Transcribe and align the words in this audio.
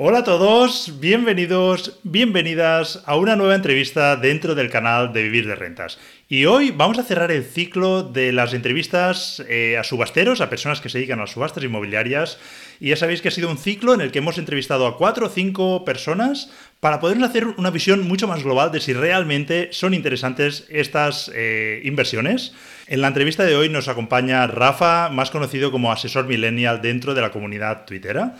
Hola 0.00 0.18
a 0.18 0.22
todos, 0.22 1.00
bienvenidos, 1.00 1.98
bienvenidas 2.04 3.02
a 3.04 3.16
una 3.16 3.34
nueva 3.34 3.56
entrevista 3.56 4.14
dentro 4.14 4.54
del 4.54 4.70
canal 4.70 5.12
de 5.12 5.24
Vivir 5.24 5.48
de 5.48 5.56
Rentas. 5.56 5.98
Y 6.28 6.44
hoy 6.44 6.70
vamos 6.70 7.00
a 7.00 7.02
cerrar 7.02 7.32
el 7.32 7.42
ciclo 7.42 8.04
de 8.04 8.30
las 8.30 8.54
entrevistas 8.54 9.44
eh, 9.48 9.76
a 9.76 9.82
subasteros, 9.82 10.40
a 10.40 10.48
personas 10.48 10.80
que 10.80 10.88
se 10.88 10.98
dedican 10.98 11.18
a 11.20 11.26
subastas 11.26 11.64
inmobiliarias. 11.64 12.38
Y 12.78 12.90
ya 12.90 12.96
sabéis 12.96 13.22
que 13.22 13.26
ha 13.26 13.32
sido 13.32 13.50
un 13.50 13.58
ciclo 13.58 13.92
en 13.92 14.00
el 14.00 14.12
que 14.12 14.20
hemos 14.20 14.38
entrevistado 14.38 14.86
a 14.86 14.96
cuatro 14.96 15.26
o 15.26 15.30
cinco 15.30 15.84
personas 15.84 16.48
para 16.78 17.00
poder 17.00 17.20
hacer 17.24 17.48
una 17.48 17.70
visión 17.70 18.06
mucho 18.06 18.28
más 18.28 18.44
global 18.44 18.70
de 18.70 18.78
si 18.78 18.92
realmente 18.92 19.70
son 19.72 19.94
interesantes 19.94 20.64
estas 20.68 21.28
eh, 21.34 21.80
inversiones. 21.82 22.54
En 22.86 23.00
la 23.00 23.08
entrevista 23.08 23.44
de 23.44 23.56
hoy 23.56 23.68
nos 23.68 23.88
acompaña 23.88 24.46
Rafa, 24.46 25.08
más 25.08 25.32
conocido 25.32 25.72
como 25.72 25.90
asesor 25.90 26.26
millennial 26.28 26.82
dentro 26.82 27.14
de 27.14 27.20
la 27.22 27.32
comunidad 27.32 27.84
twittera. 27.84 28.36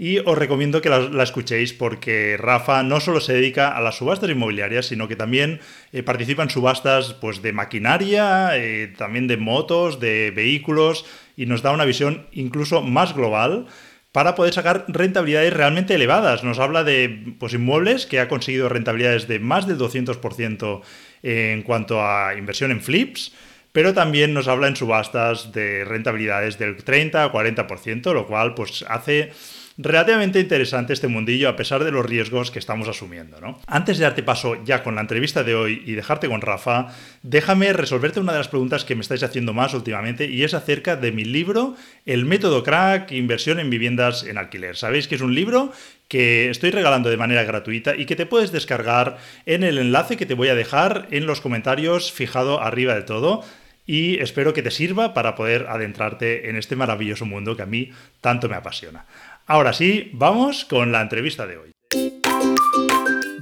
Y 0.00 0.18
os 0.18 0.38
recomiendo 0.38 0.80
que 0.80 0.90
la, 0.90 1.22
escuchéis 1.24 1.72
porque 1.72 2.36
Rafa 2.38 2.84
no 2.84 3.00
solo 3.00 3.20
se 3.20 3.32
dedica 3.34 3.76
a 3.76 3.80
las 3.80 3.96
subastas 3.96 4.30
inmobiliarias, 4.30 4.86
sino 4.86 5.08
que 5.08 5.16
también 5.16 5.58
eh, 5.92 6.04
participa 6.04 6.44
en 6.44 6.50
subastas 6.50 7.14
pues, 7.14 7.42
de 7.42 7.52
maquinaria, 7.52 8.56
eh, 8.56 8.94
también 8.96 9.26
de 9.26 9.36
motos, 9.36 9.98
de 9.98 10.30
vehículos, 10.30 11.04
y 11.36 11.46
nos 11.46 11.62
da 11.62 11.72
una 11.72 11.84
visión 11.84 12.28
incluso 12.30 12.80
más 12.80 13.12
global 13.12 13.66
para 14.12 14.36
poder 14.36 14.54
sacar 14.54 14.84
rentabilidades 14.86 15.52
realmente 15.52 15.94
elevadas. 15.94 16.44
Nos 16.44 16.60
habla 16.60 16.84
de 16.84 17.34
pues, 17.40 17.54
inmuebles 17.54 18.06
que 18.06 18.20
ha 18.20 18.28
conseguido 18.28 18.68
rentabilidades 18.68 19.26
de 19.26 19.40
más 19.40 19.66
del 19.66 19.78
200% 19.78 20.80
en 21.24 21.62
cuanto 21.62 22.06
a 22.06 22.34
inversión 22.36 22.70
en 22.70 22.80
flips, 22.80 23.34
pero 23.72 23.94
también 23.94 24.32
nos 24.32 24.46
habla 24.46 24.68
en 24.68 24.76
subastas 24.76 25.52
de 25.52 25.84
rentabilidades 25.84 26.56
del 26.56 26.76
30 26.76 27.24
a 27.24 27.32
40%, 27.32 28.14
lo 28.14 28.28
cual 28.28 28.54
pues, 28.54 28.84
hace 28.88 29.32
relativamente 29.78 30.40
interesante 30.40 30.92
este 30.92 31.06
mundillo 31.06 31.48
a 31.48 31.54
pesar 31.54 31.84
de 31.84 31.92
los 31.92 32.04
riesgos 32.04 32.50
que 32.50 32.58
estamos 32.58 32.88
asumiendo. 32.88 33.40
¿no? 33.40 33.60
Antes 33.66 33.96
de 33.98 34.04
darte 34.04 34.24
paso 34.24 34.62
ya 34.64 34.82
con 34.82 34.96
la 34.96 35.00
entrevista 35.00 35.44
de 35.44 35.54
hoy 35.54 35.82
y 35.86 35.92
dejarte 35.92 36.28
con 36.28 36.40
Rafa, 36.40 36.88
déjame 37.22 37.72
resolverte 37.72 38.18
una 38.18 38.32
de 38.32 38.38
las 38.38 38.48
preguntas 38.48 38.84
que 38.84 38.96
me 38.96 39.02
estáis 39.02 39.22
haciendo 39.22 39.54
más 39.54 39.72
últimamente 39.74 40.26
y 40.26 40.42
es 40.42 40.52
acerca 40.52 40.96
de 40.96 41.12
mi 41.12 41.24
libro 41.24 41.76
El 42.06 42.26
método 42.26 42.64
crack, 42.64 43.12
inversión 43.12 43.60
en 43.60 43.70
viviendas 43.70 44.24
en 44.24 44.36
alquiler. 44.36 44.76
Sabéis 44.76 45.06
que 45.06 45.14
es 45.14 45.20
un 45.20 45.34
libro 45.34 45.72
que 46.08 46.50
estoy 46.50 46.72
regalando 46.72 47.08
de 47.08 47.16
manera 47.16 47.44
gratuita 47.44 47.94
y 47.94 48.06
que 48.06 48.16
te 48.16 48.26
puedes 48.26 48.50
descargar 48.50 49.18
en 49.46 49.62
el 49.62 49.78
enlace 49.78 50.16
que 50.16 50.26
te 50.26 50.34
voy 50.34 50.48
a 50.48 50.56
dejar 50.56 51.06
en 51.10 51.26
los 51.26 51.40
comentarios 51.40 52.10
fijado 52.10 52.60
arriba 52.60 52.94
de 52.94 53.02
todo 53.02 53.44
y 53.88 54.20
espero 54.20 54.52
que 54.52 54.62
te 54.62 54.70
sirva 54.70 55.14
para 55.14 55.34
poder 55.34 55.66
adentrarte 55.66 56.50
en 56.50 56.56
este 56.56 56.76
maravilloso 56.76 57.24
mundo 57.24 57.56
que 57.56 57.62
a 57.62 57.66
mí 57.66 57.90
tanto 58.20 58.46
me 58.46 58.54
apasiona. 58.54 59.06
Ahora 59.50 59.72
sí, 59.72 60.10
vamos 60.12 60.66
con 60.66 60.92
la 60.92 61.00
entrevista 61.00 61.46
de 61.46 61.56
hoy. 61.56 61.72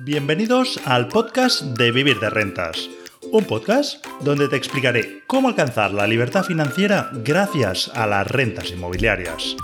Bienvenidos 0.04 0.80
al 0.84 1.08
podcast 1.08 1.62
de 1.62 1.90
Vivir 1.90 2.20
de 2.20 2.30
Rentas, 2.30 2.88
un 3.32 3.44
podcast 3.44 4.06
donde 4.20 4.46
te 4.46 4.54
explicaré 4.54 5.24
cómo 5.26 5.48
alcanzar 5.48 5.90
la 5.90 6.06
libertad 6.06 6.44
financiera 6.44 7.10
gracias 7.24 7.90
a 7.92 8.06
las 8.06 8.24
rentas 8.24 8.70
inmobiliarias. 8.70 9.56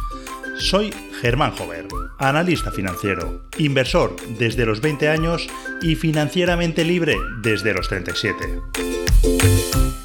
Soy 0.58 0.92
Germán 1.20 1.52
Jover, 1.52 1.86
analista 2.18 2.72
financiero, 2.72 3.48
inversor 3.58 4.16
desde 4.36 4.66
los 4.66 4.80
20 4.80 5.10
años 5.10 5.46
y 5.80 5.94
financieramente 5.94 6.84
libre 6.84 7.14
desde 7.40 7.72
los 7.72 7.86
37. 7.88 9.61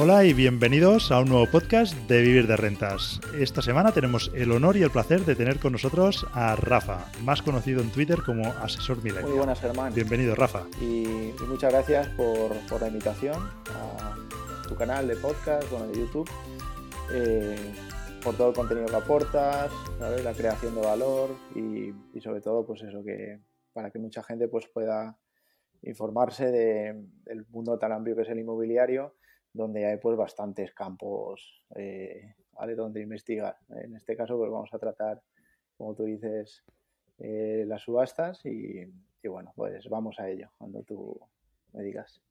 Hola 0.00 0.24
y 0.24 0.32
bienvenidos 0.32 1.10
a 1.10 1.20
un 1.20 1.28
nuevo 1.28 1.50
podcast 1.50 1.92
de 2.06 2.22
Vivir 2.22 2.46
de 2.46 2.56
Rentas. 2.56 3.20
Esta 3.36 3.62
semana 3.62 3.90
tenemos 3.90 4.30
el 4.32 4.52
honor 4.52 4.76
y 4.76 4.84
el 4.84 4.92
placer 4.92 5.22
de 5.22 5.34
tener 5.34 5.58
con 5.58 5.72
nosotros 5.72 6.24
a 6.34 6.54
Rafa, 6.54 7.10
más 7.24 7.42
conocido 7.42 7.82
en 7.82 7.90
Twitter 7.90 8.22
como 8.24 8.44
Asesor 8.44 9.02
Milenio. 9.02 9.26
Muy 9.26 9.38
buenas, 9.38 9.60
Germán. 9.60 9.92
Bienvenido, 9.92 10.36
Rafa. 10.36 10.62
Y, 10.80 11.32
muchas 11.48 11.72
gracias 11.72 12.06
por, 12.10 12.80
la 12.80 12.86
invitación 12.86 13.42
a 13.74 14.14
tu 14.68 14.76
canal 14.76 15.08
de 15.08 15.16
podcast, 15.16 15.68
bueno, 15.68 15.88
de 15.88 15.98
YouTube, 15.98 16.30
eh, 17.12 17.56
por 18.22 18.36
todo 18.36 18.50
el 18.50 18.54
contenido 18.54 18.86
que 18.86 18.94
aportas, 18.94 19.72
la 19.98 20.32
creación 20.32 20.76
de 20.76 20.80
valor 20.80 21.30
y, 21.56 22.20
sobre 22.20 22.40
todo, 22.40 22.64
pues 22.64 22.82
eso, 22.82 23.02
que 23.02 23.40
para 23.72 23.90
que 23.90 23.98
mucha 23.98 24.22
gente 24.22 24.46
pues, 24.46 24.68
pueda 24.68 25.18
informarse 25.82 26.52
del 26.52 27.46
mundo 27.48 27.80
tan 27.80 27.90
amplio 27.90 28.14
que 28.14 28.22
es 28.22 28.28
el 28.28 28.38
inmobiliario 28.38 29.17
donde 29.58 29.84
hay 29.84 29.98
pues 29.98 30.16
bastantes 30.16 30.72
campos 30.72 31.64
eh, 31.74 32.34
donde 32.76 33.02
investigar. 33.02 33.56
En 33.68 33.96
este 33.96 34.16
caso 34.16 34.38
pues 34.38 34.50
vamos 34.50 34.70
a 34.72 34.78
tratar, 34.78 35.20
como 35.76 35.94
tú 35.94 36.04
dices, 36.04 36.62
eh, 37.18 37.64
las 37.66 37.82
subastas 37.82 38.40
y, 38.46 38.86
bueno, 39.28 39.52
pues 39.56 39.88
vamos 39.88 40.18
a 40.20 40.28
ello 40.28 40.48
cuando 40.56 40.82
tú 40.84 41.20
me 41.72 41.82
digas. 41.82 42.22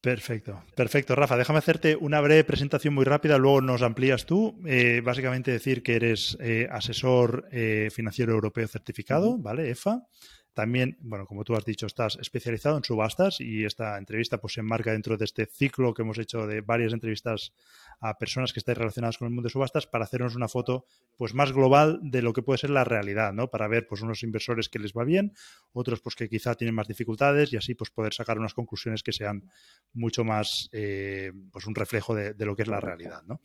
Perfecto, 0.00 0.62
perfecto. 0.74 1.14
Rafa, 1.14 1.36
déjame 1.36 1.58
hacerte 1.58 1.94
una 1.94 2.22
breve 2.22 2.44
presentación 2.44 2.94
muy 2.94 3.04
rápida, 3.04 3.36
luego 3.36 3.60
nos 3.60 3.82
amplías 3.82 4.24
tú. 4.24 4.58
Eh, 4.66 5.02
básicamente 5.04 5.50
decir 5.50 5.82
que 5.82 5.96
eres 5.96 6.38
asesor 6.70 7.46
financiero 7.90 8.32
europeo 8.32 8.66
certificado, 8.66 9.36
¿vale? 9.36 9.70
EFA. 9.70 10.06
También, 10.54 10.98
bueno, 11.00 11.26
como 11.26 11.44
tú 11.44 11.54
has 11.54 11.64
dicho, 11.64 11.86
estás 11.86 12.16
especializado 12.20 12.76
en 12.76 12.84
subastas 12.84 13.40
y 13.40 13.64
esta 13.64 13.96
entrevista 13.98 14.38
pues 14.38 14.54
se 14.54 14.60
enmarca 14.60 14.92
dentro 14.92 15.16
de 15.16 15.24
este 15.24 15.46
ciclo 15.46 15.94
que 15.94 16.02
hemos 16.02 16.18
hecho 16.18 16.46
de 16.46 16.60
varias 16.60 16.92
entrevistas 16.92 17.52
a 18.00 18.18
personas 18.18 18.52
que 18.52 18.58
estén 18.58 18.74
relacionadas 18.74 19.18
con 19.18 19.26
el 19.26 19.34
mundo 19.34 19.46
de 19.46 19.52
subastas 19.52 19.86
para 19.86 20.04
hacernos 20.04 20.34
una 20.34 20.48
foto 20.48 20.86
pues 21.16 21.34
más 21.34 21.52
global 21.52 22.00
de 22.02 22.22
lo 22.22 22.32
que 22.32 22.42
puede 22.42 22.58
ser 22.58 22.70
la 22.70 22.82
realidad, 22.82 23.32
¿no? 23.32 23.48
Para 23.48 23.68
ver 23.68 23.86
pues 23.86 24.02
unos 24.02 24.22
inversores 24.22 24.68
que 24.68 24.80
les 24.80 24.92
va 24.92 25.04
bien, 25.04 25.34
otros 25.72 26.00
pues 26.00 26.16
que 26.16 26.28
quizá 26.28 26.54
tienen 26.56 26.74
más 26.74 26.88
dificultades 26.88 27.52
y 27.52 27.56
así 27.56 27.74
pues 27.74 27.90
poder 27.90 28.12
sacar 28.12 28.38
unas 28.38 28.54
conclusiones 28.54 29.02
que 29.02 29.12
sean 29.12 29.48
mucho 29.92 30.24
más 30.24 30.68
eh, 30.72 31.32
pues 31.52 31.66
un 31.66 31.74
reflejo 31.74 32.14
de, 32.14 32.34
de 32.34 32.44
lo 32.44 32.56
que 32.56 32.62
es 32.62 32.68
la 32.68 32.80
realidad, 32.80 33.22
¿no? 33.26 33.40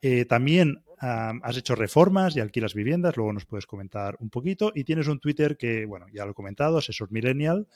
Eh, 0.00 0.24
también 0.24 0.82
has 0.98 1.56
hecho 1.58 1.74
reformas 1.74 2.34
y 2.36 2.40
alquilas 2.40 2.72
viviendas, 2.72 3.16
luego 3.18 3.32
nos 3.32 3.44
puedes 3.44 3.66
comentar 3.66 4.16
un 4.18 4.30
poquito. 4.30 4.72
Y 4.74 4.84
tienes 4.84 5.08
un 5.08 5.20
Twitter 5.20 5.56
que, 5.56 5.84
bueno, 5.84 6.06
ya 6.12 6.24
lo 6.24 6.30
he 6.30 6.34
comentado, 6.34 6.78
Asesor 6.78 7.12
Millennial, 7.12 7.68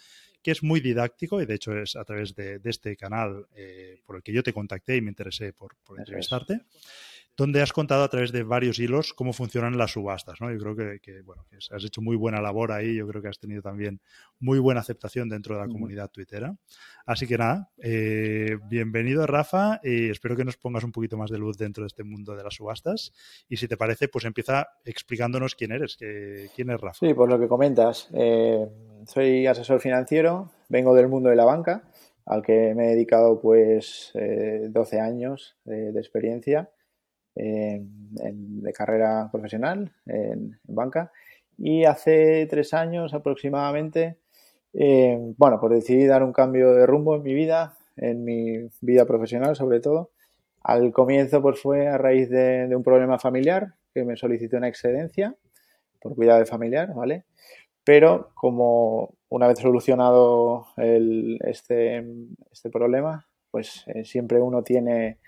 que 0.43 0.51
es 0.51 0.63
muy 0.63 0.81
didáctico 0.81 1.41
y 1.43 1.47
de 1.47 1.55
hecho 1.55 1.77
es 1.77 1.97
a 1.97 2.05
través 2.05 2.35
de, 2.35 2.61
este 2.65 2.97
canal 2.97 3.47
eh, 3.55 4.01
por 4.07 4.17
el 4.17 4.23
que 4.23 4.33
yo 4.33 4.43
te 4.43 4.55
contacté 4.55 4.97
y 4.97 5.03
me 5.03 5.11
interesé 5.11 5.53
por, 5.53 5.77
por 5.85 5.99
entrevistarte 5.99 6.63
donde 7.41 7.63
has 7.63 7.73
contado 7.73 8.05
a 8.05 8.09
través 8.09 8.33
de 8.33 8.43
varios 8.43 8.79
hilos 8.79 9.15
cómo 9.15 9.33
funcionan 9.33 9.79
las 9.79 9.93
subastas. 9.93 10.39
¿no? 10.43 10.53
Yo 10.53 10.59
creo 10.59 11.01
que, 11.01 11.23
bueno, 11.23 11.47
has 11.71 11.85
hecho 11.85 12.03
muy 12.03 12.15
buena 12.15 12.43
labor 12.43 12.71
ahí, 12.71 12.97
yo 12.97 13.09
creo 13.09 13.23
que 13.23 13.29
has 13.29 13.39
tenido 13.39 13.63
también 13.63 13.99
muy 14.41 14.59
buena 14.59 14.81
aceptación 14.81 15.31
dentro 15.31 15.55
de 15.55 15.63
la 15.63 15.69
comunidad 15.69 16.11
twittera. 16.11 16.55
Así 17.07 17.27
que 17.27 17.39
nada, 17.39 17.71
eh, 17.79 18.59
bienvenido 18.69 19.27
Rafa 19.27 19.81
y 19.83 20.11
espero 20.11 20.37
que 20.37 20.45
nos 20.45 20.59
pongas 20.59 20.85
un 20.85 20.93
poquito 20.93 21.17
más 21.17 21.31
de 21.31 21.39
luz 21.39 21.57
dentro 21.57 21.83
de 21.83 21.87
este 21.87 22.05
mundo 22.05 22.37
de 22.37 22.45
las 22.45 22.53
subastas. 22.53 23.15
Y 23.49 23.57
si 23.57 23.67
te 23.67 23.79
parece, 23.79 24.09
pues 24.09 24.27
empieza 24.27 24.69
explicándonos 24.85 25.55
quién 25.55 25.73
eres, 25.73 25.97
que, 25.97 26.51
quién 26.55 26.69
es 26.69 26.79
Rafa. 26.79 27.07
Sí, 27.07 27.15
por 27.15 27.31
lo 27.31 27.41
que 27.41 27.49
comentas. 27.49 28.11
Eh, 28.13 28.69
soy 29.07 29.47
asesor 29.47 29.81
financiero, 29.81 30.51
vengo 30.69 30.95
del 30.95 31.09
mundo 31.09 31.31
de 31.31 31.37
la 31.37 31.47
banca, 31.47 31.85
al 32.27 32.43
que 32.43 32.75
me 32.75 32.89
he 32.89 32.91
dedicado 32.91 33.41
pues 33.41 34.13
12 34.13 34.97
eh, 34.97 35.01
años 35.01 35.57
de 35.65 35.99
experiencia 35.99 36.69
de 37.35 38.73
carrera 38.73 39.29
profesional 39.31 39.93
en, 40.07 40.59
banca 40.65 41.13
y 41.59 41.85
hace 41.85 42.47
tres 42.47 42.73
años 42.73 43.13
aproximadamente, 43.13 44.17
eh, 44.73 45.19
bueno, 45.37 45.61
pues 45.61 45.75
decidí 45.75 46.07
dar 46.07 46.23
un 46.23 46.33
cambio 46.33 46.73
de 46.73 46.87
rumbo 46.87 47.17
en 47.17 47.23
mi 47.23 47.35
vida, 47.35 47.77
en 47.97 48.25
mi 48.25 48.69
vida 48.81 49.05
profesional 49.05 49.57
sobre 49.57 49.81
todo. 49.81 50.11
Al 50.63 50.93
comienzo 50.93 51.43
pues 51.43 51.61
fue 51.61 51.87
a 51.89 51.99
raíz 51.99 52.31
de, 52.31 52.69
un 52.75 52.83
problema 52.83 53.19
familiar 53.19 53.75
que 53.93 54.05
me 54.05 54.17
solicitó 54.17 54.57
una 54.57 54.69
excedencia 54.69 55.35
por 56.01 56.15
cuidado 56.15 56.39
de 56.39 56.47
familiar, 56.47 56.95
¿vale? 56.95 57.25
Pero 57.85 58.31
como 58.35 59.15
una 59.29 59.47
vez 59.47 59.59
solucionado 59.59 60.67
este, 60.77 62.05
este 62.51 62.71
problema, 62.71 63.27
pues 63.51 63.85
eh, 63.89 64.05
siempre 64.05 64.41
uno 64.41 64.63
tiene 64.63 65.19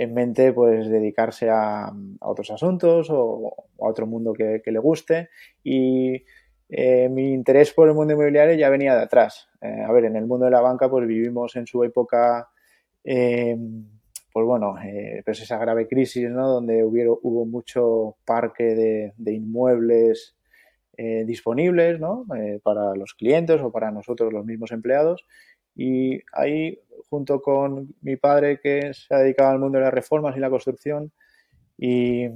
en 0.00 0.14
mente 0.14 0.54
pues 0.54 0.88
dedicarse 0.88 1.50
a, 1.50 1.92
otros 2.20 2.50
asuntos 2.50 3.08
o, 3.10 3.66
a 3.80 3.86
otro 3.86 4.06
mundo 4.06 4.32
que, 4.32 4.62
le 4.64 4.78
guste 4.78 5.28
y 5.62 6.24
eh, 6.70 7.08
mi 7.10 7.34
interés 7.34 7.72
por 7.74 7.86
el 7.86 7.94
mundo 7.94 8.14
inmobiliario 8.14 8.54
ya 8.54 8.70
venía 8.70 8.96
de 8.96 9.02
atrás. 9.02 9.50
Eh, 9.60 9.84
a 9.86 9.92
ver, 9.92 10.06
en 10.06 10.16
el 10.16 10.26
mundo 10.26 10.46
de 10.46 10.52
la 10.52 10.62
banca 10.62 10.88
pues 10.88 11.06
vivimos 11.06 11.54
en 11.56 11.66
su 11.66 11.84
época 11.84 12.48
eh, 13.04 13.58
pues 14.32 14.46
bueno, 14.46 14.76
pues 15.24 15.42
esa 15.42 15.58
grave 15.58 15.86
crisis, 15.86 16.30
¿no? 16.30 16.48
Donde 16.48 16.84
hubo 16.84 17.44
mucho 17.44 18.16
parque 18.24 19.12
de, 19.18 19.32
inmuebles 19.32 20.36
disponibles, 21.24 21.98
¿no? 21.98 22.26
para 22.62 22.94
los 22.94 23.14
clientes 23.14 23.60
o 23.62 23.72
para 23.72 23.90
nosotros 23.90 24.32
los 24.32 24.44
mismos 24.44 24.70
empleados. 24.70 25.26
Y 25.74 26.20
ahí 26.32 26.78
junto 27.08 27.42
con 27.42 27.94
mi 28.02 28.16
padre 28.16 28.60
que 28.60 28.94
se 28.94 29.14
ha 29.14 29.18
dedicado 29.18 29.50
al 29.50 29.58
mundo 29.58 29.78
de 29.78 29.84
las 29.84 29.94
reformas 29.94 30.36
y 30.36 30.40
la 30.40 30.50
construcción 30.50 31.12
y, 31.76 32.28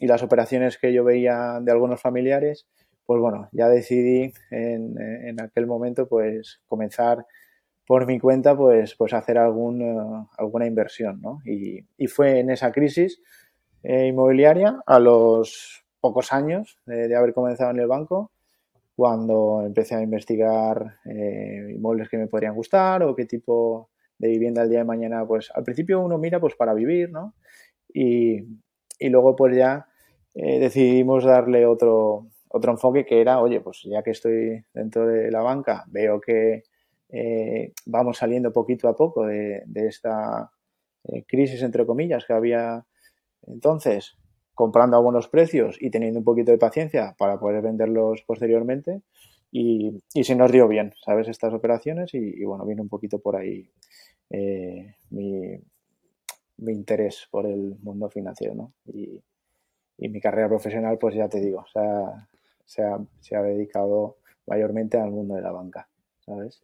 las 0.00 0.22
operaciones 0.22 0.76
que 0.76 0.92
yo 0.92 1.04
veía 1.04 1.58
de 1.62 1.72
algunos 1.72 2.02
familiares, 2.02 2.66
pues 3.06 3.18
bueno, 3.18 3.48
ya 3.52 3.66
decidí 3.70 4.30
en, 4.50 5.40
aquel 5.40 5.66
momento 5.66 6.06
pues 6.06 6.60
comenzar 6.66 7.24
por 7.86 8.06
mi 8.06 8.18
cuenta 8.18 8.54
pues, 8.54 8.94
pues 8.94 9.14
hacer 9.14 9.38
algún, 9.38 9.80
eh, 9.80 10.26
alguna 10.36 10.66
inversión, 10.66 11.22
¿no? 11.22 11.40
Y, 11.46 11.86
fue 12.08 12.40
en 12.40 12.50
esa 12.50 12.72
crisis 12.72 13.22
eh, 13.82 14.08
inmobiliaria 14.08 14.82
a 14.84 14.98
los 14.98 15.86
pocos 16.00 16.32
años 16.32 16.78
de, 16.84 17.16
haber 17.16 17.32
comenzado 17.32 17.70
en 17.70 17.80
el 17.80 17.86
banco 17.86 18.30
cuando 18.96 19.62
empecé 19.62 19.94
a 19.94 20.02
investigar 20.02 20.96
eh, 21.04 21.72
inmuebles 21.74 22.08
que 22.08 22.16
me 22.16 22.26
podrían 22.26 22.54
gustar 22.54 23.02
o 23.02 23.14
qué 23.14 23.26
tipo 23.26 23.90
de 24.18 24.28
vivienda 24.28 24.62
el 24.62 24.70
día 24.70 24.78
de 24.78 24.84
mañana, 24.86 25.26
pues 25.26 25.50
al 25.54 25.64
principio 25.64 26.00
uno 26.00 26.16
mira 26.16 26.40
pues 26.40 26.54
para 26.56 26.72
vivir, 26.72 27.10
¿no? 27.10 27.34
Y, 27.92 28.40
luego 29.00 29.36
pues 29.36 29.54
ya 29.54 29.86
eh, 30.34 30.58
decidimos 30.58 31.24
darle 31.24 31.66
otro, 31.66 32.28
otro 32.48 32.72
enfoque 32.72 33.04
que 33.04 33.20
era, 33.20 33.40
oye, 33.40 33.60
pues 33.60 33.82
ya 33.84 34.02
que 34.02 34.10
estoy 34.12 34.64
dentro 34.72 35.06
de 35.06 35.30
la 35.30 35.42
banca, 35.42 35.84
veo 35.88 36.20
que 36.20 36.64
eh, 37.10 37.72
vamos 37.84 38.18
saliendo 38.18 38.52
poquito 38.52 38.88
a 38.88 38.96
poco 38.96 39.26
de, 39.26 39.62
esta 39.74 40.50
eh, 41.04 41.24
crisis, 41.26 41.62
entre 41.62 41.84
comillas, 41.84 42.24
que 42.24 42.32
había 42.32 42.84
entonces, 43.46 44.16
comprando 44.56 44.96
a 44.96 45.00
buenos 45.00 45.28
precios 45.28 45.76
y 45.80 45.90
teniendo 45.90 46.18
un 46.18 46.24
poquito 46.24 46.50
de 46.50 46.58
paciencia 46.58 47.14
para 47.18 47.38
poder 47.38 47.62
venderlos 47.62 48.22
posteriormente. 48.26 49.02
Y, 49.52 50.02
y 50.12 50.24
se 50.24 50.34
nos 50.34 50.50
dio 50.50 50.66
bien, 50.66 50.92
¿sabes? 51.04 51.28
Estas 51.28 51.54
operaciones 51.54 52.12
y, 52.14 52.18
y 52.18 52.44
bueno, 52.44 52.66
viene 52.66 52.82
un 52.82 52.88
poquito 52.88 53.20
por 53.20 53.36
ahí 53.36 53.70
eh, 54.30 54.96
mi, 55.10 55.60
interés 56.58 57.28
por 57.30 57.46
el 57.46 57.76
mundo 57.82 58.08
financiero, 58.10 58.54
¿no? 58.54 58.72
Y, 58.86 59.22
mi 59.98 60.20
carrera 60.20 60.48
profesional, 60.48 60.98
pues 60.98 61.14
ya 61.14 61.26
te 61.26 61.40
digo, 61.40 61.64
se 62.66 62.82
ha, 62.82 62.98
se 63.20 63.36
ha 63.36 63.42
dedicado 63.42 64.18
mayormente 64.46 64.98
al 64.98 65.10
mundo 65.10 65.36
de 65.36 65.40
la 65.40 65.52
banca, 65.52 65.88
¿sabes? 66.20 66.62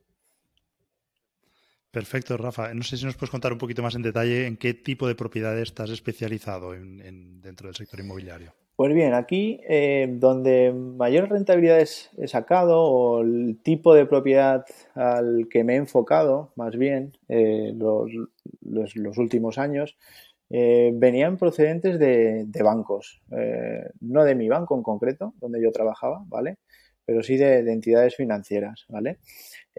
Perfecto, 1.92 2.38
Rafa. 2.38 2.72
No 2.72 2.82
sé 2.82 2.96
si 2.96 3.04
nos 3.04 3.16
puedes 3.16 3.30
contar 3.30 3.52
un 3.52 3.58
poquito 3.58 3.82
más 3.82 3.94
en 3.94 4.00
detalle 4.00 4.46
en 4.46 4.56
qué 4.56 4.72
tipo 4.72 5.06
de 5.06 5.14
propiedades 5.14 5.64
estás 5.64 5.90
especializado 5.90 6.74
en, 6.74 7.42
dentro 7.42 7.68
del 7.68 7.76
sector 7.76 8.00
inmobiliario. 8.00 8.54
Pues 8.76 8.94
bien, 8.94 9.12
aquí 9.12 9.60
eh, 9.68 10.08
donde 10.10 10.72
mayor 10.72 11.28
rentabilidad 11.28 11.80
he 11.80 12.28
sacado 12.28 12.80
o 12.80 13.20
el 13.20 13.58
tipo 13.62 13.92
de 13.92 14.06
propiedad 14.06 14.64
al 14.94 15.48
que 15.50 15.64
me 15.64 15.74
he 15.74 15.76
enfocado, 15.76 16.54
más 16.56 16.78
bien, 16.78 17.12
eh, 17.28 17.74
los, 17.76 19.18
últimos 19.18 19.58
años, 19.58 19.98
eh, 20.48 20.92
venían 20.94 21.36
procedentes 21.36 21.98
de, 21.98 22.46
bancos. 22.64 23.20
no 24.00 24.24
de 24.24 24.34
mi 24.34 24.48
banco 24.48 24.74
en 24.74 24.82
concreto, 24.82 25.34
donde 25.40 25.62
yo 25.62 25.70
trabajaba, 25.72 26.24
¿vale? 26.26 26.56
Pero 27.04 27.22
sí 27.22 27.36
de, 27.36 27.62
de 27.62 27.72
entidades 27.72 28.16
financieras, 28.16 28.86
¿vale? 28.88 29.18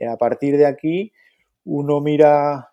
a 0.08 0.18
partir 0.18 0.58
de 0.58 0.66
aquí, 0.66 1.12
uno 1.66 2.02
mira 2.02 2.70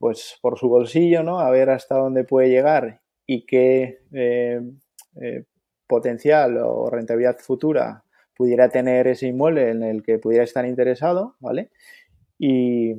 pues 0.00 0.38
por 0.40 0.58
su 0.58 0.68
bolsillo, 0.68 1.22
¿no? 1.22 1.40
A 1.40 1.50
ver 1.50 1.68
hasta 1.68 1.96
dónde 1.96 2.24
puede 2.24 2.48
llegar 2.48 3.02
y 3.26 3.44
qué 3.44 3.98
eh, 4.12 4.60
eh, 5.20 5.44
potencial 5.86 6.56
o 6.56 6.88
rentabilidad 6.88 7.36
futura 7.38 8.02
pudiera 8.34 8.70
tener 8.70 9.06
ese 9.08 9.26
inmueble 9.26 9.68
en 9.68 9.82
el 9.82 10.02
que 10.02 10.18
pudiera 10.18 10.42
estar 10.42 10.64
interesado, 10.64 11.36
¿vale? 11.38 11.70
Y 12.38 12.94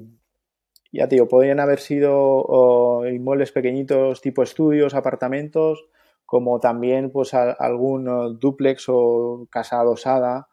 ya 0.92 1.08
te 1.08 1.16
digo, 1.16 1.28
podrían 1.28 1.60
haber 1.60 1.80
sido 1.80 3.02
inmuebles 3.12 3.52
pequeñitos 3.52 4.22
tipo 4.22 4.44
estudios, 4.44 4.94
apartamentos, 4.94 5.90
como 6.28 6.60
también 6.60 7.10
pues 7.10 7.34
algún 7.34 8.38
duplex 8.40 8.86
o 8.90 9.48
casa 9.50 9.80
adosada, 9.80 10.50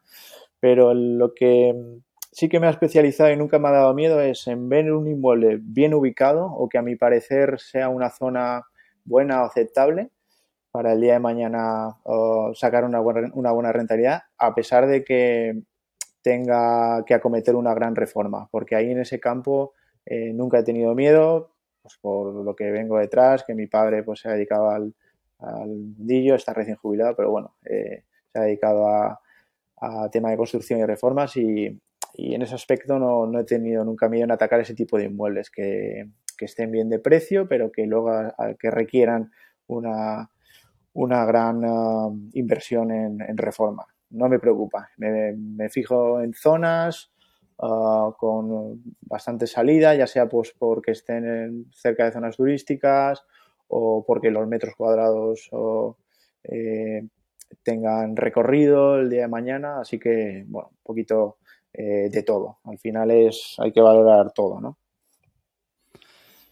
pero 0.61 0.95
lo 0.95 1.35
que 1.35 2.01
sí 2.39 2.49
que 2.49 2.61
me 2.61 2.69
ha 2.69 2.71
especializado 2.71 3.33
y 3.33 3.37
nunca 3.37 3.59
me 3.59 3.67
ha 3.67 3.73
dado 3.73 3.95
miedo 3.95 4.21
es 4.21 4.47
en 4.47 4.69
ver 4.69 4.93
un 4.93 5.09
inmueble 5.09 5.59
bien 5.61 5.93
ubicado 5.93 6.47
o 6.47 6.69
que 6.69 6.79
a 6.79 6.83
mi 6.83 6.95
parecer 6.95 7.59
sea 7.59 7.89
una 7.89 8.11
zona 8.11 8.63
buena 9.05 9.43
o 9.43 9.47
aceptable 9.47 10.13
para 10.71 10.93
el 10.93 11.01
día 11.01 11.15
de 11.15 11.19
mañana 11.19 11.97
sacar 12.55 12.85
una 12.85 13.01
buena, 13.01 13.29
una 13.35 13.51
buena 13.51 13.73
rentabilidad, 13.73 14.23
a 14.37 14.55
pesar 14.55 14.87
de 14.87 15.03
que 15.03 15.63
tenga 16.23 17.05
que 17.05 17.15
acometer 17.15 17.57
una 17.57 17.75
gran 17.75 17.97
reforma, 17.97 18.49
porque 18.53 18.77
ahí 18.77 18.93
en 18.93 19.01
ese 19.01 19.19
campo 19.19 19.73
eh, 20.07 20.33
nunca 20.33 20.61
he 20.61 20.63
tenido 20.63 20.95
miedo, 20.95 21.51
pues 21.83 21.99
por 22.01 22.33
lo 22.33 22.55
que 22.55 22.71
vengo 22.71 22.99
detrás, 22.99 23.43
que 23.43 23.57
mi 23.57 23.67
padre 23.67 24.05
pues 24.05 24.21
se 24.21 24.29
ha 24.29 24.35
dedicado 24.35 24.71
al, 24.71 24.95
al 25.41 25.67
mundillo, 25.67 26.37
está 26.37 26.55
recién 26.55 26.77
jubilado, 26.77 27.17
pero 27.17 27.33
bueno, 27.33 27.57
eh, 27.65 28.05
se 28.33 28.39
ha 28.39 28.43
dedicado 28.43 28.87
a, 28.87 29.21
a, 29.81 30.09
tema 30.09 30.31
de 30.31 30.37
construcción 30.37 30.79
y 30.79 30.85
reformas 30.85 31.37
y, 31.37 31.77
y 32.15 32.35
en 32.35 32.43
ese 32.43 32.55
aspecto 32.55 32.99
no, 32.99 33.27
no, 33.27 33.41
he 33.41 33.45
tenido 33.45 33.85
nunca 33.85 34.09
miedo 34.09 34.25
en 34.25 34.33
atacar 34.33 34.61
ese 34.61 34.75
tipo 34.75 34.99
de 34.99 35.05
inmuebles 35.05 35.51
que, 35.51 36.09
que 36.37 36.47
estén 36.47 36.71
bien 36.71 36.89
de 36.89 36.99
precio, 36.99 37.49
pero 37.49 37.71
que 37.71 37.87
luego 37.87 38.11
que 38.59 38.71
requieran 38.71 39.31
una, 39.67 40.31
una 40.95 41.25
gran 41.27 41.65
uh, 41.65 42.31
inversión 42.33 42.91
en, 42.91 43.37
reforma. 43.37 43.87
No 44.11 44.29
me 44.29 44.39
preocupa. 44.39 44.89
Me, 44.97 45.69
fijo 45.69 46.21
en 46.21 46.33
zonas 46.33 47.13
uh, 47.59 48.13
con 48.17 48.83
bastante 49.03 49.47
salida, 49.47 49.95
ya 49.95 50.07
sea 50.07 50.29
pues 50.29 50.55
porque 50.59 50.93
estén 50.93 51.67
cerca 51.73 52.05
de 52.05 52.13
zonas 52.13 52.37
turísticas 52.37 53.25
o 53.69 54.05
porque 54.07 54.31
los 54.31 54.49
metros 54.49 54.75
cuadrados 54.75 55.51
eh, 56.45 57.07
tengan 57.63 58.17
recorrido 58.17 58.99
el 58.99 59.11
día 59.11 59.23
de 59.23 59.29
mañana. 59.29 59.81
Así 59.81 59.99
que, 59.99 60.45
bueno, 60.49 60.71
un 60.71 60.83
poquito 60.83 61.37
eh, 61.73 62.09
de 62.11 62.23
todo. 62.23 62.59
Al 62.65 62.79
final 62.79 63.11
es, 63.11 63.55
hay 63.59 63.73
que 63.73 63.81
valorar 63.81 64.33
todo, 64.33 64.61
¿no? 64.61 64.79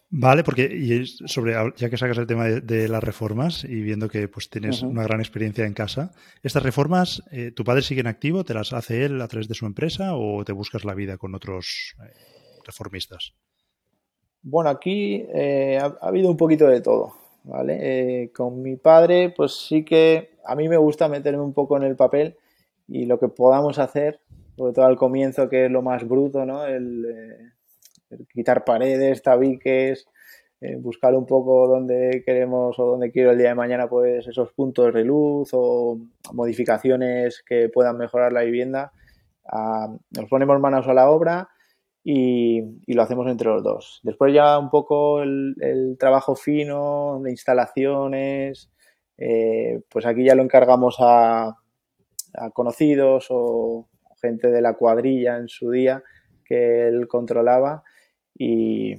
Vale, 0.09 0.45
porque 0.45 0.63
y 0.63 1.05
sobre 1.05 1.55
ya 1.77 1.91
que 1.91 1.97
sacas 1.97 2.17
el 2.19 2.29
tema 2.29 2.45
de, 2.45 2.89
las 2.89 3.03
reformas 3.03 3.65
y 3.65 3.83
viendo 3.83 4.09
que 4.09 4.29
pues 4.29 4.49
tienes 4.49 4.83
una 4.83 5.03
gran 5.03 5.19
experiencia 5.19 5.67
en 5.67 5.75
casa, 5.75 6.13
estas 6.45 6.63
reformas, 6.63 7.25
eh, 7.33 7.51
¿tu 7.51 7.65
padre 7.65 7.83
sigue 7.83 8.03
en 8.03 8.07
activo? 8.07 8.45
¿Te 8.45 8.55
las 8.55 8.73
hace 8.73 9.05
él 9.05 9.21
a 9.21 9.27
través 9.27 9.49
de 9.49 9.55
su 9.55 9.67
empresa 9.67 10.15
o 10.15 10.45
te 10.45 10.53
buscas 10.53 10.85
la 10.85 10.95
vida 10.95 11.19
con 11.19 11.35
otros 11.35 11.97
eh, 12.01 12.13
reformistas? 12.65 13.35
Bueno, 14.43 14.71
aquí 14.71 15.27
eh, 15.35 15.79
ha, 15.83 15.97
habido 16.01 16.31
un 16.31 16.37
poquito 16.37 16.69
de 16.69 16.81
todo, 16.81 17.13
¿vale? 17.43 18.31
con 18.33 18.63
mi 18.63 18.77
padre, 18.77 19.35
pues 19.37 19.67
sí 19.67 19.85
que 19.85 20.37
a 20.45 20.55
mí 20.55 20.69
me 20.69 20.77
gusta 20.77 21.09
meterme 21.09 21.43
un 21.43 21.53
poco 21.53 21.77
en 21.77 21.83
el 21.83 21.97
papel 21.97 22.37
y 22.87 23.07
lo 23.07 23.19
que 23.19 23.29
podamos 23.29 23.81
hacer, 23.81 24.21
sobre 24.57 24.73
todo 24.73 24.87
al 24.87 24.97
comienzo, 24.97 25.49
que 25.49 25.67
es 25.67 25.71
lo 25.71 25.83
más 25.83 26.07
bruto, 26.07 26.45
¿no? 26.47 26.65
El, 26.65 27.53
quitar 28.33 28.65
paredes, 28.65 29.23
tabiques, 29.23 30.07
eh, 30.61 30.77
buscar 30.77 31.15
un 31.15 31.27
poco 31.27 31.69
dónde 31.69 32.23
queremos 32.25 32.79
o 32.79 32.87
dónde 32.87 33.11
quiero 33.11 33.33
el 33.33 33.39
día 33.39 33.49
de 33.49 33.55
mañana, 33.55 33.89
pues 33.89 34.27
esos 34.27 34.53
puntos 34.53 34.95
de 34.95 35.05
luz 35.05 35.51
o 35.53 35.99
modificaciones 36.33 37.43
que 37.47 37.69
puedan 37.69 37.99
mejorar 37.99 38.33
la 38.33 38.43
vivienda. 38.43 38.93
Ah, 39.53 39.89
nos 40.17 40.29
ponemos 40.31 40.59
manos 40.61 40.87
a 40.89 40.95
la 40.95 41.11
obra 41.11 41.49
y, 42.03 42.63
lo 42.87 43.03
hacemos 43.03 43.27
entre 43.29 43.49
los 43.49 43.63
dos. 43.63 44.01
Después 44.03 44.33
ya 44.33 44.59
un 44.59 44.71
poco 44.71 45.23
el, 45.23 45.97
trabajo 45.99 46.37
fino 46.37 47.21
de 47.23 47.31
instalaciones, 47.33 48.71
eh, 49.19 49.81
pues 49.91 50.07
aquí 50.07 50.25
ya 50.25 50.35
lo 50.35 50.43
encargamos 50.43 50.97
a, 51.01 51.57
a 52.35 52.51
conocidos 52.53 53.27
o 53.31 53.89
de 54.27 54.61
la 54.61 54.75
cuadrilla 54.75 55.37
en 55.37 55.49
su 55.49 55.71
día 55.71 56.03
que 56.45 56.89
él 56.89 57.09
controlaba 57.09 57.83
y, 58.39 58.97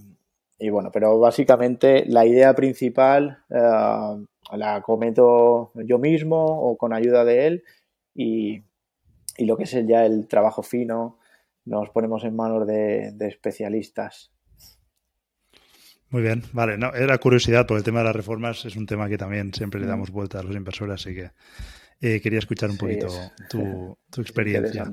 bueno, 0.70 0.92
pero 0.92 1.20
básicamente 1.20 2.06
la 2.08 2.26
idea 2.26 2.56
principal 2.56 3.40
eh, 3.50 4.26
la 4.56 4.82
cometo 4.82 5.72
yo 5.76 6.00
mismo 6.00 6.44
o 6.44 6.78
con 6.78 6.94
ayuda 6.94 7.26
de 7.26 7.48
él 7.48 7.64
y, 8.16 8.64
lo 9.40 9.56
que 9.56 9.64
es 9.66 9.86
ya 9.86 10.04
el 10.04 10.28
trabajo 10.28 10.64
fino 10.64 11.20
nos 11.64 11.90
ponemos 11.92 12.24
en 12.24 12.36
manos 12.36 12.66
de, 12.66 13.14
especialistas. 13.20 14.32
Muy 16.10 16.24
bien, 16.24 16.42
vale. 16.54 16.78
No, 16.78 16.92
era 16.94 17.18
curiosidad, 17.20 17.68
porque 17.68 17.80
el 17.80 17.84
tema 17.84 18.00
de 18.00 18.06
las 18.06 18.16
reformas 18.16 18.66
es 18.66 18.76
un 18.78 18.88
tema 18.88 19.08
que 19.10 19.18
también 19.18 19.54
siempre 19.54 19.80
le 19.80 19.86
damos 19.86 20.10
vuelta 20.10 20.40
a 20.40 20.44
los 20.44 20.56
inversores, 20.56 20.96
así 20.96 21.14
que 21.14 21.32
eh, 22.02 22.22
quería 22.22 22.40
escuchar 22.40 22.70
un 22.70 22.78
poquito 22.78 23.08
tu, 23.50 23.98
tu, 24.12 24.22
experiencia. 24.22 24.92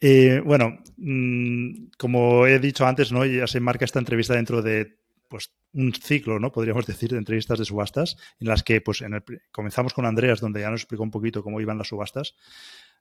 Eh, 0.00 0.42
bueno, 0.44 0.78
mm, 0.96 1.86
como 1.96 2.46
he 2.46 2.58
dicho 2.58 2.86
antes, 2.86 3.12
¿no? 3.12 3.24
ya 3.24 3.46
se 3.46 3.60
marca 3.60 3.84
esta 3.84 3.98
entrevista 3.98 4.34
dentro 4.34 4.60
de 4.60 4.98
pues, 5.28 5.52
un 5.72 5.92
ciclo, 5.92 6.38
¿no? 6.38 6.52
podríamos 6.52 6.86
decir, 6.86 7.10
de 7.10 7.18
entrevistas 7.18 7.58
de 7.58 7.64
subastas, 7.64 8.16
en 8.38 8.48
las 8.48 8.62
que 8.62 8.80
pues, 8.80 9.02
en 9.02 9.14
el, 9.14 9.24
comenzamos 9.50 9.94
con 9.94 10.06
Andreas, 10.06 10.40
donde 10.40 10.60
ya 10.60 10.70
nos 10.70 10.82
explicó 10.82 11.02
un 11.02 11.10
poquito 11.10 11.42
cómo 11.42 11.60
iban 11.60 11.78
las 11.78 11.88
subastas. 11.88 12.34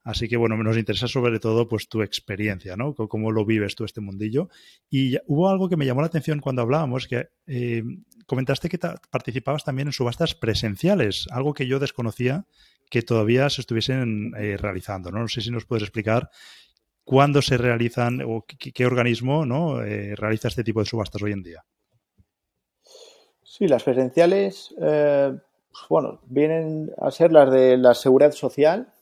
Así 0.04 0.28
que, 0.28 0.36
bueno, 0.36 0.58
nos 0.58 0.78
interesa 0.78 1.08
sobre 1.08 1.40
todo 1.40 1.68
pues, 1.68 1.88
tu 1.88 2.02
experiencia, 2.02 2.76
¿no? 2.76 2.94
Cómo 2.94 3.32
lo 3.32 3.46
vives 3.46 3.76
tú 3.76 3.86
este 3.86 4.02
mundillo. 4.02 4.50
Y 4.90 5.18
hubo 5.28 5.50
algo 5.50 5.70
que 5.70 5.78
me 5.78 5.86
llamó 5.86 6.02
la 6.02 6.08
atención 6.08 6.40
cuando 6.40 6.62
hablábamos, 6.62 7.08
que 7.08 7.30
eh, 7.48 7.84
comentaste 8.26 8.68
que 8.68 8.78
participabas 8.78 9.64
también 9.64 9.88
en 9.88 9.94
subastas 9.94 10.36
presenciales, 10.36 11.28
algo 11.32 11.54
que 11.54 11.68
yo 11.68 11.80
desconocía 11.80 12.46
que 12.94 13.02
todavía 13.02 13.50
se 13.50 13.62
estuviesen 13.62 14.34
eh, 14.38 14.56
realizando. 14.56 15.10
¿no? 15.10 15.22
no 15.22 15.28
sé 15.28 15.42
si 15.42 15.50
nos 15.50 15.66
puedes 15.66 15.82
explicar 15.82 16.30
cuándo 17.04 17.42
se 17.42 17.58
realizan 17.58 18.22
o 18.22 18.46
qué, 18.46 18.86
organismo 18.86 19.48
¿no? 19.48 19.84
Eh, 19.84 20.16
realiza 20.16 20.50
este 20.50 20.64
tipo 20.64 20.80
de 20.80 20.86
subastas 20.86 21.24
hoy 21.24 21.32
en 21.32 21.42
día. 21.42 21.66
Sí, 23.42 23.68
las 23.68 23.84
presenciales, 23.84 24.76
eh, 24.80 25.34
pues 25.72 25.86
bueno, 25.90 26.22
vienen 26.28 26.92
a 27.02 27.10
ser 27.10 27.34
las 27.34 27.52
de 27.52 27.78
la 27.78 27.96
seguridad 27.96 28.32
social. 28.32 28.94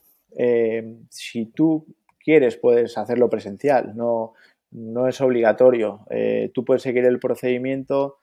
Si 1.09 1.47
tú 1.47 1.85
quieres, 2.17 2.55
puedes 2.55 2.97
hacerlo 2.97 3.29
presencial, 3.29 3.93
no, 3.93 4.31
no 4.71 5.09
es 5.09 5.19
obligatorio. 5.19 6.05
tú 6.53 6.63
puedes 6.63 6.81
seguir 6.81 7.03
el 7.03 7.19
procedimiento 7.19 8.19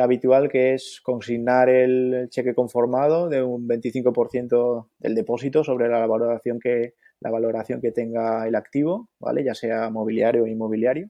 habitual 0.00 0.48
que 0.50 0.74
es 0.74 1.00
consignar 1.02 1.70
el 1.70 2.28
cheque 2.28 2.54
conformado 2.54 3.28
de 3.28 3.42
un 3.42 3.66
25% 3.66 4.88
del 4.98 5.14
depósito 5.14 5.64
sobre 5.64 5.88
la 5.88 6.06
valoración 6.06 6.60
que, 6.60 6.94
la 7.20 7.30
valoración 7.30 7.80
que 7.80 7.92
tenga 7.92 8.46
el 8.46 8.54
activo, 8.54 9.08
¿vale? 9.18 9.44
Ya 9.44 9.54
sea 9.54 9.90
mobiliario 9.90 10.44
o 10.44 10.46
inmobiliario. 10.46 11.08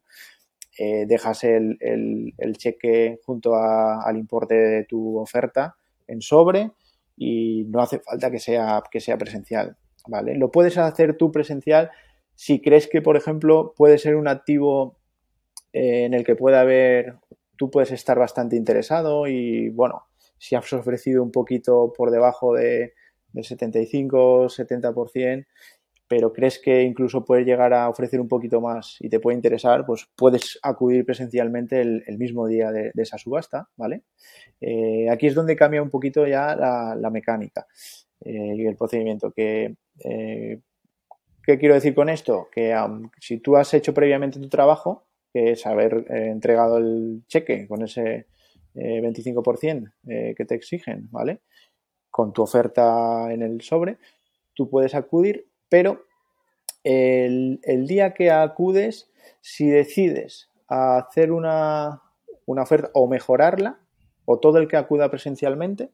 Eh, 0.79 1.05
dejas 1.07 1.45
el, 1.45 2.35
cheque 2.57 3.21
junto 3.25 3.55
al 3.55 4.17
importe 4.17 4.55
de 4.55 4.85
tu 4.85 5.19
oferta 5.19 5.77
en 6.07 6.21
sobre 6.23 6.71
y 7.17 7.65
no 7.69 7.81
hace 7.81 8.01
falta 8.01 8.31
que 8.31 8.39
sea, 8.39 8.83
que 8.91 9.01
sea 9.01 9.19
presencial, 9.19 9.77
¿vale? 10.09 10.37
Lo 10.37 10.51
puedes 10.51 10.79
hacer 10.79 11.17
tú 11.17 11.31
presencial 11.31 11.91
si 12.35 12.61
crees 12.61 12.89
que, 12.89 13.03
por 13.03 13.17
ejemplo, 13.17 13.75
puede 13.77 13.99
ser 13.99 14.17
un 14.17 14.27
activo 14.27 14.97
eh, 15.73 16.05
en 16.05 16.15
el 16.15 16.25
que 16.25 16.37
pueda 16.37 16.63
haber, 16.63 17.17
tú 17.61 17.71
puedes 17.71 17.93
estar 17.93 18.19
bastante 18.19 18.57
interesado 18.57 19.27
y, 19.27 19.69
bueno, 19.69 20.07
si 20.39 20.57
has 20.57 20.73
ofrecido 20.73 21.23
un 21.23 21.31
poquito 21.31 21.93
por 21.95 22.11
debajo 22.11 22.55
de, 22.55 22.95
del 23.35 23.45
75, 23.45 24.47
70%, 24.47 25.45
pero 26.09 26.33
crees 26.33 26.59
que 26.59 26.81
incluso 26.85 27.23
puedes 27.23 27.45
llegar 27.45 27.75
a 27.75 27.91
ofrecer 27.91 28.19
un 28.19 28.29
poquito 28.29 28.63
más 28.63 28.97
y 28.99 29.11
te 29.11 29.21
puede 29.21 29.37
interesar, 29.37 29.85
pues 29.85 30.09
puedes 30.17 30.59
acudir 30.63 31.05
presencialmente 31.05 31.83
el, 31.83 32.17
mismo 32.17 32.47
día 32.47 32.73
de, 32.73 32.93
esa 32.97 33.19
subasta, 33.19 33.69
¿vale? 33.77 34.05
Eh, 34.63 35.11
aquí 35.11 35.27
es 35.27 35.35
donde 35.35 35.55
cambia 35.55 35.83
un 35.83 35.91
poquito 35.91 36.27
ya 36.27 36.57
la, 36.57 37.11
mecánica 37.11 37.67
eh, 38.23 38.55
y 38.57 38.65
el 38.65 38.77
procedimiento. 38.77 39.33
Que, 39.33 39.77
eh, 40.03 40.61
¿Qué 41.43 41.59
quiero 41.59 41.75
decir 41.75 41.95
con 41.95 42.09
esto? 42.09 42.49
Que 42.51 42.75
si 43.21 43.37
tú 43.37 43.59
has 43.59 43.75
hecho 43.75 43.93
previamente 43.93 44.41
tu 44.41 44.49
trabajo, 44.49 45.10
que 45.33 45.53
es 45.53 45.67
haber 45.67 46.07
entregado 46.09 46.79
el 46.79 47.23
cheque 47.27 47.67
con 47.69 47.83
ese 47.83 48.27
25% 48.75 49.93
que 50.05 50.45
te 50.45 50.55
exigen, 50.55 51.09
¿vale? 51.11 51.41
Con 52.11 52.33
tu 52.33 52.43
oferta 52.43 53.33
en 53.33 53.43
el 53.43 53.61
sobre, 53.61 53.99
tú 54.55 54.69
puedes 54.69 54.95
acudir 54.95 55.51
pero 55.71 56.05
el, 56.83 57.87
día 57.87 58.13
que 58.13 58.31
acudes, 58.31 59.11
si 59.41 59.71
decides 59.71 60.51
hacer 60.69 61.33
una, 61.33 62.03
oferta 62.45 62.91
o 62.93 63.07
mejorarla, 63.07 63.81
o 64.27 64.39
todo 64.39 64.59
el 64.59 64.69
que 64.69 64.77
acuda 64.77 65.11
presencialmente, 65.11 65.91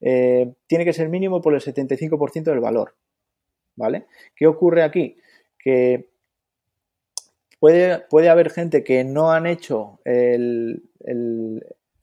eh, 0.00 0.52
tiene 0.66 0.84
que 0.84 0.92
ser 0.92 1.08
mínimo 1.08 1.40
por 1.40 1.54
el 1.54 1.60
75% 1.60 2.44
del 2.44 2.60
valor. 2.60 2.96
¿Vale? 3.76 4.06
¿Qué 4.36 4.46
ocurre 4.46 4.82
aquí? 4.82 5.16
Que 5.58 6.09
puede, 7.60 8.00
puede 8.10 8.28
haber 8.28 8.50
gente 8.50 8.82
que 8.82 9.04
no 9.04 9.30
han 9.30 9.46
hecho 9.46 10.00
el, 10.04 10.82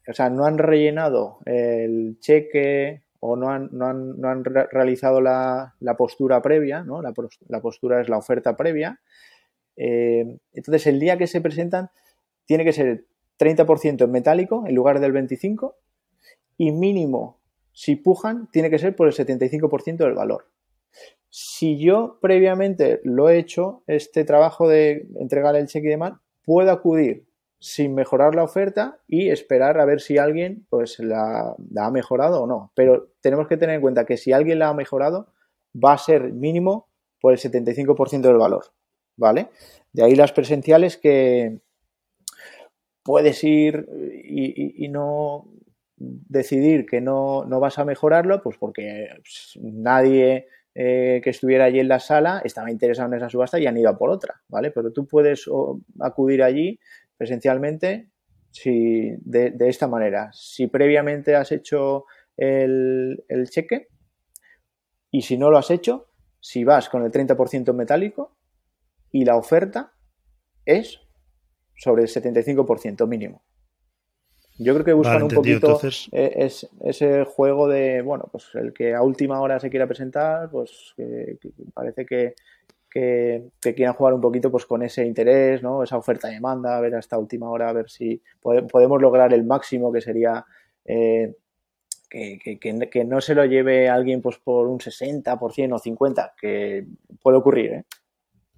o 0.07 0.13
sea, 0.13 0.29
no 0.29 0.45
han 0.45 0.57
rellenado 0.57 1.39
el 1.45 2.17
cheque 2.19 3.03
o 3.19 3.35
no 3.35 3.49
han, 3.49 3.69
no 3.71 3.87
han, 3.87 4.21
no 4.21 4.29
han 4.29 4.45
realizado 4.45 5.19
la, 5.19 5.73
postura 5.97 6.41
previa, 6.41 6.83
¿no? 6.83 7.01
La, 7.01 7.11
postura 7.61 7.99
es 7.99 8.07
la 8.07 8.17
oferta 8.17 8.55
previa. 8.55 9.01
Eh, 9.75 10.37
entonces, 10.53 10.87
el 10.87 10.99
día 10.99 11.17
que 11.17 11.27
se 11.27 11.41
presentan 11.41 11.89
tiene 12.45 12.63
que 12.63 12.73
ser 12.73 13.05
30% 13.39 14.03
en 14.03 14.11
metálico 14.11 14.63
en 14.65 14.75
lugar 14.75 14.99
del 14.99 15.13
25% 15.13 15.73
y 16.59 16.71
mínimo, 16.71 17.39
si 17.71 17.95
pujan, 17.95 18.49
tiene 18.51 18.69
que 18.69 18.79
ser 18.79 18.95
por 18.95 19.07
el 19.07 19.13
75% 19.13 19.97
del 19.97 20.13
valor. 20.13 20.45
Si 21.29 21.77
yo 21.77 22.19
previamente 22.21 23.01
lo 23.03 23.29
he 23.29 23.37
hecho, 23.37 23.83
este 23.87 24.23
trabajo 24.23 24.67
de 24.67 25.07
entregar 25.19 25.55
el 25.55 25.67
cheque 25.67 25.89
de 25.89 25.97
mal, 25.97 26.19
puedo 26.43 26.71
acudir 26.71 27.27
sin 27.59 27.95
mejorar 27.95 28.35
la 28.35 28.43
oferta 28.43 28.99
y 29.07 29.29
esperar 29.29 29.79
a 29.79 29.85
ver 29.85 29.99
si 29.99 30.17
alguien 30.17 30.65
pues 30.69 30.99
la, 30.99 31.55
ha 31.77 31.91
mejorado 31.91 32.43
o 32.43 32.47
no. 32.47 32.71
Pero 32.75 33.09
tenemos 33.21 33.47
que 33.47 33.57
tener 33.57 33.75
en 33.75 33.81
cuenta 33.81 34.05
que 34.05 34.17
si 34.17 34.31
alguien 34.31 34.59
la 34.59 34.69
ha 34.69 34.73
mejorado, 34.73 35.33
va 35.73 35.93
a 35.93 35.97
ser 35.97 36.33
mínimo 36.33 36.87
por 37.19 37.33
el 37.33 37.39
75% 37.39 38.21
del 38.21 38.37
valor. 38.37 38.65
¿Vale? 39.15 39.49
De 39.93 40.03
ahí 40.03 40.15
las 40.15 40.31
presenciales 40.31 40.97
que 40.97 41.59
puedes 43.03 43.43
ir 43.43 43.87
y, 44.23 44.87
no 44.89 45.47
decidir 45.97 46.85
que 46.85 47.01
no, 47.01 47.47
vas 47.47 47.79
a 47.79 47.85
mejorarlo, 47.85 48.43
pues 48.43 48.57
porque 48.57 49.07
pues, 49.15 49.57
nadie 49.61 50.47
eh, 50.79 51.21
que 51.23 51.31
estuviera 51.31 51.65
allí 51.65 51.79
en 51.79 51.87
la 51.87 51.99
sala 51.99 52.39
estaba 52.45 52.69
interesado 52.69 53.07
en 53.07 53.15
esa 53.15 53.29
subasta 53.29 53.59
y 53.59 53.65
han 53.65 53.75
ido 53.77 53.89
a 53.89 53.97
por 53.97 54.11
otra, 54.11 54.43
¿vale? 54.47 54.69
Pero 54.69 54.93
tú 54.93 55.07
puedes 55.07 55.49
acudir 55.99 56.43
allí 56.43 56.79
presencialmente 57.17 58.11
si, 58.51 59.09
de, 59.21 59.55
esta 59.61 59.87
manera. 59.87 60.29
Si 60.33 60.67
previamente 60.67 61.35
has 61.35 61.51
hecho 61.51 62.05
el, 62.35 63.23
cheque 63.49 63.87
y 65.09 65.23
si 65.23 65.39
no 65.39 65.49
lo 65.49 65.57
has 65.57 65.71
hecho, 65.71 66.11
si 66.39 66.63
vas 66.63 66.89
con 66.89 67.03
el 67.03 67.11
30% 67.11 67.73
metálico 67.73 68.37
y 69.11 69.25
la 69.25 69.35
oferta 69.35 69.93
es 70.63 70.99
sobre 71.75 72.03
el 72.03 72.07
75% 72.07 73.07
mínimo. 73.07 73.41
Yo 74.59 74.73
creo 74.73 74.85
que 74.85 74.93
buscan 74.93 75.23
un 75.23 75.29
poquito 75.29 75.79
e, 76.11 76.49
ese 76.83 77.25
juego 77.25 77.67
de, 77.67 78.01
bueno, 78.01 78.27
pues 78.31 78.49
el 78.55 78.73
que 78.73 78.93
a 78.95 79.01
última 79.01 79.39
hora 79.39 79.59
se 79.59 79.69
quiera 79.69 79.87
presentar, 79.87 80.49
pues 80.49 80.95
parece 81.73 82.05
que, 82.05 82.33
que, 82.89 83.73
quieran 83.75 83.93
jugar 83.93 84.13
un 84.13 84.21
poquito 84.21 84.49
pues 84.49 84.65
con 84.65 84.81
ese 84.81 85.05
interés, 85.05 85.61
¿no? 85.61 85.83
Esa 85.83 85.97
oferta-demanda, 85.97 86.77
a 86.77 86.81
ver 86.81 86.95
hasta 86.95 87.17
última 87.17 87.49
hora, 87.49 87.69
a 87.69 87.73
ver 87.73 87.89
si 87.89 88.21
podemos 88.41 89.01
lograr 89.01 89.33
el 89.33 89.43
máximo 89.43 89.91
que 89.91 90.01
sería 90.01 90.45
eh, 90.85 91.33
que, 92.09 93.03
no 93.05 93.21
se 93.21 93.35
lo 93.35 93.45
lleve 93.45 93.89
alguien 93.89 94.21
pues 94.21 94.37
por 94.37 94.67
un 94.67 94.79
60% 94.79 95.73
o 95.73 95.79
50%, 95.79 96.31
que 96.39 96.85
puede 97.21 97.37
ocurrir, 97.37 97.73
¿eh? 97.73 97.83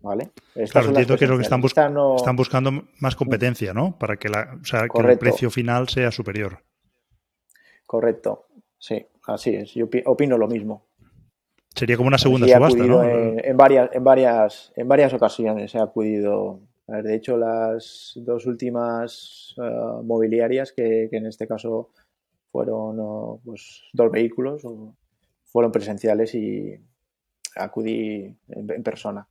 ¿Vale? 0.01 0.32
claro, 0.72 0.89
entiendo 0.89 1.18
que 1.18 1.25
es 1.25 1.29
lo 1.29 1.36
que 1.36 1.44
están, 1.44 1.60
buscando 1.60 2.15
están 2.15 2.36
buscando 2.36 2.72
más 3.00 3.15
competencia, 3.15 3.74
¿no? 3.74 3.98
Para 4.00 4.15
que, 4.15 4.29
la, 4.29 4.58
o 4.62 4.65
sea, 4.65 4.88
que 4.88 5.01
el 5.01 5.18
precio 5.18 5.50
final 5.50 5.89
sea 5.89 6.10
superior. 6.12 6.63
Correcto, 7.86 8.48
sí, 8.77 9.06
así 9.27 9.56
es. 9.56 9.74
Yo 9.74 9.89
opino 10.06 10.38
lo 10.38 10.48
mismo. 10.48 10.86
Sería 11.75 11.98
como 11.98 12.08
una 12.08 12.18
segunda 12.18 12.48
subasta, 12.48 12.84
¿no? 12.84 13.03
En, 13.03 13.58
varias, 13.58 13.89
en, 13.94 14.03
varias, 14.03 14.74
en 14.75 14.88
varias 14.88 15.13
ocasiones 15.13 15.75
he 15.75 15.79
acudido. 15.79 16.62
de 16.88 17.15
hecho, 17.15 17.38
las 17.38 18.13
dos 18.15 18.46
últimas 18.46 19.56
eh, 19.58 20.01
mobiliarias, 20.03 20.72
que, 20.72 21.10
en 21.12 21.25
este 21.25 21.48
caso 21.48 21.89
fueron 22.51 23.39
pues, 23.44 23.84
dos 23.94 24.12
vehículos, 24.12 24.63
fueron 25.46 25.72
presenciales 25.72 26.34
y 26.36 26.75
acudí 27.56 28.36
en, 28.48 28.84
persona. 28.84 29.27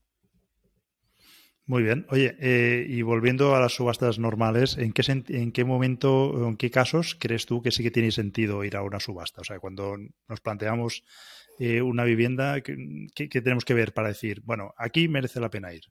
Muy 1.68 1.82
bien. 1.82 2.06
Oye, 2.08 2.34
eh, 2.40 2.86
y 2.88 3.02
volviendo 3.02 3.54
a 3.54 3.60
las 3.60 3.74
subastas 3.74 4.18
normales, 4.18 4.78
¿en 4.78 4.94
qué, 4.94 5.02
¿en 5.28 5.52
qué 5.52 5.64
momento 5.66 6.48
en 6.48 6.56
qué 6.56 6.70
casos 6.70 7.14
crees 7.14 7.44
tú 7.44 7.60
que 7.60 7.70
sí 7.70 7.82
que 7.82 7.90
tiene 7.90 8.10
sentido 8.10 8.64
ir 8.64 8.74
a 8.74 8.82
una 8.82 9.00
subasta? 9.00 9.42
O 9.42 9.44
sea, 9.44 9.60
cuando 9.60 9.98
nos 10.28 10.40
planteamos 10.40 11.04
eh, 11.58 11.82
una 11.82 12.04
vivienda 12.04 12.62
que, 12.62 13.28
tenemos 13.28 13.66
que 13.66 13.74
ver 13.74 13.92
para 13.92 14.08
decir, 14.08 14.40
bueno, 14.46 14.72
aquí 14.78 15.08
merece 15.08 15.40
la 15.40 15.50
pena 15.50 15.74
ir? 15.74 15.82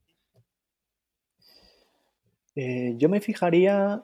Eh, 2.55 2.95
yo 2.97 3.07
me 3.07 3.21
fijaría 3.21 4.01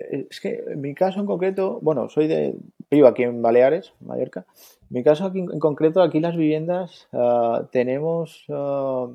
es 0.00 0.40
que 0.40 0.64
en 0.66 0.80
mi 0.80 0.92
caso 0.92 1.20
en 1.20 1.26
concreto, 1.26 1.78
bueno, 1.82 2.08
soy 2.08 2.26
de, 2.26 2.56
vivo 2.90 3.06
aquí 3.06 3.22
en 3.22 3.40
Baleares, 3.40 3.92
Mallorca. 4.00 4.44
En 4.90 4.96
mi 4.96 5.04
caso 5.04 5.26
aquí 5.26 5.38
en 5.38 5.60
concreto, 5.60 6.02
aquí 6.02 6.18
las 6.18 6.36
viviendas 6.36 7.06
uh, 7.12 7.64
tenemos 7.70 8.44
uh, 8.48 9.14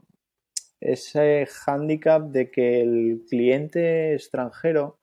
ese 0.80 1.46
hándicap 1.48 2.30
de 2.30 2.52
que 2.52 2.82
el 2.82 3.24
cliente 3.30 4.14
extranjero, 4.14 5.00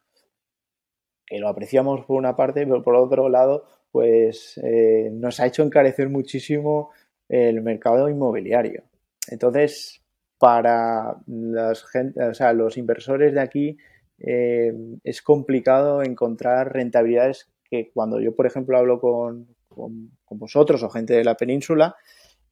que 1.27 1.39
lo 1.39 1.49
apreciamos 1.49 2.05
por 2.05 2.17
una 2.17 2.37
parte, 2.37 2.67
pero 2.67 2.83
por 2.83 2.97
otro 2.97 3.29
lado, 3.29 3.65
pues 3.91 4.61
eh, 4.63 5.11
nos 5.13 5.41
ha 5.41 5.47
hecho 5.47 5.63
encarecer 5.63 6.09
muchísimo 6.09 6.91
el 7.29 7.63
mercado 7.63 8.09
inmobiliario. 8.09 8.83
Entonces, 9.29 10.03
para 10.39 11.17
las 11.27 11.85
o 11.85 12.35
sea, 12.35 12.53
los 12.53 12.77
inversores 12.77 13.33
de 13.35 13.41
aquí 13.41 13.79
eh, 14.19 14.73
es 15.03 15.23
complicado 15.23 16.03
encontrar 16.03 16.73
rentabilidades 16.73 17.49
que 17.65 17.91
cuando 17.93 18.21
yo, 18.21 18.35
por 18.35 18.47
ejemplo, 18.47 18.77
hablo 18.77 19.01
con, 19.01 19.49
con, 19.69 20.11
vosotros 20.31 20.83
o 20.83 20.91
gente 20.91 21.15
de 21.15 21.25
la 21.25 21.37
península, 21.37 21.97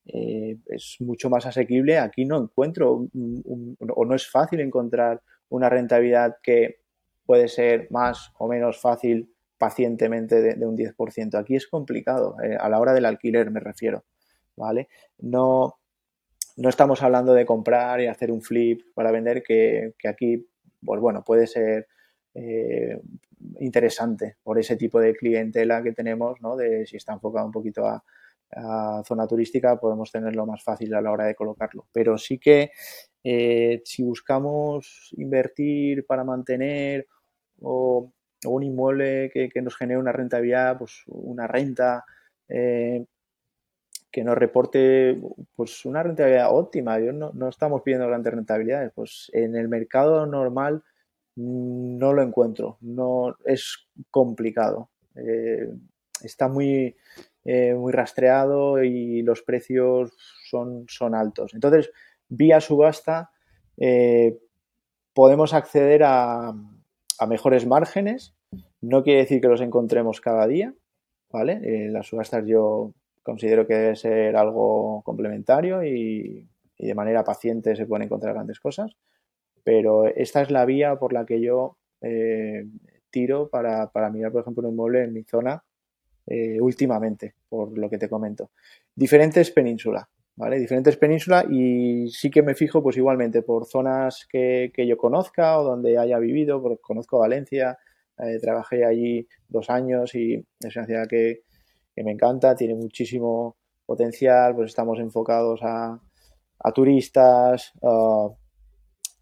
eh, 0.06 0.58
es 0.66 0.96
mucho 1.00 1.30
más 1.30 1.46
asequible. 1.46 1.98
Aquí 1.98 2.24
no 2.24 2.38
encuentro 2.38 3.06
o 3.14 4.04
no 4.04 4.14
es 4.14 4.30
fácil 4.30 4.60
encontrar 4.60 5.22
una 5.48 5.68
rentabilidad 5.68 6.36
que 6.42 6.80
puede 7.26 7.48
ser 7.48 7.88
más 7.90 8.32
o 8.38 8.48
menos 8.48 8.80
fácil 8.80 9.32
pacientemente 9.58 10.40
de, 10.40 10.66
un 10.66 10.76
10%. 10.76 11.38
Aquí 11.38 11.54
es 11.54 11.68
complicado, 11.68 12.36
eh, 12.42 12.56
a 12.58 12.68
la 12.68 12.80
hora 12.80 12.92
del 12.94 13.04
alquiler 13.04 13.50
me 13.50 13.60
refiero, 13.60 14.04
¿vale? 14.56 14.88
No, 15.18 15.76
no 16.56 16.68
estamos 16.68 17.02
hablando 17.02 17.32
de 17.32 17.46
comprar 17.46 18.00
y 18.00 18.08
hacer 18.08 18.32
un 18.32 18.42
flip 18.42 18.82
para 18.94 19.12
vender, 19.12 19.42
que, 19.42 19.94
que 19.98 20.08
aquí 20.08 20.48
pues 20.84 21.00
bueno, 21.00 21.22
puede 21.24 21.46
ser 21.46 21.86
eh, 22.34 23.00
interesante 23.60 24.36
por 24.42 24.58
ese 24.58 24.76
tipo 24.76 25.00
de 25.00 25.14
clientela 25.14 25.82
que 25.82 25.92
tenemos, 25.92 26.40
¿no? 26.40 26.56
De 26.56 26.86
si 26.86 26.96
está 26.96 27.12
enfocado 27.12 27.46
un 27.46 27.52
poquito 27.52 27.86
a, 27.86 28.02
zona 29.04 29.26
turística, 29.26 29.78
podemos 29.78 30.10
tenerlo 30.10 30.46
más 30.46 30.62
fácil 30.62 30.94
a 30.94 31.00
la 31.00 31.10
hora 31.10 31.24
de 31.26 31.34
colocarlo. 31.34 31.86
Pero 31.92 32.18
sí 32.18 32.38
que 32.38 32.72
eh, 33.24 33.82
si 33.84 34.02
buscamos 34.02 35.10
invertir 35.16 36.06
para 36.06 36.24
mantener 36.24 37.06
o, 37.60 38.12
un 38.44 38.62
inmueble 38.62 39.30
que, 39.32 39.62
nos 39.62 39.76
genere 39.76 40.00
una 40.00 40.12
rentabilidad, 40.12 40.76
pues 40.78 41.02
una 41.06 41.46
renta 41.46 42.04
eh, 42.48 43.04
que 44.10 44.24
nos 44.24 44.36
reporte 44.36 45.20
pues 45.54 45.84
una 45.86 46.02
rentabilidad 46.02 46.54
óptima. 46.54 46.98
Yo 46.98 47.12
no, 47.12 47.30
no, 47.32 47.48
estamos 47.48 47.82
pidiendo 47.82 48.08
grandes 48.08 48.34
rentabilidades. 48.34 48.92
Pues 48.94 49.30
en 49.32 49.56
el 49.56 49.68
mercado 49.68 50.26
normal 50.26 50.82
no 51.36 52.12
lo 52.12 52.22
encuentro. 52.22 52.78
No 52.80 53.36
es 53.44 53.88
complicado. 54.10 54.90
Eh, 55.14 55.72
está 56.22 56.48
muy, 56.48 56.96
eh, 57.44 57.74
muy 57.74 57.92
rastreado 57.92 58.82
y 58.82 59.22
los 59.22 59.42
precios 59.42 60.12
son, 60.48 60.84
son 60.88 61.14
altos. 61.14 61.54
Entonces, 61.54 61.90
vía 62.28 62.60
subasta 62.60 63.30
eh, 63.76 64.38
podemos 65.12 65.54
acceder 65.54 66.02
a, 66.04 66.48
a, 66.48 67.26
mejores 67.26 67.66
márgenes. 67.66 68.34
No 68.80 69.02
quiere 69.02 69.20
decir 69.20 69.40
que 69.40 69.48
los 69.48 69.60
encontremos 69.60 70.20
cada 70.20 70.46
día. 70.46 70.74
¿Vale? 71.30 71.88
las 71.88 72.08
subastas 72.08 72.44
yo 72.44 72.92
considero 73.22 73.66
que 73.66 73.74
debe 73.74 73.96
ser 73.96 74.36
algo 74.36 75.02
complementario 75.04 75.84
y, 75.84 76.48
de 76.78 76.94
manera 76.96 77.22
paciente 77.22 77.76
se 77.76 77.86
pueden 77.86 78.06
encontrar 78.06 78.34
grandes 78.34 78.58
cosas, 78.58 78.96
pero 79.62 80.06
esta 80.06 80.42
es 80.42 80.50
la 80.50 80.64
vía 80.64 80.96
por 80.96 81.12
la 81.12 81.24
que 81.24 81.40
yo 81.40 81.78
eh, 82.00 82.66
tiro 83.10 83.48
para, 83.50 83.88
mirar, 84.10 84.32
por 84.32 84.40
ejemplo, 84.40 84.66
un 84.66 84.74
inmueble 84.74 85.04
en 85.04 85.12
mi 85.12 85.22
zona 85.22 85.62
eh, 86.26 86.60
últimamente, 86.60 87.34
por 87.48 87.76
lo 87.76 87.88
que 87.90 87.98
te 87.98 88.08
comento. 88.08 88.50
Diferentes 88.94 89.50
penínsulas, 89.50 90.06
¿vale? 90.36 90.58
Diferentes 90.58 90.96
penínsulas 90.96 91.46
y 91.50 92.08
sí 92.10 92.30
que 92.30 92.42
me 92.42 92.54
fijo 92.54 92.82
pues 92.82 92.96
igualmente 92.96 93.42
por 93.42 93.66
zonas 93.66 94.26
que, 94.30 94.70
yo 94.76 94.96
conozca 94.96 95.58
o 95.58 95.64
donde 95.64 95.98
haya 95.98 96.18
vivido, 96.18 96.62
porque 96.62 96.80
conozco 96.80 97.18
Valencia, 97.18 97.78
eh, 98.18 98.38
trabajé 98.40 98.84
allí 98.84 99.26
dos 99.48 99.70
años 99.70 100.14
y 100.14 100.34
es 100.60 100.76
una 100.76 100.86
ciudad 100.86 101.06
que, 101.08 101.42
que 101.94 102.04
me 102.04 102.12
encanta, 102.12 102.54
tiene 102.54 102.74
muchísimo 102.74 103.56
potencial, 103.86 104.54
pues 104.54 104.70
estamos 104.70 104.98
enfocados 104.98 105.60
a, 105.62 106.00
turistas, 106.74 107.72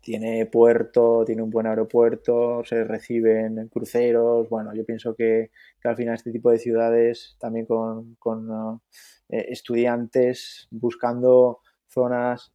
tiene 0.01 0.47
puerto, 0.47 1.25
tiene 1.25 1.43
un 1.43 1.51
buen 1.51 1.67
aeropuerto, 1.67 2.63
se 2.65 2.85
reciben 2.85 3.69
cruceros, 3.69 4.49
bueno, 4.49 4.75
yo 4.75 4.85
pienso 4.85 5.15
que, 5.15 5.51
al 5.85 5.97
final 5.97 6.15
este 6.15 6.33
tipo 6.33 6.51
de 6.51 6.59
ciudades 6.59 7.37
también 7.39 7.67
con, 7.67 8.81
eh, 9.29 9.47
estudiantes 9.49 10.69
buscando 10.71 11.61
zonas 11.89 12.53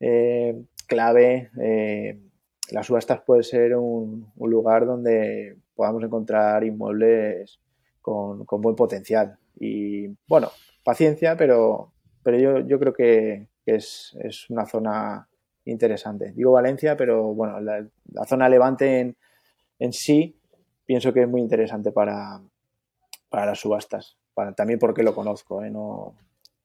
eh, 0.00 0.62
clave, 0.86 1.50
eh, 1.60 2.20
las 2.70 2.86
subastas 2.86 3.20
puede 3.20 3.42
ser 3.42 3.76
un, 3.76 4.32
un, 4.34 4.50
lugar 4.50 4.86
donde 4.86 5.56
podamos 5.74 6.02
encontrar 6.02 6.64
inmuebles 6.64 7.60
con, 8.00 8.44
con 8.44 8.60
buen 8.60 8.74
potencial. 8.74 9.38
Y 9.58 10.08
bueno, 10.28 10.50
paciencia, 10.84 11.36
pero, 11.36 11.92
pero 12.22 12.38
yo, 12.38 12.60
yo 12.60 12.78
creo 12.78 12.92
que, 12.92 13.48
es, 13.66 14.14
una 14.48 14.64
zona 14.64 15.28
interesante. 15.66 16.32
Digo 16.32 16.52
Valencia, 16.52 16.96
pero 16.96 17.34
bueno, 17.34 17.60
la, 17.60 17.86
zona 18.26 18.48
Levante 18.48 19.00
en, 19.00 19.16
en, 19.78 19.92
sí 19.92 20.36
pienso 20.84 21.12
que 21.12 21.22
es 21.22 21.28
muy 21.28 21.40
interesante 21.40 21.92
para, 21.92 22.40
para 23.28 23.46
las 23.46 23.60
subastas. 23.60 24.16
Para, 24.34 24.52
también 24.52 24.78
porque 24.78 25.02
lo 25.02 25.14
conozco, 25.14 25.62
¿eh? 25.62 25.70
no, 25.70 26.14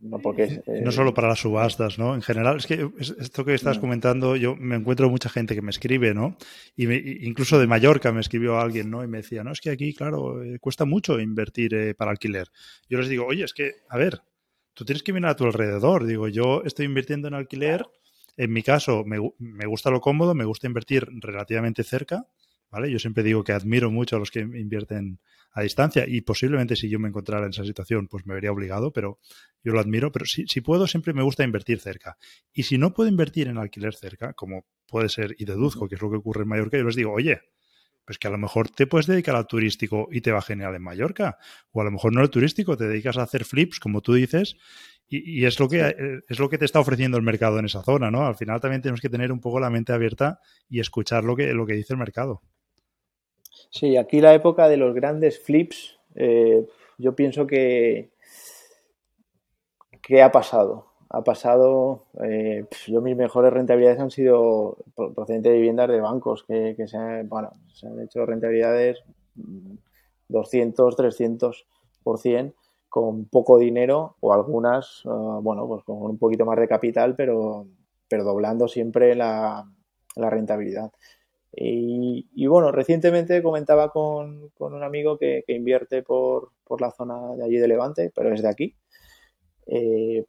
no, 0.01 0.17
porque 0.17 0.63
no 0.83 0.91
solo 0.91 1.13
para 1.13 1.27
las 1.27 1.39
subastas, 1.39 1.99
¿no? 1.99 2.15
En 2.15 2.23
general, 2.23 2.57
es 2.57 2.65
que 2.65 2.89
esto 2.97 3.45
que 3.45 3.53
estás 3.53 3.77
comentando, 3.77 4.35
yo 4.35 4.55
me 4.55 4.75
encuentro 4.75 5.07
mucha 5.11 5.29
gente 5.29 5.53
que 5.53 5.61
me 5.61 5.69
escribe, 5.69 6.15
¿no? 6.15 6.37
Y 6.75 7.27
incluso 7.27 7.59
de 7.59 7.67
Mallorca 7.67 8.11
me 8.11 8.19
escribió 8.19 8.59
alguien, 8.59 8.89
¿no? 8.89 9.03
Y 9.03 9.07
me 9.07 9.19
decía, 9.19 9.43
no, 9.43 9.51
es 9.51 9.61
que 9.61 9.69
aquí, 9.69 9.93
claro, 9.93 10.43
eh, 10.43 10.57
cuesta 10.59 10.85
mucho 10.85 11.19
invertir 11.19 11.75
eh, 11.75 11.93
para 11.93 12.09
alquiler. 12.09 12.47
Yo 12.89 12.97
les 12.97 13.09
digo, 13.09 13.27
oye, 13.27 13.43
es 13.43 13.53
que, 13.53 13.75
a 13.89 13.97
ver, 13.97 14.21
tú 14.73 14.85
tienes 14.85 15.03
que 15.03 15.13
mirar 15.13 15.31
a 15.31 15.35
tu 15.35 15.45
alrededor. 15.45 16.05
Digo, 16.05 16.27
yo 16.27 16.63
estoy 16.65 16.87
invirtiendo 16.87 17.27
en 17.27 17.35
alquiler. 17.35 17.85
En 18.41 18.51
mi 18.51 18.63
caso, 18.63 19.03
me, 19.05 19.19
me 19.37 19.67
gusta 19.67 19.91
lo 19.91 20.01
cómodo, 20.01 20.33
me 20.33 20.45
gusta 20.45 20.65
invertir 20.65 21.07
relativamente 21.19 21.83
cerca, 21.83 22.25
¿vale? 22.71 22.91
Yo 22.91 22.97
siempre 22.97 23.21
digo 23.21 23.43
que 23.43 23.51
admiro 23.51 23.91
mucho 23.91 24.15
a 24.15 24.19
los 24.19 24.31
que 24.31 24.39
invierten 24.39 25.19
a 25.51 25.61
distancia 25.61 26.05
y 26.07 26.21
posiblemente 26.21 26.75
si 26.75 26.89
yo 26.89 26.97
me 26.97 27.09
encontrara 27.09 27.45
en 27.45 27.51
esa 27.51 27.63
situación 27.63 28.07
pues 28.07 28.25
me 28.25 28.33
vería 28.33 28.51
obligado, 28.51 28.91
pero 28.91 29.19
yo 29.63 29.73
lo 29.73 29.79
admiro, 29.79 30.11
pero 30.11 30.25
si, 30.25 30.47
si 30.47 30.61
puedo 30.61 30.87
siempre 30.87 31.13
me 31.13 31.21
gusta 31.21 31.43
invertir 31.43 31.79
cerca. 31.79 32.17
Y 32.51 32.63
si 32.63 32.79
no 32.79 32.95
puedo 32.95 33.11
invertir 33.11 33.47
en 33.47 33.59
alquiler 33.59 33.93
cerca, 33.93 34.33
como 34.33 34.65
puede 34.87 35.09
ser 35.09 35.35
y 35.37 35.45
deduzco 35.45 35.87
que 35.87 35.93
es 35.93 36.01
lo 36.01 36.09
que 36.09 36.17
ocurre 36.17 36.41
en 36.41 36.47
Mallorca, 36.47 36.79
yo 36.79 36.85
les 36.85 36.95
digo, 36.95 37.13
oye, 37.13 37.41
pues 38.05 38.17
que 38.17 38.27
a 38.27 38.31
lo 38.31 38.39
mejor 38.39 38.69
te 38.69 38.87
puedes 38.87 39.05
dedicar 39.05 39.35
al 39.35 39.45
turístico 39.45 40.07
y 40.11 40.21
te 40.21 40.31
va 40.31 40.41
genial 40.41 40.73
en 40.73 40.81
Mallorca, 40.81 41.37
o 41.71 41.81
a 41.81 41.83
lo 41.83 41.91
mejor 41.91 42.11
no 42.11 42.21
al 42.21 42.31
turístico, 42.31 42.75
te 42.75 42.87
dedicas 42.87 43.17
a 43.17 43.21
hacer 43.21 43.45
flips, 43.45 43.79
como 43.79 44.01
tú 44.01 44.13
dices, 44.13 44.55
y, 45.13 45.45
es, 45.45 45.59
lo 45.59 45.67
que, 45.67 45.81
eh, 45.81 46.21
es 46.29 46.39
lo 46.39 46.47
que 46.49 46.57
te 46.57 46.63
está 46.63 46.79
ofreciendo 46.79 47.17
el 47.17 47.23
mercado 47.23 47.59
en 47.59 47.65
esa 47.65 47.83
zona, 47.83 48.09
¿no? 48.09 48.25
Al 48.25 48.35
final 48.35 48.61
también 48.61 48.81
tenemos 48.81 49.01
que 49.01 49.09
tener 49.09 49.33
un 49.33 49.41
poco 49.41 49.59
la 49.59 49.69
mente 49.69 49.91
abierta 49.91 50.39
y 50.69 50.79
escuchar 50.79 51.25
lo 51.25 51.35
que, 51.35 51.53
lo 51.53 51.65
que 51.65 51.73
dice 51.73 51.93
el 51.93 51.99
mercado. 51.99 52.41
Sí, 53.69 53.97
aquí 53.97 54.21
la 54.21 54.33
época 54.33 54.69
de 54.69 54.77
los 54.77 54.95
grandes 54.95 55.37
flips, 55.43 55.99
eh, 56.15 56.65
yo 56.97 57.13
pienso 57.13 57.45
que, 57.45 58.11
¿qué 60.01 60.21
ha 60.21 60.31
pasado? 60.31 60.93
Ha 61.09 61.25
pasado, 61.25 62.05
eh, 62.23 62.65
yo 62.87 63.01
mis 63.01 63.17
mejores 63.17 63.51
rentabilidades 63.51 63.99
han 63.99 64.11
sido 64.11 64.77
procedentes 64.95 65.51
de 65.51 65.57
viviendas 65.57 65.89
de 65.89 65.99
bancos, 65.99 66.45
que, 66.45 66.87
se, 66.87 66.95
han, 66.95 67.27
bueno, 67.27 67.51
se 67.73 67.85
han 67.85 67.99
hecho 67.99 68.25
rentabilidades 68.25 69.03
200, 70.29 70.95
300% 70.95 72.53
con 72.91 73.23
poco 73.29 73.57
dinero 73.57 74.17
o 74.19 74.33
algunas, 74.33 75.03
ah, 75.05 75.39
bueno, 75.41 75.65
pues 75.65 75.85
con 75.85 76.03
un 76.03 76.17
poquito 76.17 76.45
más 76.45 76.59
de 76.59 76.67
capital, 76.67 77.15
pero, 77.15 77.65
pero 78.09 78.25
doblando 78.25 78.67
siempre 78.67 79.15
la, 79.15 79.65
la 80.17 80.29
rentabilidad. 80.29 80.91
Y, 81.53 82.47
bueno, 82.47 82.73
recientemente 82.73 83.41
comentaba 83.41 83.91
con, 83.91 84.51
un 84.57 84.83
amigo 84.83 85.17
que, 85.17 85.45
invierte 85.47 86.03
por, 86.03 86.51
la 86.79 86.91
zona 86.91 87.33
de 87.37 87.45
allí 87.45 87.57
de 87.57 87.67
Levante, 87.69 88.11
pero 88.13 88.33
es 88.33 88.41
de 88.41 88.49
aquí. 88.49 88.75
Eh, 89.67 90.25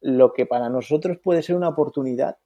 lo 0.00 0.32
que 0.32 0.44
para 0.46 0.68
nosotros 0.70 1.18
puede 1.22 1.42
ser 1.42 1.54
una 1.54 1.68
oportunidad, 1.68 2.36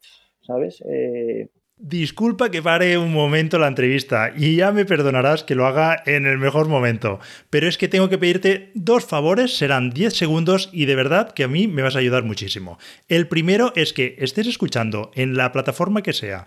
¿sabes? 0.42 0.83
Eh, 0.87 1.49
Disculpa 1.79 2.51
que 2.51 2.62
pare 2.62 2.97
un 2.97 3.12
momento 3.12 3.59
la 3.59 3.69
entrevista 3.69 4.33
y 4.35 4.57
ya 4.57 4.73
me 4.73 4.87
perdonarás 4.87 5.45
que 5.45 5.55
lo 5.55 5.67
haga 5.67 6.03
en 6.07 6.25
el 6.25 6.39
mejor 6.39 6.69
momento, 6.69 7.21
pero 7.51 7.69
es 7.69 7.77
que 7.77 7.87
tengo 7.87 8.09
que 8.09 8.17
pedirte 8.17 8.71
dos 8.73 9.05
favores, 9.05 9.59
serán 9.59 9.91
10 9.91 10.15
segundos 10.15 10.71
y 10.73 10.87
de 10.87 10.97
verdad 10.97 11.33
que 11.33 11.45
a 11.45 11.49
mí 11.49 11.69
me 11.69 11.83
vas 11.83 11.95
a 11.95 11.99
ayudar 11.99 12.23
muchísimo. 12.23 12.79
El 13.09 13.29
primero 13.29 13.75
es 13.77 13.93
que 13.93 14.17
estés 14.21 14.47
escuchando 14.47 15.11
en 15.15 15.37
la 15.37 15.53
plataforma 15.53 16.01
que 16.01 16.15
sea 16.15 16.47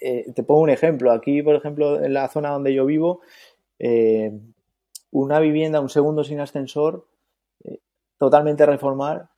Eh, 0.00 0.32
te 0.34 0.42
pongo 0.42 0.62
un 0.62 0.70
ejemplo. 0.70 1.12
Aquí, 1.12 1.42
por 1.42 1.54
ejemplo, 1.54 2.02
en 2.02 2.14
la 2.14 2.28
zona 2.28 2.50
donde 2.50 2.74
yo 2.74 2.86
vivo, 2.86 3.20
eh, 3.78 4.32
una 5.10 5.40
vivienda, 5.40 5.80
un 5.80 5.88
segundo 5.88 6.24
sin 6.24 6.40
ascensor, 6.40 7.06
eh, 7.64 7.80
totalmente 8.18 8.66
reformar, 8.66 9.28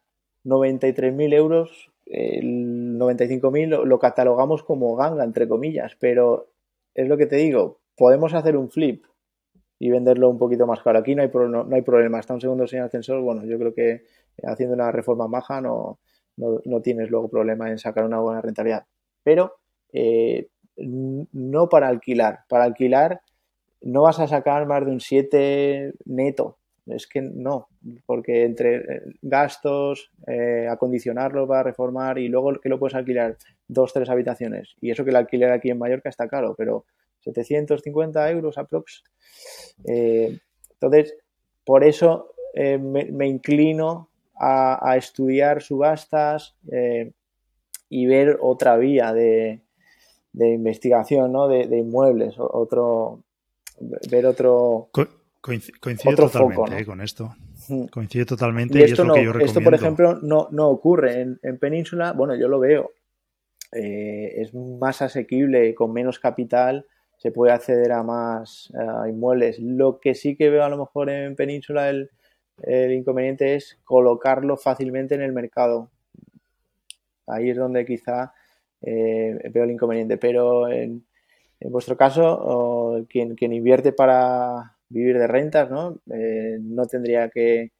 93.000 0.44 1.32
euros, 1.34 1.90
el 2.06 2.98
95.000 2.98 3.68
lo, 3.68 3.84
lo 3.84 3.98
catalogamos 3.98 4.62
como 4.62 4.94
ganga, 4.96 5.24
entre 5.24 5.48
comillas, 5.48 5.96
pero 5.98 6.50
es 6.94 7.08
lo 7.08 7.16
que 7.16 7.26
te 7.26 7.36
digo, 7.36 7.80
podemos 7.96 8.34
hacer 8.34 8.56
un 8.56 8.70
flip 8.70 9.04
y 9.82 9.90
venderlo 9.90 10.28
un 10.28 10.38
poquito 10.38 10.64
más 10.64 10.80
caro. 10.80 11.00
Aquí 11.00 11.16
no 11.16 11.22
hay, 11.22 11.30
no, 11.32 11.66
hay 11.72 11.82
problema, 11.82 12.20
está 12.20 12.34
un 12.34 12.40
segundo 12.40 12.68
sin 12.68 12.78
ascensor, 12.80 13.20
bueno, 13.20 13.44
yo 13.44 13.58
creo 13.58 13.74
que 13.74 14.04
haciendo 14.44 14.74
una 14.74 14.92
reforma 14.92 15.26
baja 15.26 15.60
no, 15.60 15.98
no, 16.36 16.80
tienes 16.82 17.10
luego 17.10 17.28
problema 17.28 17.68
en 17.68 17.78
sacar 17.78 18.04
una 18.04 18.20
buena 18.20 18.40
rentabilidad. 18.40 18.86
Pero 19.24 19.56
eh, 19.92 20.48
no 20.76 21.68
para 21.68 21.88
alquilar, 21.88 22.40
para 22.48 22.64
alquilar 22.64 23.20
no 23.82 24.02
vas 24.02 24.20
a 24.20 24.28
sacar 24.28 24.66
más 24.66 24.84
de 24.84 24.92
un 24.92 25.00
7 25.00 25.94
neto. 26.06 26.58
Es 26.86 27.06
que 27.06 27.20
no, 27.22 27.68
porque 28.06 28.44
entre 28.44 28.76
eh, 28.76 29.02
gastos, 29.22 30.10
eh, 30.26 30.66
acondicionarlo 30.68 31.46
para 31.46 31.62
reformar 31.62 32.18
y 32.18 32.28
luego 32.28 32.54
que 32.60 32.68
lo 32.68 32.78
puedes 32.78 32.96
alquilar 32.96 33.36
dos, 33.68 33.92
tres 33.92 34.08
habitaciones. 34.08 34.74
Y 34.80 34.90
eso 34.90 35.04
que 35.04 35.10
el 35.10 35.16
alquiler 35.16 35.52
aquí 35.52 35.70
en 35.70 35.78
Mallorca 35.78 36.08
está 36.08 36.28
caro, 36.28 36.54
pero 36.56 36.84
750 37.20 38.30
euros 38.30 38.58
aprox. 38.58 39.04
Eh, 39.86 40.40
entonces, 40.72 41.16
por 41.64 41.84
eso 41.84 42.34
me, 42.54 43.28
inclino 43.28 44.08
a, 44.34 44.96
estudiar 44.96 45.62
subastas 45.62 46.56
y 47.88 48.06
ver 48.06 48.38
otra 48.40 48.76
vía 48.76 49.12
de, 49.12 49.60
investigación, 50.34 51.32
¿no? 51.32 51.48
de, 51.48 51.66
de 51.66 51.78
inmuebles, 51.78 52.34
otro, 52.38 53.22
ver 54.10 54.26
otro. 54.26 54.90
coincide 55.40 56.16
totalmente 56.16 56.80
eh, 56.80 56.86
con 56.86 57.00
esto. 57.00 57.34
Coincide 57.90 58.24
totalmente 58.24 58.78
y, 58.78 58.82
esto, 58.82 59.02
es 59.02 59.08
lo 59.08 59.14
que 59.14 59.24
yo 59.24 59.32
recomiendo. 59.32 59.60
Esto, 59.60 59.60
por 59.62 59.74
ejemplo, 59.74 60.18
no, 60.20 60.48
no 60.50 60.68
ocurre 60.68 61.20
en, 61.42 61.58
Península. 61.58 62.12
Bueno, 62.12 62.34
yo 62.34 62.48
lo 62.48 62.58
veo. 62.58 62.90
Eh, 63.72 64.42
es 64.42 64.54
más 64.54 65.00
asequible, 65.00 65.74
con 65.74 65.92
menos 65.92 66.18
capital, 66.18 66.86
se 67.16 67.30
puede 67.30 67.52
acceder 67.52 67.92
a 67.92 68.02
más 68.02 68.72
inmuebles. 69.08 69.58
Lo 69.60 70.00
que 70.00 70.14
sí 70.14 70.36
que 70.36 70.50
veo 70.50 70.64
a 70.64 70.68
lo 70.68 70.78
mejor 70.78 71.08
en 71.08 71.36
Península 71.36 71.88
el, 71.88 72.10
inconveniente 72.92 73.54
es 73.54 73.78
colocarlo 73.84 74.56
fácilmente 74.56 75.14
en 75.14 75.22
el 75.22 75.32
mercado. 75.32 75.90
Ahí 77.26 77.50
es 77.50 77.56
donde 77.56 77.84
quizá 77.84 78.34
eh, 78.82 79.50
veo 79.50 79.64
el 79.64 79.70
inconveniente. 79.70 80.16
Pero 80.18 80.68
en, 80.68 81.04
vuestro 81.60 81.96
caso, 81.96 83.06
quien, 83.08 83.36
invierte 83.52 83.92
para 83.92 84.76
vivir 84.88 85.18
de 85.18 85.26
rentas, 85.26 85.70
¿no? 85.70 86.00
Eh, 86.12 86.58
no 86.60 86.86
tendría 86.86 87.28
que, 87.28 87.72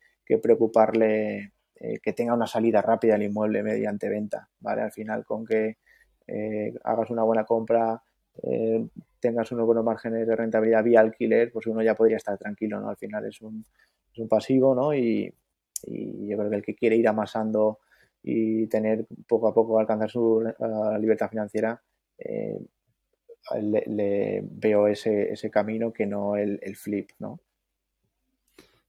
preocuparle 0.42 1.52
eh, 1.76 1.98
que 2.02 2.14
tenga 2.14 2.32
una 2.32 2.46
salida 2.46 2.80
rápida 2.80 3.16
al 3.16 3.22
inmueble 3.22 3.62
mediante 3.62 4.08
venta, 4.08 4.48
¿vale? 4.60 4.80
Al 4.80 4.92
final, 4.92 5.26
con 5.26 5.44
que 5.44 5.76
eh, 6.26 6.72
hagas 6.84 7.10
una 7.10 7.22
buena 7.22 7.44
compra, 7.44 8.02
tengas 9.20 9.52
unos 9.52 9.66
buenos 9.66 9.84
márgenes 9.84 10.26
de 10.26 10.34
rentabilidad 10.34 10.82
vía 10.82 11.00
alquiler, 11.00 11.52
pues 11.52 11.66
uno 11.66 11.82
ya 11.82 11.94
podría 11.94 12.16
estar 12.16 12.38
tranquilo, 12.38 12.80
¿no? 12.80 12.88
Al 12.88 12.96
final 12.96 13.26
es 13.26 13.42
un, 13.42 13.62
es 14.10 14.18
un 14.18 14.28
pasivo, 14.28 14.74
¿no? 14.74 14.94
Y, 14.94 15.32
yo 15.84 16.38
creo 16.38 16.48
que 16.48 16.56
el 16.56 16.62
que 16.62 16.76
quiere 16.76 16.94
ir 16.94 17.08
amasando 17.08 17.80
y 18.22 18.66
tener 18.68 19.06
poco 19.26 19.48
a 19.48 19.54
poco 19.54 19.78
alcanzar 19.78 20.10
su 20.10 20.42
libertad 21.00 21.28
financiera, 21.30 21.82
le, 23.60 24.42
veo 24.44 24.86
ese, 24.86 25.32
ese, 25.32 25.50
camino 25.50 25.92
que 25.92 26.06
no 26.06 26.36
el, 26.36 26.76
flip, 26.76 27.10
¿no? 27.18 27.40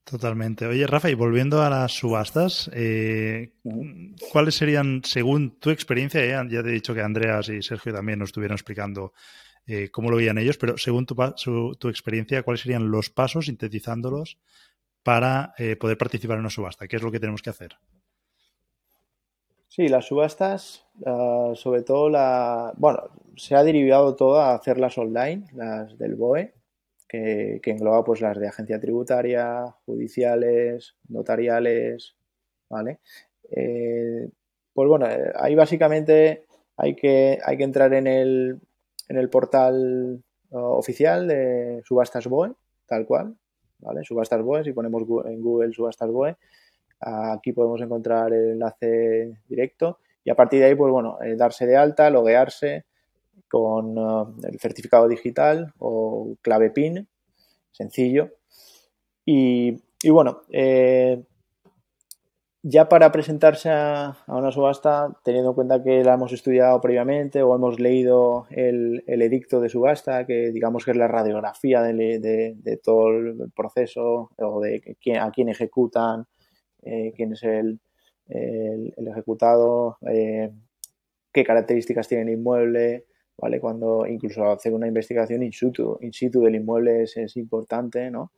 Totalmente. 0.03 0.65
Oye, 0.65 0.85
Rafa, 0.85 1.09
y 1.09 1.13
volviendo 1.13 1.61
a 1.61 1.69
las 1.69 1.93
subastas, 1.93 2.69
eh, 2.73 3.53
¿cuáles 4.31 4.55
serían, 4.55 5.01
según 5.03 5.59
tu 5.59 5.69
experiencia, 5.69 6.23
eh, 6.23 6.47
ya 6.49 6.61
te 6.61 6.69
he 6.69 6.73
dicho 6.73 6.93
que 6.93 7.01
Andreas 7.01 7.47
y 7.49 7.61
Sergio 7.61 7.93
también 7.93 8.19
nos 8.19 8.29
estuvieron 8.29 8.55
explicando 8.55 9.13
eh, 9.65 9.89
cómo 9.91 10.11
lo 10.11 10.17
veían 10.17 10.37
ellos, 10.37 10.57
pero 10.57 10.77
según 10.77 11.05
tu, 11.05 11.15
tu, 11.79 11.89
experiencia, 11.89 12.43
¿cuáles 12.43 12.61
serían 12.61 12.91
los 12.91 13.09
pasos, 13.09 13.45
sintetizándolos, 13.45 14.37
para 15.03 15.53
poder 15.79 15.97
participar 15.97 16.35
en 16.35 16.41
una 16.41 16.49
subasta? 16.49 16.87
¿Qué 16.87 16.97
es 16.97 17.01
lo 17.01 17.11
que 17.11 17.19
tenemos 17.19 17.41
que 17.41 17.49
hacer? 17.49 17.75
Sí, 19.75 19.87
las 19.87 20.05
subastas, 20.05 20.85
ah, 21.03 21.53
sobre 21.55 21.81
todo 21.81 22.07
la... 22.07 22.73
Bueno, 22.77 23.09
se 23.35 23.55
ha 23.55 23.63
derivado 23.63 24.15
todo 24.15 24.39
a 24.39 24.53
hacerlas 24.53 24.99
online, 24.99 25.47
las 25.51 25.97
del 25.97 26.13
BOE, 26.13 26.53
que, 27.09 27.59
engloba 27.65 28.03
pues 28.03 28.21
las 28.21 28.37
de 28.37 28.47
agencia 28.47 28.79
tributaria, 28.79 29.75
judiciales, 29.83 30.95
notariales, 31.09 32.15
¿vale? 32.69 32.99
Eh, 33.49 34.29
pues 34.75 34.87
bueno, 34.87 35.07
ahí 35.39 35.55
básicamente 35.55 36.45
hay 36.77 36.95
que, 36.95 37.39
hay 37.43 37.57
que 37.57 37.63
entrar 37.63 37.95
en 37.95 38.05
el, 38.05 38.59
en 39.09 39.17
el 39.17 39.29
portal 39.31 40.23
ah, 40.51 40.57
oficial 40.59 41.27
de 41.27 41.81
Subastas 41.83 42.27
BOE, 42.27 42.53
tal 42.85 43.07
cual, 43.07 43.35
¿vale? 43.79 44.03
Subastas 44.03 44.43
BOE, 44.43 44.65
si 44.65 44.71
ponemos 44.71 45.01
en 45.25 45.41
Google 45.41 45.73
Subastas 45.73 46.11
BOE, 46.11 46.37
Aquí 47.05 47.51
podemos 47.51 47.81
encontrar 47.81 48.33
el 48.33 48.51
enlace 48.51 49.39
directo 49.47 49.99
y 50.23 50.29
a 50.29 50.35
partir 50.35 50.59
de 50.59 50.67
ahí, 50.67 50.75
pues 50.75 50.91
bueno, 50.91 51.17
eh, 51.21 51.35
darse 51.35 51.65
de 51.65 51.75
alta, 51.75 52.09
loguearse 52.09 52.85
con 53.49 53.97
eh, 53.97 54.47
el 54.51 54.59
certificado 54.59 55.07
digital 55.07 55.73
o 55.79 56.35
clave 56.41 56.69
PIN, 56.71 57.07
sencillo. 57.71 58.31
Y, 59.25 59.81
bueno, 60.09 60.41
eh, 60.49 61.23
ya 62.61 62.87
para 62.87 63.11
presentarse 63.11 63.69
a, 63.69 64.17
una 64.27 64.51
subasta, 64.51 65.17
teniendo 65.23 65.51
en 65.51 65.55
cuenta 65.55 65.83
que 65.83 66.03
la 66.03 66.13
hemos 66.13 66.31
estudiado 66.31 66.79
previamente 66.79 67.41
o 67.41 67.55
hemos 67.55 67.79
leído 67.79 68.47
el, 68.49 69.03
edicto 69.07 69.59
de 69.59 69.69
subasta, 69.69 70.25
que 70.25 70.51
digamos 70.51 70.85
que 70.85 70.91
es 70.91 70.97
la 70.97 71.07
radiografía 71.07 71.81
de, 71.81 72.79
todo 72.81 73.09
el 73.09 73.51
proceso 73.53 74.31
o 74.37 74.61
de 74.61 74.97
a 75.19 75.31
quién 75.31 75.49
ejecutan 75.49 76.25
eh, 76.85 77.13
quién 77.15 77.33
es 77.33 77.43
el, 77.43 77.79
ejecutado, 78.27 79.97
eh, 80.07 80.51
qué 81.31 81.43
características 81.43 82.07
tiene 82.07 82.23
el 82.23 82.37
inmueble, 82.37 83.05
¿vale? 83.37 83.59
Cuando 83.59 84.05
incluso 84.07 84.49
hacer 84.51 84.73
una 84.73 84.87
investigación 84.87 85.43
in 85.43 85.51
situ, 85.51 85.99
del 85.99 86.55
inmueble 86.55 87.03
es, 87.03 87.37
importante, 87.37 88.09
¿no? 88.11 88.31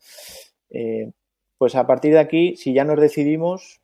Eh, 0.70 1.12
pues 1.58 1.76
a 1.76 1.88
partir 1.88 2.14
de 2.14 2.20
aquí, 2.20 2.56
si 2.56 2.74
ya 2.74 2.84
nos 2.84 3.00
decidimos, 3.00 3.82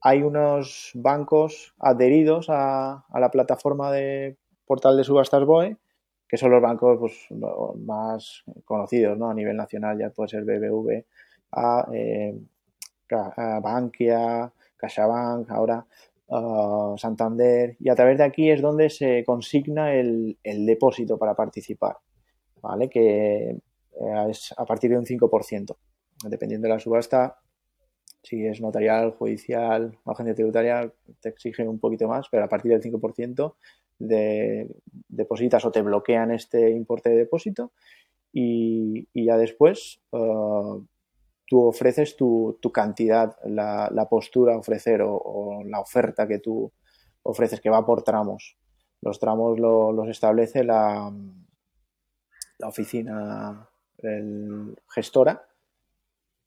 hay 0.00 0.22
unos 0.22 0.92
bancos 0.94 1.74
adheridos 1.78 2.46
a, 2.48 3.04
la 3.12 3.30
plataforma 3.30 3.92
de 3.92 4.36
portal 4.66 4.96
de 4.96 5.04
subastas 5.04 5.44
BOE, 5.44 5.76
que 6.28 6.36
son 6.36 6.52
los 6.52 6.62
bancos 6.62 6.98
pues, 6.98 7.26
más 7.80 8.44
conocidos 8.64 9.18
¿no? 9.18 9.28
a 9.28 9.34
nivel 9.34 9.56
nacional, 9.56 9.98
ya 9.98 10.10
puede 10.10 10.28
ser 10.28 10.44
BBV, 10.44 11.04
a, 11.52 11.86
Bankia, 13.62 14.52
CaixaBank, 14.76 15.50
ahora 15.50 15.86
ah, 16.30 16.94
Santander, 16.96 17.76
y 17.78 17.88
a 17.88 17.94
través 17.94 18.18
de 18.18 18.24
aquí 18.24 18.50
es 18.50 18.60
donde 18.60 18.90
se 18.90 19.24
consigna 19.24 19.94
el, 19.94 20.38
depósito 20.42 21.18
para 21.18 21.34
participar, 21.34 21.96
¿vale? 22.62 22.88
Que 22.88 23.50
eh, 23.50 24.26
es 24.28 24.54
a 24.56 24.64
partir 24.64 24.90
de 24.90 24.98
un 24.98 25.06
5%. 25.06 25.76
Dependiendo 26.24 26.68
de 26.68 26.74
la 26.74 26.80
subasta, 26.80 27.38
si 28.22 28.46
es 28.46 28.60
notarial, 28.60 29.12
judicial 29.12 29.98
agencia 30.04 30.34
tributaria, 30.34 30.92
te 31.20 31.30
exigen 31.30 31.68
un 31.68 31.78
poquito 31.78 32.06
más, 32.08 32.28
pero 32.30 32.44
a 32.44 32.48
partir 32.48 32.70
del 32.72 32.82
5% 32.82 33.54
de, 33.98 34.68
depositas 35.08 35.64
o 35.64 35.70
te 35.70 35.82
bloquean 35.82 36.30
este 36.30 36.70
importe 36.70 37.10
de 37.10 37.16
depósito 37.16 37.72
y, 38.32 39.08
ya 39.14 39.36
después 39.36 40.00
ah, 40.12 40.78
tú 41.50 41.66
ofreces 41.66 42.16
tu, 42.16 42.56
cantidad, 42.72 43.36
la, 43.44 44.06
postura 44.08 44.54
a 44.54 44.58
ofrecer 44.58 45.02
o, 45.02 45.64
la 45.66 45.80
oferta 45.80 46.28
que 46.28 46.38
tú 46.38 46.72
ofreces, 47.24 47.60
que 47.60 47.68
va 47.68 47.84
por 47.84 48.04
tramos. 48.04 48.56
Los 49.00 49.18
tramos 49.18 49.58
los 49.58 50.08
establece 50.08 50.62
la, 50.62 51.12
la 52.58 52.68
oficina 52.68 53.68
gestora, 54.94 55.44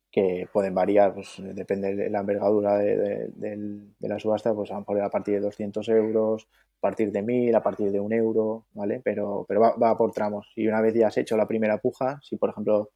que 0.09 0.47
pueden 0.53 0.73
variar, 0.73 1.13
pues 1.13 1.35
depende 1.53 1.95
de 1.95 2.09
la 2.09 2.21
envergadura 2.21 2.77
de, 2.77 3.29
la 3.99 4.19
subasta, 4.19 4.53
pues 4.53 4.71
a 4.71 4.85
lo 4.87 5.03
a 5.03 5.09
partir 5.09 5.33
de 5.33 5.41
200 5.41 5.89
euros, 5.89 6.47
a 6.77 6.79
partir 6.79 7.11
de 7.11 7.23
1000, 7.23 7.53
a 7.53 7.61
partir 7.61 7.91
de 7.91 7.99
un 7.99 8.13
euro, 8.13 8.67
¿vale? 8.71 9.01
Pero, 9.03 9.43
pero 9.49 9.59
va, 9.59 9.75
va 9.75 9.97
por 9.97 10.13
tramos. 10.13 10.49
Y 10.55 10.65
una 10.65 10.79
vez 10.79 10.93
ya 10.93 11.07
has 11.07 11.17
hecho 11.17 11.35
la 11.35 11.47
primera 11.47 11.77
puja, 11.79 12.21
si 12.21 12.37
por 12.37 12.51
ejemplo 12.51 12.91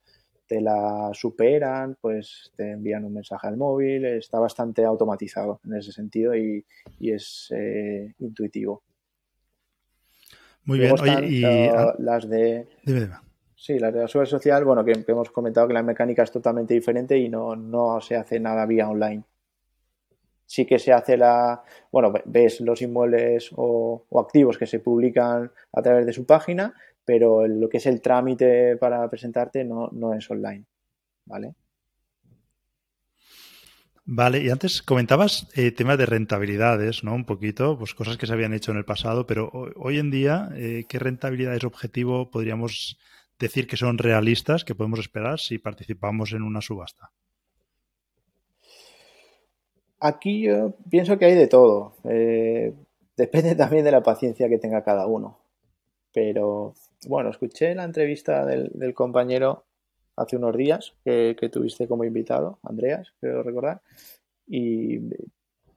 te 0.48 0.62
la 0.62 1.12
superan, 1.14 1.98
pues 2.00 2.52
te 2.56 2.72
envían 2.72 3.06
un 3.06 3.14
mensaje 3.14 3.48
al 3.48 3.58
móvil, 3.58 4.06
está 4.06 4.40
bastante 4.40 4.86
automatizado 4.86 5.60
en 5.66 5.76
ese 5.76 5.92
sentido 5.92 6.36
y, 6.36 6.66
es 7.00 7.54
eh, 7.56 8.14
intuitivo. 8.20 8.84
Muy 10.64 10.80
bien, 10.80 10.96
Oye, 11.00 11.28
y 11.28 11.42
las 12.00 12.28
de... 12.30 12.68
Sí, 13.56 13.80
las 13.80 13.92
de 13.92 14.02
la 14.02 14.08
seguridad 14.08 14.30
social, 14.30 14.66
bueno, 14.66 14.86
que 14.86 15.04
hemos 15.08 15.32
comentado 15.32 15.68
que 15.68 15.74
la 15.74 15.82
mecánica 15.82 16.24
es 16.24 16.32
totalmente 16.32 16.76
diferente 16.76 17.18
y 17.18 17.28
no, 17.28 17.56
no 17.56 18.00
se 18.02 18.16
hace 18.16 18.40
nada 18.40 18.66
vía 18.68 18.88
online. 18.88 19.24
Sí 20.46 20.66
que 20.66 20.78
se 20.78 20.94
hace 20.94 21.18
la, 21.18 21.64
bueno, 21.92 22.14
ves 22.26 22.62
los 22.62 22.82
inmuebles 22.82 23.50
o, 23.56 24.06
o 24.08 24.20
activos 24.20 24.58
que 24.58 24.68
se 24.68 24.80
publican 24.80 25.52
a 25.74 25.82
través 25.82 26.06
de 26.06 26.14
su 26.14 26.26
página, 26.26 26.76
pero 27.08 27.48
lo 27.48 27.70
que 27.70 27.78
es 27.78 27.86
el 27.86 28.02
trámite 28.02 28.76
para 28.76 29.10
presentarte 29.10 29.64
no, 29.64 30.14
es 30.14 30.30
online, 30.30 30.66
¿vale? 31.24 31.56
Vale, 34.04 34.44
y 34.44 34.50
antes 34.50 34.82
comentabas 34.82 35.48
eh, 35.56 35.72
temas 35.72 35.98
de 35.98 36.06
rentabilidades, 36.06 37.06
¿no? 37.06 37.16
Un 37.16 37.24
poquito, 37.24 37.78
pues 37.78 37.94
cosas 37.94 38.18
que 38.18 38.28
se 38.28 38.34
habían 38.34 38.54
hecho 38.54 38.72
en 38.72 38.78
el 38.78 38.84
pasado, 38.84 39.26
pero 39.26 39.50
hoy 39.78 40.00
en 40.00 40.12
día, 40.12 40.50
eh, 40.56 40.84
¿qué 40.90 41.00
rentabilidades 41.00 41.64
objetivo 41.64 42.30
podríamos 42.30 43.00
decir 43.40 43.68
que 43.68 43.78
son 43.78 43.98
realistas, 43.98 44.66
que 44.66 44.76
podemos 44.76 45.00
esperar 45.00 45.40
si 45.40 45.60
participamos 45.60 46.34
en 46.34 46.42
una 46.42 46.60
subasta? 46.60 47.12
Aquí 50.02 50.42
yo 50.42 50.76
pienso 50.90 51.18
que 51.18 51.24
hay 51.24 51.36
de 51.36 51.48
todo. 51.48 51.96
Eh, 52.04 52.74
depende 53.16 53.56
también 53.56 53.86
de 53.86 53.92
la 53.92 54.04
paciencia 54.04 54.50
que 54.50 54.58
tenga 54.58 54.84
cada 54.84 55.08
uno. 55.08 55.40
Pero 56.14 56.74
bueno, 57.06 57.30
escuché 57.30 57.76
la 57.76 57.84
entrevista 57.84 58.46
del, 58.46 58.94
compañero 58.94 59.66
hace 60.16 60.38
unos 60.38 60.56
días 60.58 60.96
que, 61.06 61.36
tuviste 61.52 61.88
como 61.88 62.04
invitado, 62.04 62.60
Andreas, 62.64 63.14
creo 63.20 63.44
recordar, 63.44 63.82
y 64.48 65.00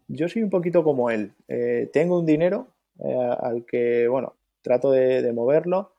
yo 0.09 0.28
soy 0.28 0.42
un 0.42 0.50
poquito 0.50 0.83
como 0.83 1.11
él. 1.11 1.33
Eh, 1.48 1.90
tengo 1.92 2.18
un 2.18 2.26
dinero 2.26 2.68
eh, 2.98 3.37
al 3.40 3.64
que, 3.64 4.09
bueno, 4.09 4.37
trato 4.62 4.90
de, 4.90 5.33
moverlo 5.33 5.92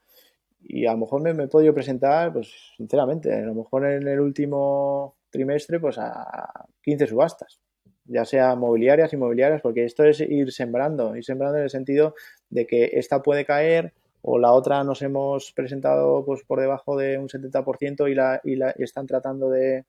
y 0.64 0.86
a 0.86 0.92
lo 0.92 1.00
mejor 1.00 1.22
me, 1.22 1.44
he 1.44 1.48
podido 1.48 1.74
presentar, 1.74 2.34
pues 2.34 2.52
sinceramente, 2.78 3.34
a 3.34 3.42
lo 3.42 3.56
mejor 3.56 3.86
en 3.86 4.08
el 4.08 4.20
último 4.20 5.16
trimestre, 5.30 5.80
pues 5.80 5.98
a 5.98 6.66
15 6.84 7.08
subastas, 7.08 7.60
ya 8.06 8.26
sea 8.26 8.56
mobiliarias, 8.56 9.14
inmobiliarias, 9.14 9.62
porque 9.62 9.86
esto 9.86 10.04
es 10.04 10.20
ir 10.20 10.52
sembrando, 10.52 11.16
ir 11.16 11.24
sembrando 11.24 11.58
en 11.58 11.64
el 11.64 11.70
sentido 11.70 12.16
de 12.50 12.68
que 12.68 12.92
esta 12.94 13.22
puede 13.22 13.46
caer, 13.46 13.94
o 14.22 14.40
la 14.40 14.52
otra 14.54 14.84
nos 14.84 15.02
hemos 15.02 15.52
presentado 15.52 16.24
pues 16.26 16.44
por 16.44 16.60
debajo 16.60 16.98
de 16.98 17.18
un 17.18 17.28
70% 17.28 18.10
y 18.10 18.16
la, 18.16 18.42
y 18.44 18.56
la 18.56 18.72
están 18.72 19.08
tratando 19.08 19.50
de, 19.50 19.86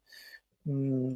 mm, 0.65 1.15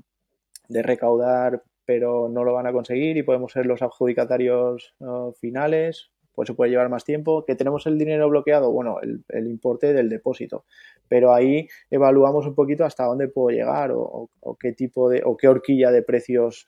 de 0.69 0.83
recaudar 0.83 1.63
pero 1.87 2.29
no 2.29 2.45
lo 2.45 2.53
van 2.53 2.67
a 2.67 2.73
conseguir 2.73 3.17
y 3.17 3.23
podemos 3.23 3.53
ser 3.53 3.65
los 3.65 3.81
adjudicatarios 3.81 4.95
finales, 5.41 6.11
pues 6.35 6.49
se 6.49 6.55
puede 6.55 6.73
llevar 6.73 6.91
más 6.91 7.05
tiempo. 7.05 7.45
Que 7.47 7.55
tenemos 7.55 7.87
el 7.87 7.97
dinero 7.97 8.29
bloqueado, 8.29 8.73
bueno, 8.73 8.99
el, 9.01 9.47
importe 9.47 9.95
del 9.95 10.11
depósito, 10.11 10.65
pero 11.09 11.33
ahí 11.33 11.69
evaluamos 11.89 12.45
un 12.45 12.55
poquito 12.55 12.85
hasta 12.85 13.05
dónde 13.05 13.29
puedo 13.29 13.57
llegar 13.57 13.93
o, 13.95 14.29
qué 14.61 14.73
tipo 14.73 15.09
de, 15.09 15.23
o 15.25 15.37
qué 15.37 15.49
horquilla 15.49 15.93
de 15.93 16.03
precios 16.03 16.67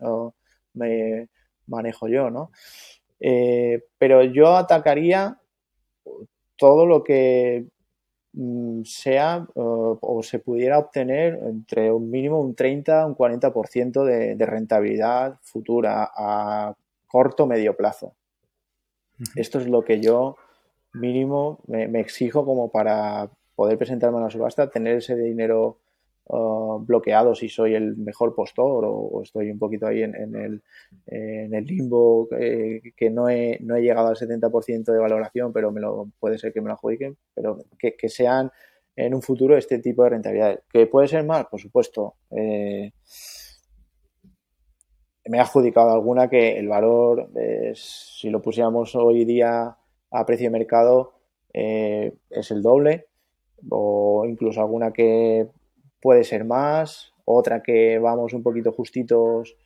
me 0.73 1.29
manejo 1.67 2.09
yo, 2.09 2.31
¿no? 2.31 2.53
Eh, 3.21 3.85
pero 3.99 4.23
yo 4.23 4.57
atacaría 4.57 5.41
todo 6.59 6.85
lo 6.85 7.03
que 7.05 7.67
mm, 8.35 8.83
sea 8.85 9.47
o, 9.55 10.21
se 10.23 10.39
pudiera 10.41 10.79
obtener 10.79 11.39
entre 11.43 11.91
un 11.91 12.11
mínimo 12.11 12.41
un 12.41 12.55
30 12.55 13.07
un 13.07 13.17
40% 13.17 14.05
de, 14.05 14.35
de 14.37 14.47
rentabilidad 14.47 15.39
futura 15.43 16.11
a 16.15 16.75
corto 17.07 17.45
o 17.45 17.47
medio 17.47 17.77
plazo. 17.77 18.15
Esto 19.35 19.59
es 19.59 19.67
lo 19.67 19.85
que 19.85 20.01
yo 20.01 20.37
mínimo 20.93 21.61
me, 21.67 22.01
exijo 22.01 22.45
como 22.45 22.71
para 22.71 23.31
poder 23.57 23.79
presentarme 23.79 24.19
a 24.19 24.23
la 24.23 24.31
subasta, 24.31 24.71
tener 24.71 24.99
ese 24.99 25.17
dinero 25.17 25.79
Uh, 26.31 26.85
bloqueado 26.85 27.35
si 27.35 27.49
soy 27.49 27.75
el 27.75 27.97
mejor 27.97 28.35
postor 28.35 28.85
o, 28.87 29.23
estoy 29.23 29.51
un 29.51 29.59
poquito 29.59 29.87
ahí 29.87 30.03
en, 30.03 30.15
el, 30.15 30.63
en 31.07 31.55
el, 31.55 31.65
limbo 31.65 32.29
eh, 32.39 32.83
que 32.95 33.09
no 33.09 33.31
he, 33.31 33.57
no 33.63 33.77
he, 33.77 33.81
llegado 33.81 34.09
al 34.09 34.17
70% 34.17 34.93
de 34.93 34.99
valoración, 34.99 35.55
pero 35.55 35.73
me 35.73 35.81
lo, 35.81 36.11
puede 36.21 36.37
ser 36.37 36.53
que 36.53 36.61
me 36.61 36.69
lo 36.69 36.75
adjudiquen, 36.75 37.17
pero 37.35 37.65
que, 37.79 38.09
sean 38.11 38.51
en 38.95 39.15
un 39.15 39.23
futuro 39.23 39.57
este 39.57 39.79
tipo 39.79 40.05
de 40.05 40.11
rentabilidades. 40.11 40.61
¿Que 40.71 40.87
puede 40.87 41.09
ser 41.09 41.25
más? 41.25 41.47
Por 41.47 41.61
supuesto. 41.61 42.17
Eh, 42.31 42.93
me 45.25 45.39
ha 45.39 45.43
adjudicado 45.43 45.91
alguna 45.91 46.29
que 46.29 46.59
el 46.59 46.69
valor, 46.69 47.31
si 47.75 48.29
lo 48.29 48.43
pusiéramos 48.43 48.95
hoy 48.95 49.25
día 49.25 49.79
a 50.11 50.27
precio 50.27 50.49
de 50.49 50.59
mercado, 50.59 51.15
eh, 51.55 52.13
es 52.29 52.51
el 52.51 52.63
doble, 52.63 53.07
o 53.71 54.25
incluso 54.27 54.61
alguna 54.61 54.93
que 54.93 55.49
puede 56.01 56.25
ser 56.25 56.45
más, 56.45 57.13
otra 57.25 57.63
que 57.63 57.99
vamos 57.99 58.33
un 58.33 58.43
poquito 58.43 58.73
justitos, 58.73 59.57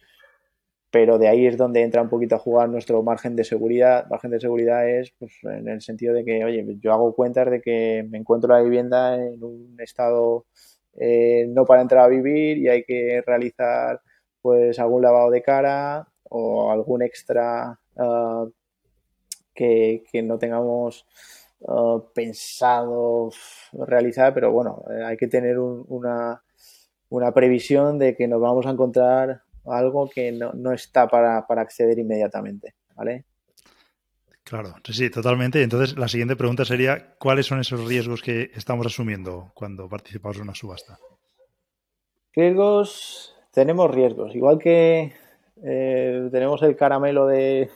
pero 0.90 1.18
de 1.18 1.28
ahí 1.28 1.46
es 1.46 1.56
donde 1.56 1.82
entra 1.82 2.02
un 2.02 2.10
poquito 2.10 2.34
a 2.34 2.38
jugar 2.38 2.68
nuestro 2.68 3.02
margen 3.02 3.34
de 3.34 3.44
seguridad. 3.44 4.06
Margen 4.10 4.30
de 4.30 4.40
seguridad 4.40 4.88
es 4.88 5.12
pues, 5.18 5.32
en 5.44 5.68
el 5.68 5.80
sentido 5.80 6.12
de 6.12 6.24
que, 6.24 6.44
oye, 6.44 6.66
yo 6.80 6.92
hago 6.92 7.14
cuentas 7.14 7.50
de 7.50 7.62
que 7.62 8.06
me 8.10 8.18
encuentro 8.18 8.52
la 8.52 8.62
vivienda 8.62 9.14
en 9.16 9.42
un 9.42 9.76
estado 9.80 10.44
eh, 10.94 11.46
no 11.48 11.64
para 11.64 11.80
entrar 11.80 12.04
a 12.04 12.08
vivir 12.08 12.58
y 12.58 12.68
hay 12.68 12.84
que 12.84 13.22
realizar 13.26 14.02
pues 14.42 14.78
algún 14.78 15.02
lavado 15.02 15.30
de 15.30 15.42
cara 15.42 16.06
o 16.24 16.70
algún 16.70 17.02
extra 17.02 17.78
ah, 17.96 18.46
que, 19.54 20.02
no 20.24 20.38
tengamos 20.38 21.06
uh, 21.62 22.02
pensado 22.14 23.30
realizar, 23.72 24.34
pero 24.34 24.52
bueno, 24.52 24.84
eh, 24.90 25.04
hay 25.04 25.16
que 25.16 25.28
tener 25.28 25.58
una, 25.58 26.42
una, 27.08 27.32
previsión 27.32 27.98
de 27.98 28.16
que 28.16 28.28
nos 28.28 28.40
vamos 28.40 28.66
a 28.66 28.70
encontrar 28.70 29.42
algo 29.66 30.08
que 30.08 30.32
no, 30.32 30.72
está 30.72 31.08
para, 31.08 31.38
acceder 31.48 31.98
inmediatamente, 31.98 32.74
¿vale? 32.96 33.24
Claro, 34.44 34.74
sí, 34.84 35.08
totalmente. 35.08 35.62
Entonces 35.62 35.96
la 35.96 36.08
siguiente 36.08 36.36
pregunta 36.36 36.64
sería, 36.64 37.14
¿cuáles 37.18 37.46
son 37.46 37.60
esos 37.60 37.86
riesgos 37.86 38.22
que 38.22 38.50
estamos 38.54 38.86
asumiendo 38.86 39.52
cuando 39.54 39.88
participamos 39.88 40.36
en 40.36 40.42
una 40.42 40.54
subasta? 40.54 40.98
Riesgos, 42.34 43.36
tenemos 43.52 43.90
riesgos. 43.90 44.34
Igual 44.34 44.58
que 44.58 45.12
eh, 45.62 46.28
tenemos 46.32 46.60
el 46.62 46.76
caramelo 46.76 47.26
de 47.26 47.70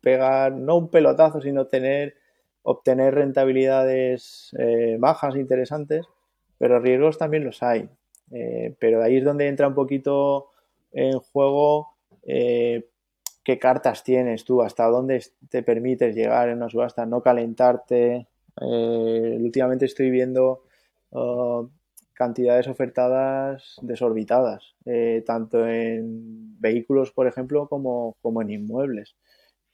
pegar, 0.00 0.52
no 0.52 0.76
un 0.76 0.90
pelotazo, 0.90 1.40
sino 1.40 1.66
tener 1.66 2.21
obtener 2.62 3.14
rentabilidades 3.14 4.54
eh, 4.58 4.96
bajas, 4.98 5.36
interesantes, 5.36 6.06
pero 6.58 6.80
riesgos 6.80 7.18
también 7.18 7.44
los 7.44 7.62
hay. 7.62 7.88
Eh, 8.30 8.74
pero 8.78 9.02
ahí 9.02 9.18
es 9.18 9.24
donde 9.24 9.48
entra 9.48 9.68
un 9.68 9.74
poquito 9.74 10.50
en 10.92 11.18
juego 11.18 11.88
eh, 12.26 12.88
qué 13.44 13.58
cartas 13.58 14.04
tienes 14.04 14.44
tú, 14.44 14.62
hasta 14.62 14.86
dónde 14.86 15.22
te 15.48 15.62
permites 15.62 16.14
llegar 16.14 16.48
en 16.48 16.58
una 16.58 16.68
subasta, 16.68 17.04
no 17.04 17.22
calentarte. 17.22 18.28
últimamente 18.56 19.86
estoy 19.86 20.10
viendo 20.10 20.62
uh, 21.10 21.66
cantidades 22.12 22.68
ofertadas 22.68 23.76
desorbitadas, 23.82 24.76
tanto 25.26 25.66
en 25.66 26.60
vehículos, 26.60 27.10
por 27.10 27.26
ejemplo, 27.26 27.68
como, 27.68 28.16
como 28.22 28.42
en 28.42 28.50
inmuebles 28.50 29.16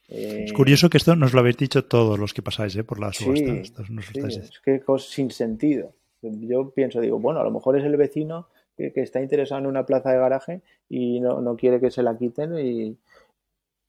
es 0.08 0.52
curioso 0.54 0.88
que 0.88 0.96
esto 0.96 1.14
nos 1.16 1.34
lo 1.34 1.40
habéis 1.40 1.58
dicho 1.58 1.84
todos 1.84 2.18
los 2.18 2.32
que 2.32 2.40
pasáis 2.40 2.74
¿eh? 2.76 2.84
por 2.84 2.98
la 2.98 3.12
subasta. 3.12 3.52
es 3.52 4.60
que 4.64 4.82
sin 4.98 5.30
sentido. 5.30 5.92
Yo 6.22 6.70
pienso, 6.70 7.00
digo, 7.00 7.18
bueno, 7.18 7.40
a 7.40 7.44
lo 7.44 7.50
mejor 7.50 7.78
es 7.78 7.84
el 7.84 7.96
vecino 7.96 8.48
que, 8.76 8.92
está 8.96 9.20
interesado 9.20 9.60
en 9.60 9.66
una 9.66 9.84
plaza 9.84 10.10
de 10.10 10.18
garaje 10.18 10.62
y 10.88 11.20
no, 11.20 11.56
quiere 11.56 11.78
que 11.78 11.90
se 11.90 12.02
la 12.02 12.16
quiten, 12.16 12.58
y, 12.58 12.96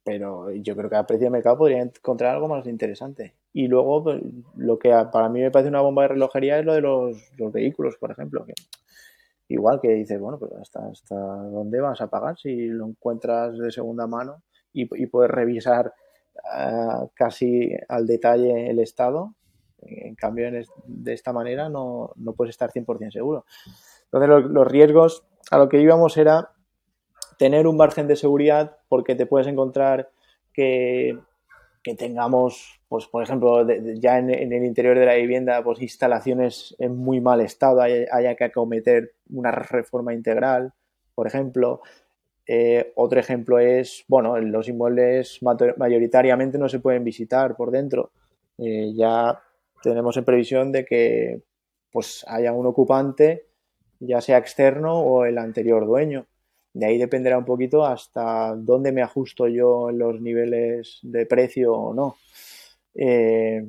pero 0.03 0.51
yo 0.51 0.75
creo 0.75 0.89
que 0.89 0.95
a 0.97 1.07
precio 1.07 1.27
de 1.27 1.31
mercado 1.31 1.57
podría 1.57 1.81
encontrar 1.81 2.35
algo 2.35 2.47
más 2.49 2.67
interesante. 2.67 3.33
Y 3.53 3.67
luego, 3.67 4.03
pues, 4.03 4.21
lo 4.57 4.77
que 4.77 4.89
para 5.11 5.29
mí 5.29 5.39
me 5.39 5.51
parece 5.51 5.69
una 5.69 5.81
bomba 5.81 6.03
de 6.03 6.09
relojería 6.09 6.59
es 6.59 6.65
lo 6.65 6.73
de 6.73 6.81
los, 6.81 7.31
vehículos, 7.53 7.95
por 7.97 8.11
ejemplo. 8.11 8.45
Que, 8.45 8.53
igual 9.47 9.79
que 9.81 9.89
dices, 9.93 10.19
bueno, 10.19 10.37
pero 10.37 10.57
hasta, 10.61 10.85
¿hasta 10.85 11.15
dónde 11.15 11.79
vas 11.79 12.01
a 12.01 12.07
pagar 12.07 12.37
si 12.37 12.67
lo 12.67 12.87
encuentras 12.87 13.57
de 13.57 13.71
segunda 13.71 14.05
mano 14.05 14.43
y, 14.73 14.81
y 15.01 15.07
puedes 15.07 15.31
revisar 15.31 15.93
casi 17.13 17.71
al 17.87 18.07
detalle 18.07 18.69
el 18.69 18.79
estado. 18.79 19.35
En 19.81 20.15
cambio, 20.15 20.49
de 20.51 21.13
esta 21.13 21.31
manera 21.31 21.69
no, 21.69 22.11
no 22.15 22.33
puedes 22.33 22.51
estar 22.51 22.71
100% 22.71 23.11
seguro. 23.11 23.45
Entonces, 24.11 24.51
los, 24.51 24.67
riesgos 24.67 25.25
a 25.51 25.57
lo 25.57 25.69
que 25.69 25.79
íbamos 25.79 26.17
era 26.17 26.51
tener 27.37 27.67
un 27.67 27.77
margen 27.77 28.07
de 28.07 28.15
seguridad 28.15 28.77
porque 28.89 29.15
te 29.15 29.25
puedes 29.25 29.47
encontrar 29.47 30.09
que, 30.51 31.17
que 31.83 31.95
tengamos, 31.95 32.81
pues 32.89 33.07
por 33.07 33.23
ejemplo, 33.23 33.65
ya 33.95 34.17
en, 34.17 34.29
el 34.29 34.65
interior 34.65 34.97
de 34.97 35.05
la 35.05 35.13
vivienda, 35.15 35.63
pues 35.63 35.81
instalaciones 35.81 36.75
en 36.79 36.97
muy 36.97 37.21
mal 37.21 37.39
estado, 37.41 37.81
haya, 37.81 38.35
que 38.35 38.43
acometer 38.43 39.13
una 39.29 39.51
reforma 39.51 40.13
integral, 40.13 40.73
por 41.15 41.27
ejemplo. 41.27 41.81
Eh, 42.51 42.93
otro 42.95 43.19
ejemplo 43.19 43.59
es, 43.59 44.03
bueno, 44.07 44.35
los 44.39 44.67
inmuebles 44.67 45.39
mayoritariamente 45.77 46.57
no 46.57 46.67
se 46.67 46.79
pueden 46.79 47.03
visitar 47.03 47.55
por 47.55 47.69
dentro. 47.69 48.09
Eh, 48.57 48.91
ya 48.95 49.39
tenemos 49.83 50.17
en 50.17 50.25
previsión 50.25 50.71
de 50.71 50.83
que 50.83 51.43
pues 51.91 52.25
haya 52.27 52.51
un 52.51 52.65
ocupante 52.65 53.45
ya 53.99 54.19
sea 54.19 54.39
externo 54.39 54.99
o 54.99 55.25
el 55.25 55.37
anterior 55.37 55.85
dueño. 55.85 56.25
De 56.73 56.87
ahí 56.87 56.97
dependerá 56.97 57.37
un 57.37 57.45
poquito 57.45 57.85
hasta 57.85 58.55
dónde 58.55 58.91
me 58.91 59.03
ajusto 59.03 59.47
yo 59.47 59.91
en 59.91 59.99
los 59.99 60.19
niveles 60.19 60.97
de 61.03 61.27
precio 61.27 61.75
o 61.75 61.93
no. 61.93 62.15
Eh, 62.95 63.63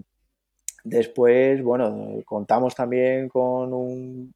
después, 0.84 1.62
bueno, 1.62 2.22
contamos 2.24 2.74
también 2.74 3.28
con 3.28 3.74
un 3.74 4.32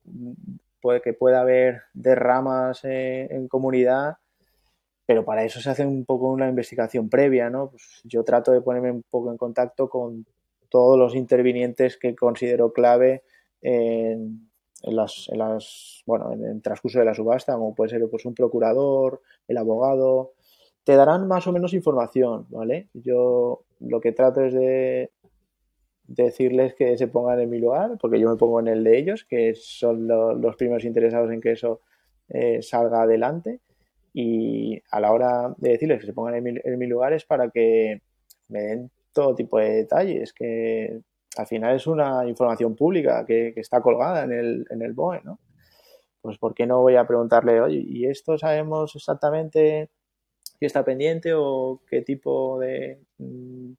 que 1.03 1.15
pueda 1.15 1.41
haber 1.41 1.85
derramas 1.95 2.85
en 2.85 3.49
comunidad, 3.49 4.19
pero 5.07 5.25
para 5.25 5.45
eso 5.45 5.61
se 5.61 5.71
hace 5.71 5.85
un 5.87 6.05
poco 6.05 6.29
una 6.29 6.49
investigación 6.49 7.09
previa, 7.09 7.51
¿no? 7.51 7.71
Pues 7.71 8.01
yo 8.05 8.25
trato 8.25 8.53
de 8.53 8.61
ponerme 8.61 8.91
un 8.91 9.03
poco 9.11 9.31
en 9.31 9.37
contacto 9.37 9.89
con 9.89 10.27
todos 10.69 10.99
los 10.99 11.15
intervinientes 11.15 11.97
que 11.97 12.15
considero 12.15 12.73
clave 12.73 13.23
en, 13.61 14.49
en 14.83 14.97
las, 14.97 15.29
en 15.31 15.39
las 15.39 16.03
bueno, 16.07 16.33
en 16.33 16.45
el 16.45 16.63
transcurso 16.63 16.99
de 16.99 17.05
la 17.05 17.15
subasta, 17.15 17.55
como 17.55 17.75
puede 17.75 17.91
ser 17.91 18.09
pues, 18.11 18.25
un 18.25 18.35
procurador, 18.35 19.21
el 19.49 19.57
abogado, 19.57 20.33
te 20.85 20.97
darán 20.97 21.27
más 21.27 21.47
o 21.47 21.53
menos 21.53 21.73
información, 21.73 22.47
¿vale? 22.51 22.89
Yo 22.93 23.65
lo 23.81 24.01
que 24.01 24.13
trato 24.13 24.43
es 24.43 24.53
de 24.53 25.11
decirles 26.07 26.75
que 26.75 26.97
se 26.99 27.09
pongan 27.09 27.41
en 27.41 27.51
mi 27.51 27.59
lugar, 27.59 27.97
porque 28.01 28.21
yo 28.21 28.29
me 28.29 28.37
pongo 28.37 28.61
en 28.61 28.69
el 28.69 28.85
de 28.85 28.99
ellos, 28.99 29.25
que 29.25 29.55
son 29.55 30.07
los 30.07 30.57
primeros 30.57 30.85
interesados 30.85 31.31
en 31.31 31.41
que 31.41 31.53
eso 31.53 31.81
eh, 32.29 32.61
salga 32.63 33.03
adelante. 33.03 33.61
Y 34.15 34.81
a 34.91 35.01
la 35.01 35.13
hora 35.13 35.55
de 35.59 35.71
decirles 35.71 36.01
que 36.01 36.07
se 36.07 36.13
pongan 36.15 36.37
en 36.37 36.45
mi, 36.45 36.55
en 36.63 36.79
mi 36.79 36.87
lugar 36.87 37.13
es 37.13 37.25
para 37.25 37.51
que 37.51 38.01
me 38.49 38.61
den 38.61 38.91
todo 39.13 39.35
tipo 39.35 39.59
de 39.59 39.71
detalles, 39.71 40.33
que 40.33 41.01
al 41.37 41.47
final 41.47 41.77
es 41.77 41.87
una 41.87 42.27
información 42.27 42.75
pública 42.77 43.25
que, 43.27 43.53
está 43.57 43.81
colgada 43.81 44.25
en 44.25 44.33
el, 44.33 44.67
en 44.71 44.83
el 44.83 44.93
BOE, 44.93 45.23
¿no? 45.25 45.39
Pues 46.21 46.39
¿por 46.39 46.55
qué 46.55 46.67
no 46.67 46.81
voy 46.81 46.97
a 46.97 47.07
preguntarle, 47.07 47.61
oye, 47.61 47.85
¿y 47.87 48.07
esto 48.07 48.39
sabemos 48.39 48.95
exactamente 48.97 49.91
si 50.59 50.67
está 50.67 50.85
pendiente 50.85 51.33
o 51.35 51.83
qué 51.87 52.03
tipo 52.03 52.59
de 52.61 53.01
mm, 53.19 53.73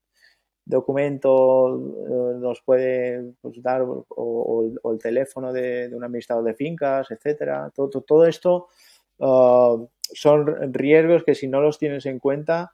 documento 0.65 1.75
eh, 1.75 2.39
nos 2.39 2.61
puede 2.61 3.33
pues, 3.41 3.61
dar 3.63 3.83
o, 3.85 4.91
el 4.91 4.99
teléfono 4.99 5.51
de, 5.53 5.89
un 5.93 6.03
administrador 6.03 6.43
de 6.43 6.53
fincas, 6.53 7.09
etcétera? 7.09 7.71
Todo, 7.73 7.89
todo 8.01 8.25
esto 8.25 8.67
uh, 9.19 9.87
son 10.01 10.73
riesgos 10.73 11.23
que 11.23 11.35
si 11.35 11.47
no 11.47 11.61
los 11.61 11.77
tienes 11.79 12.05
en 12.05 12.19
cuenta, 12.19 12.73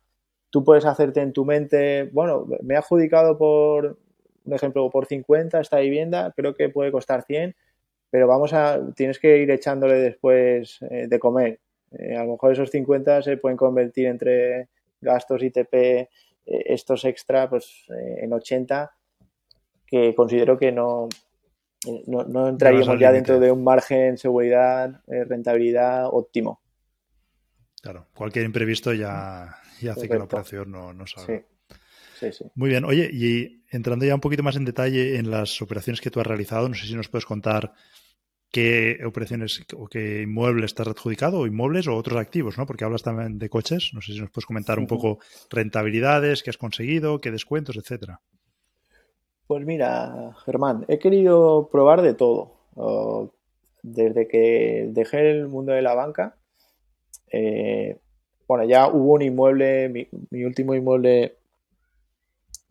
tú 0.50 0.64
puedes 0.64 0.86
hacerte 0.86 1.22
en 1.22 1.34
tu 1.34 1.46
mente, 1.46 2.10
bueno, 2.12 2.46
me 2.62 2.76
he 2.76 2.78
adjudicado 2.78 3.38
por 3.38 3.98
un 4.44 4.54
ejemplo, 4.54 4.90
por 4.90 5.06
50 5.06 5.60
esta 5.60 5.80
vivienda, 5.80 6.34
creo 6.36 6.54
que 6.56 6.70
puede 6.70 6.92
costar 6.92 7.24
100, 7.24 7.56
pero 8.10 8.28
vamos 8.28 8.54
a, 8.54 8.80
tienes 8.96 9.20
que 9.20 9.38
ir 9.38 9.52
echándole 9.52 9.96
después 9.96 10.80
eh, 10.90 11.08
de 11.08 11.20
comer. 11.20 11.60
Eh, 11.92 12.16
a 12.16 12.24
lo 12.24 12.34
mejor 12.34 12.52
esos 12.52 12.70
50 12.70 13.22
se 13.22 13.38
pueden 13.38 13.58
convertir 13.58 14.08
entre 14.08 14.68
gastos 15.00 15.44
ITP, 15.44 15.74
eh, 15.74 16.08
estos 16.46 17.06
extra, 17.06 17.50
pues 17.50 17.86
en 17.90 18.34
80, 18.34 18.92
que 19.86 20.16
considero 20.16 20.58
que 20.58 20.72
no, 20.72 21.08
no, 22.08 22.48
entraríamos 22.48 23.00
ya 23.00 23.12
dentro 23.12 23.40
de 23.40 23.52
un 23.52 23.64
margen 23.64 24.18
seguridad, 24.18 25.02
rentabilidad 25.08 26.08
óptimo. 26.08 26.62
Claro, 27.82 28.08
cualquier 28.14 28.46
imprevisto 28.46 28.94
ya, 28.94 29.56
ya 29.82 29.94
hace 29.94 30.08
que 30.08 30.18
la 30.18 30.26
operación 30.26 30.72
no, 30.72 30.94
no 30.94 31.08
salga. 31.08 31.44
Sí. 32.20 32.30
Muy 32.54 32.70
bien. 32.70 32.86
Oye, 32.86 33.10
y 33.12 33.64
entrando 33.72 34.06
ya 34.06 34.14
un 34.14 34.22
poquito 34.22 34.44
más 34.44 34.56
en 34.56 34.66
detalle 34.66 35.18
en 35.18 35.32
las 35.32 35.60
operaciones 35.62 36.02
que 36.02 36.12
tú 36.12 36.20
has 36.20 36.28
realizado, 36.28 36.70
no 36.70 36.76
sé 36.76 36.86
si 36.86 36.94
nos 36.94 37.10
puedes 37.10 37.26
contar 37.26 37.74
qué 38.52 39.00
operaciones 39.06 39.66
o 39.76 39.88
qué 39.88 40.22
inmuebles 40.22 40.76
te 40.76 40.84
has 40.84 40.90
adjudicado, 40.90 41.40
o 41.40 41.48
inmuebles 41.48 41.88
o 41.88 41.96
otros 41.96 42.20
activos, 42.20 42.58
¿no? 42.58 42.68
Porque 42.68 42.84
hablas 42.84 43.02
también 43.02 43.40
de 43.40 43.50
coches. 43.50 43.92
No 43.94 44.02
sé 44.02 44.14
si 44.14 44.20
nos 44.20 44.30
puedes 44.30 44.46
comentar 44.46 44.78
un 44.78 44.88
poco 44.88 45.20
rentabilidades 45.50 46.44
que 46.44 46.52
has 46.52 46.58
conseguido, 46.58 47.20
qué 47.20 47.32
descuentos, 47.32 47.78
etcétera. 47.78 48.22
Pues 49.52 49.66
mira, 49.66 50.34
Germán, 50.46 50.86
he 50.88 50.98
querido 50.98 51.68
probar 51.70 52.02
de 52.02 52.14
todo. 52.14 52.54
desde 53.84 54.26
que 54.30 54.88
dejé 54.94 55.30
el 55.30 55.50
mundo 55.50 55.74
de 55.74 55.82
la 55.82 55.94
banca, 55.94 56.38
eh, 57.30 57.98
bueno, 58.48 58.64
ya 58.64 58.88
hubo 58.88 59.16
un 59.16 59.24
inmueble, 59.24 60.08
mi 60.30 60.44
último 60.46 60.74
inmueble 60.74 61.36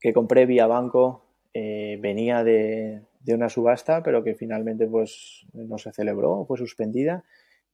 que 0.01 0.15
compré 0.15 0.47
vía 0.47 0.67
banco 0.67 1.27
eh, 1.53 1.99
venía 2.01 2.45
de, 2.45 3.03
una 3.29 3.51
subasta, 3.51 4.03
pero 4.03 4.25
que 4.25 4.35
finalmente 4.35 4.87
pues 4.87 5.45
no 5.53 5.77
se 5.77 5.93
celebró, 5.93 6.47
fue 6.47 6.57
suspendida. 6.57 7.25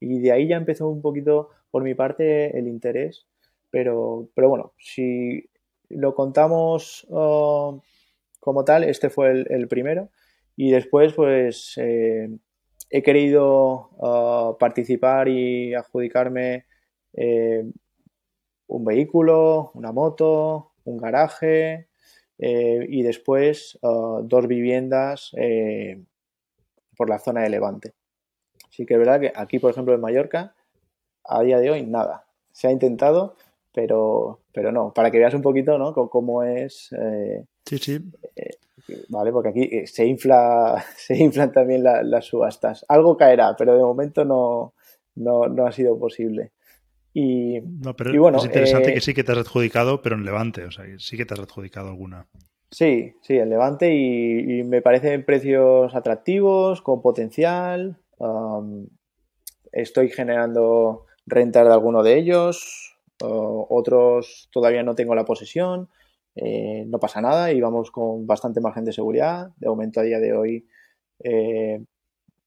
Y 0.01 0.19
de 0.19 0.33
ahí 0.33 0.49
ya 0.49 0.57
empezó 0.57 0.89
un 0.89 1.01
poquito 1.01 1.51
por 1.71 1.85
mi 1.85 1.95
parte 1.95 2.59
el 2.59 2.67
interés. 2.67 3.25
Pero, 3.71 4.31
pero 4.35 4.49
bueno, 4.49 4.73
si 4.79 5.49
lo 5.91 6.13
contamos 6.17 7.07
como 8.47 8.65
tal, 8.65 8.85
este 8.85 9.11
fue 9.11 9.45
el, 9.49 9.67
primero. 9.67 10.09
Y 10.55 10.71
después 10.71 11.13
pues 11.15 11.75
eh, 11.79 12.31
he 12.91 13.03
querido 13.03 13.91
oh, 13.99 14.57
participar 14.57 15.27
y 15.27 15.75
adjudicarme 15.75 16.65
eh, 17.13 17.65
un 18.69 18.85
vehículo, 18.85 19.73
una 19.75 19.91
moto, 19.91 20.75
un 20.85 20.97
garaje, 20.97 21.89
eh, 22.39 22.87
y 22.89 23.03
después 23.03 23.81
uh, 23.83 24.23
dos 24.23 24.47
viviendas 24.47 25.33
por 26.97 27.11
la 27.11 27.19
zona 27.19 27.43
de 27.43 27.51
Levante. 27.51 27.95
Así 28.69 28.87
que 28.87 28.95
es 28.95 29.01
verdad 29.01 29.19
que 29.19 29.33
aquí, 29.35 29.59
por 29.59 29.73
ejemplo, 29.73 29.93
en 29.93 30.01
Mallorca, 30.01 30.55
a 31.25 31.43
día 31.43 31.59
de 31.59 31.71
hoy 31.73 31.83
nada. 31.85 32.27
Se 32.53 32.69
ha 32.69 32.71
intentado, 32.71 33.35
pero, 33.73 34.39
pero 34.53 34.71
no. 34.71 34.95
Para 34.95 35.11
que 35.11 35.19
veas 35.19 35.35
un 35.35 35.43
poquito, 35.43 35.79
¿no? 35.79 35.93
Cómo 35.93 36.45
es. 36.45 36.93
Sí, 37.67 37.79
sí. 37.79 37.99
vale, 39.09 39.33
porque 39.33 39.49
aquí 39.51 39.87
se 39.87 40.07
infla, 40.07 40.85
se 40.97 41.17
inflan 41.17 41.53
también 41.53 41.83
las 41.83 42.25
subastas. 42.25 42.85
Algo 42.89 43.17
caerá, 43.17 43.55
pero 43.57 43.75
de 43.75 43.83
momento 43.83 44.25
no, 44.25 44.75
no, 45.17 45.49
no 45.49 45.67
ha 45.67 45.73
sido 45.73 45.99
posible. 45.99 46.53
Y, 47.19 47.61
bueno, 48.19 48.37
es 48.37 48.45
interesante 48.45 48.93
que 48.93 48.99
eh, 48.99 49.01
sí 49.01 49.15
que 49.15 49.25
te 49.25 49.33
has 49.33 49.39
adjudicado, 49.39 50.03
pero 50.03 50.17
en 50.17 50.27
Levante, 50.27 50.65
o 50.65 50.71
sea, 50.71 50.85
sí 50.99 51.17
que 51.17 51.25
te 51.25 51.33
has 51.33 51.41
adjudicado 51.41 51.89
alguna. 51.89 52.27
Sí, 52.71 53.15
sí, 53.23 53.39
en 53.39 53.49
Levante 53.49 53.95
y, 53.95 54.63
me 54.65 54.83
parecen 54.83 55.25
precios 55.25 55.95
atractivos, 55.95 56.83
con 56.83 57.01
potencial. 57.01 57.97
estoy 59.73 60.11
generando 60.11 61.07
rentas 61.25 61.67
de 61.67 61.73
alguno 61.73 62.03
de 62.03 62.19
ellos, 62.19 62.99
otros 63.23 64.51
todavía 64.53 64.83
no 64.83 64.95
tengo 64.95 65.15
la 65.15 65.25
posesión. 65.25 65.89
Eh, 66.37 66.85
no 66.87 66.99
pasa 66.99 67.21
nada 67.21 67.51
y 67.53 67.61
vamos 67.61 67.91
con 67.91 68.27
bastante 68.27 68.61
margen 68.61 68.85
de 68.85 68.93
seguridad. 68.93 69.51
De 69.57 69.69
momento, 69.69 70.01
a 70.01 70.05
día 70.05 70.21
de 70.21 70.33
hoy, 70.35 70.67
eh, 71.25 71.83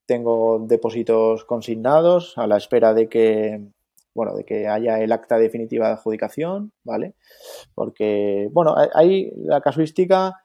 tengo 0.06 0.60
depósitos 0.67 1.43
consignados 1.45 2.38
a 2.38 2.47
la 2.47 2.58
espera 2.58 2.93
de 2.93 3.09
que 3.09 3.61
bueno, 4.14 4.36
de 4.36 4.43
que 4.43 4.68
haya 4.68 4.99
el 4.99 5.11
acta 5.11 5.38
definitiva 5.38 5.88
de 5.88 5.93
adjudicación, 5.93 6.74
¿vale? 6.84 7.14
Porque, 7.74 8.49
bueno, 8.51 8.76
hay 8.93 9.32
la 9.38 9.61
casuística, 9.61 10.41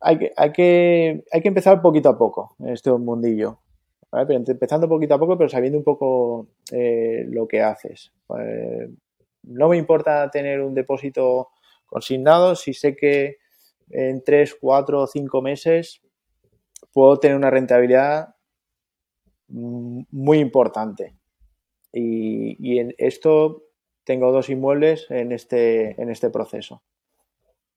hay 0.00 0.18
que, 0.18 0.32
hay 0.36 0.52
que, 0.52 1.24
hay 1.32 1.40
que 1.40 1.48
empezar 1.48 1.80
poquito 1.80 2.10
a 2.10 2.18
poco 2.18 2.56
en 2.58 2.70
este 2.70 2.90
mundillo. 2.92 3.60
Pero 4.10 4.44
empezando 4.46 4.88
poquito 4.88 5.14
a 5.14 5.18
poco, 5.18 5.36
pero 5.36 5.48
sabiendo 5.48 5.78
un 5.78 5.84
poco 5.84 6.48
eh, 6.70 7.24
lo 7.28 7.48
que 7.48 7.62
haces. 7.62 8.12
Eh, 8.38 8.88
no 9.44 9.68
me 9.68 9.76
importa 9.76 10.30
tener 10.30 10.60
un 10.60 10.74
depósito 10.74 11.48
consignado 11.94 12.56
si 12.56 12.74
sé 12.74 12.96
que 12.96 13.36
en 13.88 14.24
3, 14.24 14.56
4 14.60 15.00
o 15.00 15.06
5 15.06 15.42
meses 15.42 16.02
puedo 16.92 17.20
tener 17.20 17.36
una 17.36 17.50
rentabilidad 17.50 18.34
mm, 19.46 20.02
muy 20.10 20.38
importante. 20.38 21.14
Y, 21.92 22.78
en 22.80 22.92
esto 22.98 23.62
tengo 24.02 24.32
dos 24.32 24.50
inmuebles 24.50 25.06
en 25.08 25.30
este, 25.30 26.00
en 26.02 26.10
este 26.10 26.30
proceso. 26.30 26.82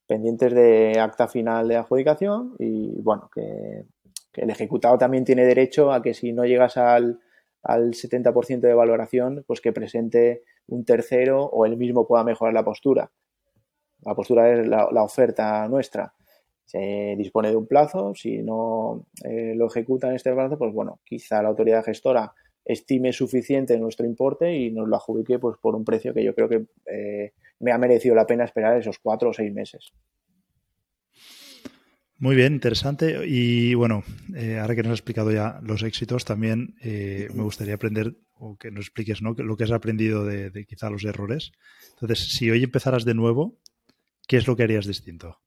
pendientes 0.08 0.52
de 0.54 1.00
acta 1.00 1.28
final 1.28 1.68
de 1.68 1.76
adjudicación 1.76 2.56
y 2.58 3.00
bueno, 3.02 3.30
que, 3.32 3.86
el 4.34 4.50
ejecutado 4.50 4.98
también 4.98 5.26
tiene 5.26 5.46
derecho 5.46 5.92
a 5.92 6.02
que 6.02 6.14
si 6.14 6.32
no 6.34 6.46
llegas 6.46 6.78
al, 6.78 7.20
al 7.62 7.94
70% 7.94 8.62
de 8.62 8.74
valoración, 8.74 9.44
pues 9.48 9.62
que 9.62 9.74
presente 9.74 10.44
un 10.68 10.86
tercero 10.86 11.44
o 11.44 11.66
él 11.66 11.78
mismo 11.78 12.08
pueda 12.08 12.24
mejorar 12.24 12.54
la 12.54 12.64
postura. 12.64 13.12
La 14.08 14.16
postura 14.16 14.54
es 14.54 14.66
la, 14.66 15.04
oferta 15.04 15.68
nuestra. 15.68 16.14
Se 16.64 17.16
dispone 17.18 17.50
de 17.50 17.58
un 17.58 17.68
plazo, 17.68 18.14
si 18.16 18.38
no 18.38 19.06
eh, 19.22 19.54
lo 19.54 19.68
ejecuta 19.68 20.08
en 20.08 20.16
este 20.16 20.32
plazo, 20.32 20.58
pues 20.58 20.74
bueno, 20.74 21.02
quizá 21.04 21.42
la 21.42 21.50
autoridad 21.50 21.84
gestora 21.84 22.34
estime 22.64 23.12
suficiente 23.12 23.78
nuestro 23.78 24.06
importe 24.06 24.56
y 24.56 24.72
nos 24.72 24.88
lo 24.88 24.96
adjudique 24.96 25.40
pues, 25.40 25.58
por 25.62 25.76
un 25.76 25.84
precio 25.84 26.14
que 26.14 26.24
yo 26.24 26.34
creo 26.34 26.48
que 26.48 26.66
eh, 26.86 27.34
me 27.60 27.74
ha 27.74 27.78
merecido 27.78 28.16
la 28.16 28.26
pena 28.26 28.46
esperar 28.46 28.78
esos 28.78 28.98
cuatro 29.00 29.32
o 29.32 29.34
seis 29.34 29.54
meses. 29.54 29.92
Muy 32.18 32.36
bien, 32.38 32.54
interesante. 32.54 33.28
Y 33.28 33.74
bueno, 33.74 34.04
eh, 34.38 34.58
ahora 34.58 34.74
que 34.74 34.84
nos 34.84 34.94
has 34.94 35.00
explicado 35.00 35.32
ya 35.32 35.60
los 35.62 35.84
éxitos, 35.84 36.24
también 36.24 36.76
me 36.82 37.44
gustaría 37.44 37.76
aprender 37.76 38.16
o 38.40 38.58
que 38.58 38.72
nos 38.72 38.86
expliques 38.86 39.22
¿no? 39.22 39.34
lo 39.38 39.58
que 39.58 39.66
has 39.66 39.72
aprendido 39.72 40.26
de, 40.26 40.66
quizá 40.66 40.90
los 40.90 41.04
errores. 41.04 41.52
Entonces, 41.92 42.30
si 42.30 42.50
hoy 42.50 42.64
empezaras 42.64 43.06
de 43.06 43.14
nuevo, 43.14 43.58
¿qué 44.28 44.38
es 44.38 44.48
lo 44.48 44.56
que 44.56 44.64
harías 44.64 44.86
distinto? 44.86 45.40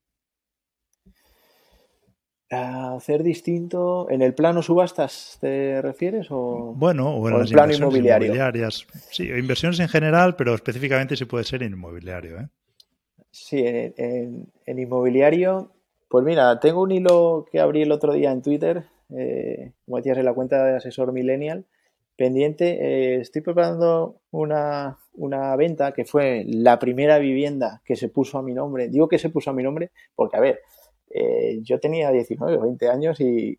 hacer 2.50 3.22
distinto 3.22 4.10
en 4.10 4.22
el 4.22 4.34
plano 4.34 4.60
subastas 4.60 5.38
te 5.40 5.80
refieres 5.82 6.26
o 6.30 6.74
bueno 6.74 7.14
o 7.14 7.28
en 7.28 7.38
las 7.38 7.52
plano 7.52 7.72
inmobiliarias 7.72 8.86
sí 9.10 9.28
inversiones 9.28 9.78
en 9.78 9.88
general 9.88 10.34
pero 10.34 10.52
específicamente 10.54 11.16
si 11.16 11.26
puede 11.26 11.44
ser 11.44 11.62
en 11.62 11.74
inmobiliario 11.74 12.40
¿eh? 12.40 12.48
sí 13.30 13.62
en, 13.64 14.50
inmobiliario 14.66 15.72
pues 16.08 16.24
mira 16.24 16.58
tengo 16.58 16.82
un 16.82 16.90
hilo 16.90 17.46
que 17.52 17.60
abrí 17.60 17.82
el 17.82 17.92
otro 17.92 18.12
día 18.12 18.32
en 18.32 18.42
Twitter 18.42 18.84
eh, 19.16 19.72
como 19.84 19.98
decías 19.98 20.18
en 20.18 20.24
la 20.24 20.34
cuenta 20.34 20.64
de 20.64 20.76
asesor 20.76 21.12
millennial 21.12 21.66
pendiente 22.20 22.66
eh, 22.66 23.20
estoy 23.22 23.40
preparando 23.40 24.20
una, 24.30 24.98
una 25.14 25.56
venta 25.56 25.92
que 25.92 26.04
fue 26.04 26.44
la 26.46 26.78
primera 26.78 27.18
vivienda 27.18 27.80
que 27.82 27.96
se 27.96 28.10
puso 28.10 28.36
a 28.36 28.42
mi 28.42 28.52
nombre. 28.52 28.90
Digo 28.90 29.08
que 29.08 29.18
se 29.18 29.30
puso 29.30 29.48
a 29.48 29.54
mi 29.54 29.62
nombre 29.62 29.90
porque 30.14 30.36
a 30.36 30.40
ver 30.40 30.60
eh, 31.08 31.60
yo 31.62 31.80
tenía 31.80 32.10
19 32.10 32.58
o 32.58 32.60
20 32.60 32.88
años 32.90 33.20
y, 33.22 33.58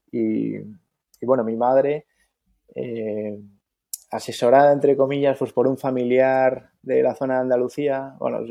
bueno, 1.24 1.44
mi 1.44 1.56
madre, 1.56 2.06
eh, 2.76 3.36
asesorada 4.12 4.72
entre 4.74 4.96
comillas 4.96 5.40
pues 5.40 5.54
por 5.54 5.66
un 5.66 5.80
familiar 5.80 6.70
de 6.84 7.02
la 7.02 7.16
zona 7.16 7.38
de 7.38 7.42
Andalucía, 7.42 8.14
bueno, 8.20 8.42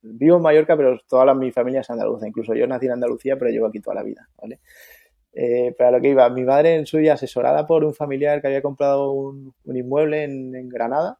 vivo 0.00 0.36
en 0.38 0.42
Mallorca, 0.42 0.74
pero 0.74 0.98
toda 1.06 1.34
mi 1.34 1.52
familia 1.52 1.82
es 1.82 1.90
andaluza, 1.90 2.26
incluso 2.26 2.54
yo 2.54 2.66
nací 2.66 2.86
en 2.86 2.92
Andalucía, 2.92 3.36
pero 3.38 3.50
llevo 3.50 3.66
aquí 3.66 3.80
toda 3.80 3.96
la 3.96 4.04
vida, 4.04 4.26
¿vale? 4.40 4.60
Eh, 5.32 5.74
para 5.78 5.92
lo 5.92 6.00
que 6.00 6.08
iba, 6.08 6.28
mi 6.30 6.44
madre 6.44 6.74
en 6.74 6.86
su 6.86 6.98
día 6.98 7.14
asesorada 7.14 7.66
por 7.66 7.84
un 7.84 7.94
familiar 7.94 8.40
que 8.40 8.48
había 8.48 8.62
comprado 8.62 9.12
un, 9.12 9.54
inmueble 9.64 10.24
en, 10.24 10.68
Granada, 10.68 11.18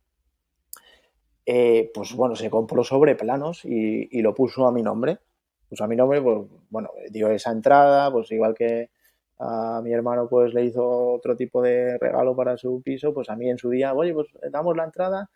pues 1.95 2.15
bueno, 2.15 2.37
se 2.37 2.51
compró 2.51 2.85
sobre 2.85 3.17
planos 3.17 3.65
y 3.65 4.23
lo 4.23 4.35
puso 4.35 4.67
a 4.67 4.73
mi 4.73 4.83
nombre. 4.83 5.19
Pues 5.71 5.81
a 5.81 5.87
mi 5.87 5.95
nombre, 5.95 6.21
pues 6.21 6.49
bueno, 6.69 6.91
dio 7.11 7.31
esa 7.31 7.53
entrada, 7.53 8.11
pues 8.11 8.31
igual 8.33 8.55
que 8.57 8.91
a 9.39 9.81
mi 9.85 9.93
hermano 9.93 10.29
pues 10.29 10.53
le 10.53 10.65
hizo 10.65 10.85
otro 11.13 11.37
tipo 11.37 11.63
de 11.63 11.97
regalo 11.97 12.35
para 12.35 12.57
su 12.57 12.83
piso, 12.83 13.15
pues 13.15 13.31
a 13.31 13.37
mí 13.37 13.49
en 13.49 13.57
su 13.57 13.71
día, 13.71 13.95
oye, 13.95 14.13
pues 14.13 14.27
damos 14.51 14.77
la 14.77 14.85
entrada 14.85 15.31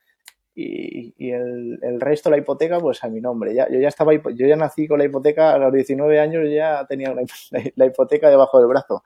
y, 0.55 1.31
el, 1.31 2.01
resto, 2.01 2.31
la 2.31 2.39
hipoteca, 2.39 2.79
pues 2.79 3.03
a 3.03 3.09
mi 3.09 3.21
nombre. 3.21 3.55
Ya, 3.55 3.69
yo 3.71 3.81
ya 3.81 3.89
estaba, 3.89 4.13
yo 4.15 4.47
ya 4.47 4.57
nací 4.57 4.87
con 4.87 4.99
la 4.99 5.05
hipoteca 5.05 5.55
a 5.55 5.59
los 5.59 5.73
19 5.73 6.21
años, 6.21 6.45
ya 6.51 6.87
tenía 6.87 7.15
la, 7.77 7.87
hipoteca 7.87 8.31
debajo 8.31 8.59
del 8.59 8.69
brazo. 8.69 9.03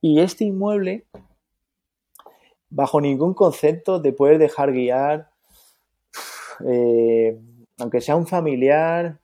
Y 0.00 0.20
este 0.20 0.44
inmueble, 0.44 1.06
bajo 2.70 3.00
ningún 3.00 3.34
concepto 3.34 3.98
de 4.00 4.12
poder 4.12 4.38
dejar 4.38 4.72
guiar, 4.72 5.30
eh, 6.66 7.38
aunque 7.78 8.00
sea 8.00 8.16
un 8.16 8.26
familiar, 8.26 9.18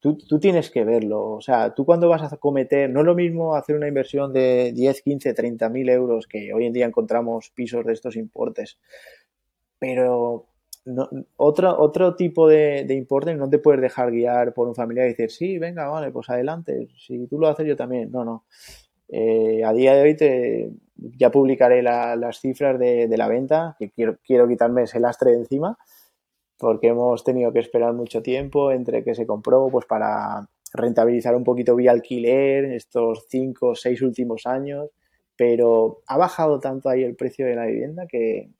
Tú, 0.00 0.38
tienes 0.38 0.70
que 0.70 0.84
verlo. 0.84 1.32
O 1.32 1.40
sea, 1.40 1.74
tú 1.74 1.84
cuando 1.84 2.08
vas 2.08 2.32
a 2.32 2.36
cometer, 2.36 2.88
no 2.88 3.00
es 3.00 3.06
lo 3.06 3.16
mismo 3.16 3.56
hacer 3.56 3.74
una 3.74 3.88
inversión 3.88 4.32
de 4.32 4.72
10, 4.72 5.02
15, 5.02 5.34
30 5.34 5.68
mil 5.68 5.88
euros, 5.88 6.28
que 6.28 6.52
hoy 6.54 6.66
en 6.66 6.72
día 6.72 6.86
encontramos 6.86 7.50
pisos 7.50 7.84
de 7.84 7.92
estos 7.92 8.14
importes, 8.14 8.78
pero 9.80 10.46
otro, 11.36 11.78
otro 11.78 12.14
tipo 12.14 12.48
de, 12.48 12.84
de 12.84 13.34
no 13.36 13.48
te 13.48 13.58
puedes 13.58 13.80
dejar 13.80 14.10
guiar 14.10 14.54
por 14.54 14.68
un 14.68 14.74
familiar 14.74 15.06
y 15.06 15.10
decir, 15.10 15.30
sí, 15.30 15.58
venga, 15.58 15.88
vale, 15.88 16.10
pues 16.10 16.30
adelante, 16.30 16.88
si 16.96 17.26
tú 17.26 17.38
lo 17.38 17.48
haces 17.48 17.66
yo 17.66 17.76
también. 17.76 18.10
No, 18.10 18.24
no. 18.24 18.44
Eh, 19.08 19.62
a 19.64 19.72
día 19.72 19.94
de 19.94 20.02
hoy 20.02 20.16
te, 20.16 20.70
ya 20.96 21.30
publicaré 21.30 21.82
las 21.82 22.40
cifras 22.40 22.78
de, 22.78 23.08
de, 23.08 23.16
la 23.16 23.28
venta, 23.28 23.76
que 23.78 23.90
quiero, 23.90 24.18
quiero 24.24 24.48
quitarme 24.48 24.82
ese 24.82 25.00
lastre 25.00 25.32
de 25.32 25.38
encima 25.38 25.78
porque 26.58 26.88
hemos 26.88 27.22
tenido 27.24 27.52
que 27.52 27.58
esperar 27.58 27.92
mucho 27.92 28.22
tiempo 28.22 28.72
entre 28.72 29.04
que 29.04 29.14
se 29.14 29.26
compró 29.26 29.68
pues 29.70 29.86
para 29.86 30.48
rentabilizar 30.72 31.34
un 31.34 31.44
poquito 31.44 31.76
vía 31.76 31.90
alquiler 31.90 32.64
estos 32.66 33.26
cinco 33.28 33.68
o 33.68 33.74
seis 33.74 34.02
últimos 34.02 34.46
años, 34.46 34.90
pero 35.36 36.02
ha 36.06 36.16
bajado 36.16 36.58
tanto 36.60 36.88
ahí 36.88 37.02
el 37.02 37.16
precio 37.16 37.46
de 37.46 37.56
la 37.56 37.66
vivienda 37.66 38.06
que, 38.06 38.50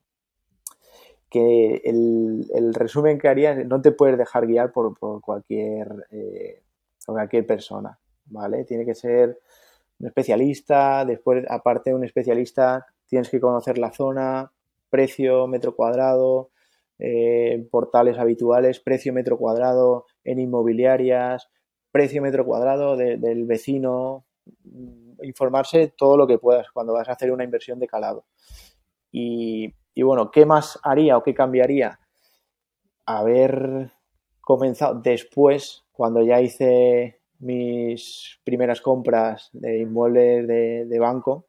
que 1.30 1.82
el, 1.84 2.74
resumen 2.74 3.18
que 3.18 3.28
haría 3.28 3.54
no 3.64 3.80
te 3.80 3.92
puedes 3.92 4.18
dejar 4.18 4.46
guiar 4.46 4.72
por, 4.72 4.98
cualquier, 5.20 6.06
eh, 6.10 6.62
cualquier 7.04 7.46
persona, 7.46 7.98
¿vale? 8.26 8.64
Tiene 8.64 8.84
que 8.84 8.94
ser 8.94 9.38
un 9.98 10.06
especialista, 10.06 11.04
después 11.04 11.44
aparte 11.48 11.90
de 11.90 11.96
un 11.96 12.04
especialista 12.04 12.86
tienes 13.06 13.30
que 13.30 13.40
conocer 13.40 13.78
la 13.78 13.92
zona, 13.92 14.52
precio, 14.90 15.46
metro 15.46 15.74
cuadrado, 15.74 16.50
eh, 16.98 17.66
portales 17.70 18.18
habituales, 18.18 18.80
precio 18.80 19.12
metro 19.12 19.38
cuadrado 19.38 20.06
en 20.24 20.38
inmobiliarias, 20.38 21.48
precio 21.90 22.22
metro 22.22 22.44
cuadrado 22.44 22.96
del 22.96 23.44
vecino, 23.46 24.24
informarse 25.22 25.92
todo 25.96 26.16
lo 26.16 26.26
que 26.26 26.38
puedas 26.38 26.70
cuando 26.70 26.92
vas 26.92 27.08
a 27.08 27.12
hacer 27.12 27.32
una 27.32 27.44
inversión 27.44 27.78
de 27.78 27.86
calado. 27.86 28.24
Y, 29.10 29.74
bueno, 30.02 30.30
¿qué 30.30 30.46
más 30.46 30.78
haría 30.82 31.16
o 31.16 31.22
qué 31.22 31.34
cambiaría? 31.34 31.98
Haber 33.06 33.90
comenzado 34.40 35.00
después, 35.00 35.84
cuando 35.92 36.22
ya 36.22 36.40
hice 36.40 37.20
mis 37.38 38.38
primeras 38.44 38.80
compras 38.80 39.50
de 39.52 39.78
inmuebles 39.78 40.46
de 40.46 40.98
banco, 40.98 41.46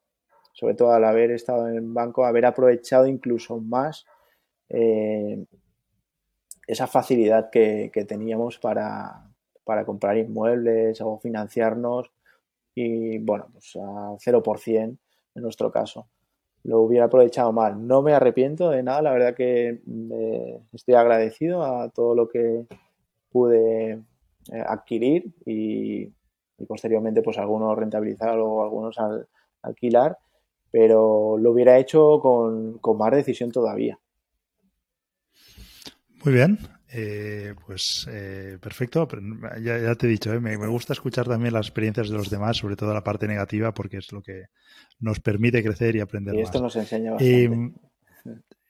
sobre 0.57 0.73
todo 0.73 0.91
al 0.91 1.05
haber 1.05 1.29
estado 1.29 1.67
en 1.67 1.93
banco, 1.93 2.25
haber 2.25 2.43
aprovechado 2.47 3.05
incluso 3.05 3.59
más 3.59 4.07
eh, 4.69 5.45
esa 6.65 6.87
facilidad 6.87 7.51
que, 7.51 7.91
teníamos 8.07 8.57
para, 8.57 9.23
comprar 9.85 10.17
inmuebles 10.17 10.99
o 11.01 11.19
financiarnos 11.19 12.11
y 12.73 13.19
bueno, 13.19 13.49
pues 13.53 13.75
a 13.75 14.17
0% 14.17 14.75
en 14.75 14.97
nuestro 15.35 15.71
caso. 15.71 16.07
Lo 16.63 16.81
hubiera 16.81 17.05
aprovechado 17.05 17.51
mal. 17.51 17.87
No 17.87 18.01
me 18.01 18.13
arrepiento 18.13 18.69
de 18.69 18.83
nada, 18.83 19.01
la 19.01 19.11
verdad 19.11 19.35
que 19.35 19.81
eh, 20.11 20.61
estoy 20.73 20.95
agradecido 20.95 21.63
a 21.63 21.89
todo 21.89 22.15
lo 22.15 22.27
que 22.27 22.65
pude 23.31 23.91
eh, 24.51 24.63
adquirir 24.67 25.31
y, 25.45 26.11
posteriormente 26.67 27.21
pues 27.21 27.37
algunos 27.37 27.77
rentabilizar 27.77 28.39
o 28.39 28.63
algunos 28.63 28.97
alquilar, 29.61 30.17
pero 30.71 31.37
lo 31.37 31.51
hubiera 31.51 31.77
hecho 31.77 32.19
con 32.19 32.97
más 32.97 33.11
decisión 33.11 33.51
todavía. 33.51 33.99
Muy 36.23 36.33
bien, 36.33 36.57
eh, 36.89 37.53
pues 37.65 38.07
eh, 38.09 38.57
perfecto. 38.61 39.07
Ya, 39.61 39.95
te 39.95 40.07
he 40.07 40.09
dicho, 40.09 40.33
eh, 40.33 40.39
me, 40.39 40.55
gusta 40.55 40.93
escuchar 40.93 41.27
también 41.27 41.53
las 41.53 41.67
experiencias 41.67 42.09
de 42.09 42.17
los 42.17 42.29
demás, 42.29 42.57
sobre 42.57 42.75
todo 42.75 42.93
la 42.93 43.03
parte 43.03 43.27
negativa, 43.27 43.73
porque 43.73 43.97
es 43.97 44.11
lo 44.11 44.21
que 44.21 44.45
nos 44.99 45.19
permite 45.19 45.63
crecer 45.63 45.95
y 45.95 45.99
aprender. 45.99 46.35
Y 46.35 46.41
esto 46.41 46.61
nos 46.61 46.75
enseña 46.75 47.11
bastante. 47.11 47.73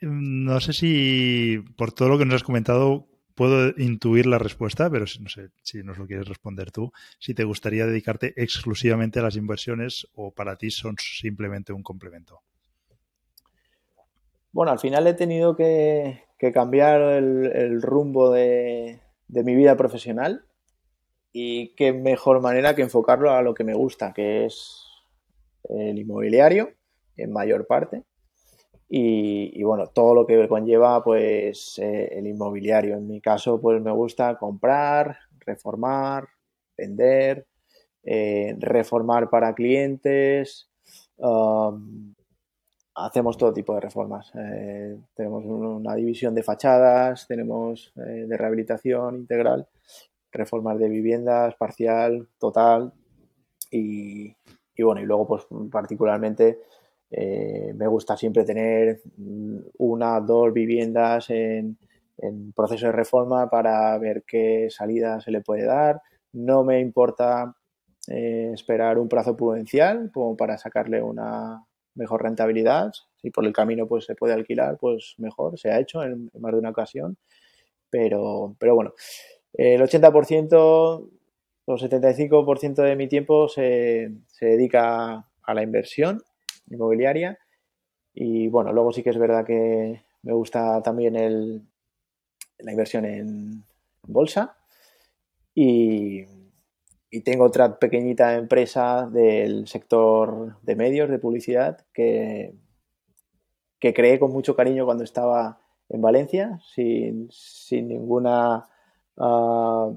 no 0.02 0.60
sé 0.60 0.74
si 0.74 1.64
por 1.76 1.92
todo 1.92 2.10
lo 2.10 2.18
que 2.18 2.26
nos 2.26 2.36
has 2.36 2.44
comentado 2.44 3.08
puedo 3.36 3.72
intuir 3.78 4.26
la 4.26 4.40
respuesta, 4.40 4.90
pero 4.90 5.06
no 5.20 5.30
sé 5.30 5.50
si 5.62 5.84
nos 5.84 6.00
lo 6.00 6.08
quieres 6.08 6.28
responder 6.28 6.72
tú. 6.72 6.92
Si 7.20 7.36
te 7.36 7.44
gustaría 7.44 7.86
dedicarte 7.86 8.34
exclusivamente 8.36 9.20
a 9.20 9.24
las 9.24 9.36
inversiones 9.36 10.08
o 10.16 10.32
para 10.32 10.56
ti 10.56 10.72
son 10.72 10.96
simplemente 11.00 11.72
un 11.72 11.84
complemento. 11.84 12.42
Bueno, 14.52 14.72
al 14.72 14.80
final 14.80 15.06
he 15.06 15.14
tenido 15.14 15.56
que, 15.56 16.27
cambiar 16.54 17.02
el, 17.02 17.82
rumbo 17.82 18.32
de, 18.32 19.02
mi 19.28 19.56
vida 19.56 19.76
profesional 19.76 20.46
y 21.32 21.76
qué 21.76 21.94
mejor 21.94 22.42
manera 22.42 22.76
que 22.76 22.84
enfocarlo 22.84 23.32
a 23.32 23.42
lo 23.42 23.54
que 23.54 23.64
me 23.64 23.74
gusta, 23.74 24.14
que 24.14 24.46
es 24.46 24.84
el 25.70 25.98
inmobiliario 25.98 26.72
en 27.18 27.32
mayor 27.34 27.68
parte 27.68 28.04
y, 28.90 29.64
bueno, 29.64 29.88
todo 29.88 30.16
lo 30.16 30.26
que 30.26 30.48
conlleva 30.48 31.04
pues 31.04 31.78
eh, 31.80 32.10
el 32.14 32.28
inmobiliario. 32.28 32.96
En 32.96 33.08
mi 33.08 33.20
caso 33.20 33.60
pues 33.60 33.82
me 33.82 33.92
gusta 33.92 34.38
comprar, 34.38 35.18
reformar, 35.40 36.28
vender, 36.78 37.46
eh, 38.04 38.56
reformar 38.60 39.30
para 39.30 39.54
clientes. 39.54 40.70
Um, 41.18 42.14
hacemos 42.98 43.38
todo 43.38 43.54
tipo 43.54 43.74
de 43.74 43.82
reformas. 43.82 44.32
Eh, 44.36 44.98
tenemos 45.16 45.46
una 45.46 45.96
división 45.96 46.36
de 46.36 46.44
fachadas, 46.44 47.28
tenemos 47.28 47.94
eh, 47.96 48.26
de 48.28 48.38
rehabilitación 48.38 49.18
integral, 49.18 49.68
reformas 50.32 50.80
de 50.80 50.90
viviendas, 50.90 51.56
parcial, 51.56 52.28
total. 52.40 52.94
Y, 53.72 54.36
bueno, 54.80 55.02
y 55.02 55.06
luego 55.06 55.28
pues 55.28 55.48
particularmente 55.72 56.60
me 57.10 57.88
gusta 57.88 58.18
siempre 58.18 58.44
tener 58.44 59.02
una, 59.78 60.20
dos 60.20 60.54
viviendas 60.54 61.30
en, 61.30 61.78
en 62.18 62.52
proceso 62.54 62.88
de 62.88 62.92
reforma 62.92 63.50
para 63.50 63.98
ver 63.98 64.24
qué 64.26 64.68
salida 64.70 65.22
se 65.22 65.32
le 65.32 65.42
puede 65.42 65.66
dar. 65.66 66.02
No 66.34 66.64
me 66.64 66.80
importa 66.80 67.56
eh, 68.08 68.52
esperar 68.54 68.98
un 68.98 69.10
plazo 69.10 69.36
prudencial 69.36 70.12
como 70.14 70.36
para 70.38 70.58
sacarle 70.58 71.02
una 71.02 71.64
mejor 71.98 72.24
rentabilidad. 72.24 72.94
Si 73.22 73.32
por 73.32 73.46
el 73.46 73.54
camino 73.54 73.88
pues 73.88 74.06
se 74.06 74.16
puede 74.16 74.34
alquilar, 74.34 74.78
pues 74.80 75.16
mejor, 75.18 75.60
se 75.60 75.72
ha 75.72 75.80
hecho 75.80 76.04
en, 76.04 76.32
más 76.40 76.54
de 76.54 76.60
una 76.60 76.70
ocasión. 76.70 77.18
Pero, 77.90 78.56
pero 78.60 78.76
bueno, 78.76 78.94
el 79.54 79.82
80%, 79.82 81.10
o 81.70 81.78
75% 81.78 82.76
de 82.76 82.96
mi 82.96 83.08
tiempo 83.08 83.50
se, 83.50 84.12
se 84.28 84.46
dedica 84.46 85.28
a 85.44 85.54
la 85.54 85.64
inversión 85.64 86.22
inmobiliaria. 86.70 87.40
Y 88.14 88.48
bueno, 88.48 88.74
luego 88.74 88.92
sí 88.94 89.04
que 89.04 89.10
es 89.12 89.18
verdad 89.18 89.46
que 89.46 90.04
me 90.24 90.34
gusta 90.34 90.82
también 90.82 91.16
el, 91.16 91.62
la 92.60 92.72
inversión 92.72 93.06
en 93.06 93.64
bolsa 94.04 94.58
y, 95.54 96.26
tengo 97.24 97.46
otra 97.46 97.80
pequeñita 97.80 98.36
empresa 98.36 99.08
del 99.12 99.68
sector 99.68 100.62
de 100.62 100.76
medios, 100.76 101.10
de 101.10 101.20
publicidad, 101.20 101.86
que, 101.94 102.54
que 103.80 103.94
creé 103.94 104.20
con 104.20 104.32
mucho 104.32 104.56
cariño 104.56 104.86
cuando 104.86 105.04
estaba 105.04 105.60
en 105.90 106.02
Valencia, 106.02 106.60
sin, 106.74 107.30
ninguna... 107.72 108.68
Ah, 109.18 109.90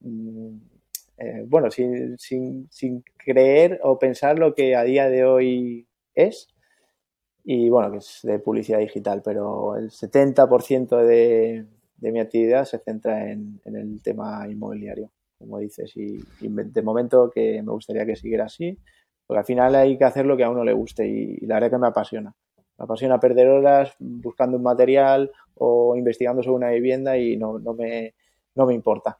mm, 0.00 0.56
eh, 1.18 1.44
bueno, 1.46 1.70
sin, 1.70 2.18
sin, 2.18 2.68
sin, 2.70 3.02
creer 3.16 3.80
o 3.82 3.98
pensar 3.98 4.38
lo 4.38 4.54
que 4.54 4.76
a 4.76 4.82
día 4.82 5.08
de 5.08 5.24
hoy 5.24 5.88
es. 6.14 6.48
Y 7.44 7.70
bueno, 7.70 7.92
que 7.92 7.98
es 7.98 8.20
de 8.22 8.38
publicidad 8.38 8.80
digital, 8.80 9.22
pero 9.24 9.76
el 9.76 9.90
70% 9.90 10.96
de, 11.04 11.66
de 11.96 12.12
mi 12.12 12.20
actividad 12.20 12.64
se 12.64 12.78
centra 12.78 13.30
en, 13.30 13.60
el 13.64 14.02
tema 14.02 14.46
inmobiliario, 14.48 15.10
como 15.38 15.58
dices, 15.58 15.92
y, 15.96 16.18
de 16.40 16.82
momento 16.82 17.30
que 17.32 17.62
me 17.62 17.72
gustaría 17.72 18.06
que 18.06 18.16
siguiera 18.16 18.44
así, 18.44 18.78
porque 19.26 19.38
al 19.40 19.46
final 19.46 19.74
hay 19.74 19.98
que 19.98 20.04
hacer 20.04 20.26
lo 20.26 20.36
que 20.36 20.44
a 20.44 20.50
uno 20.50 20.64
le 20.64 20.72
guste 20.72 21.06
y, 21.06 21.36
la 21.46 21.56
verdad 21.56 21.70
que 21.70 21.78
me 21.78 21.88
apasiona. 21.88 22.34
Me 22.78 22.84
apasiona 22.84 23.18
perder 23.18 23.48
horas 23.48 23.94
buscando 23.98 24.56
un 24.56 24.62
material 24.62 25.30
o 25.54 25.96
investigando 25.96 26.42
sobre 26.42 26.56
una 26.56 26.70
vivienda 26.70 27.16
y 27.16 27.36
no, 27.36 27.58
no, 27.58 27.74
me, 27.74 28.14
no 28.54 28.66
me 28.66 28.74
importa. 28.74 29.18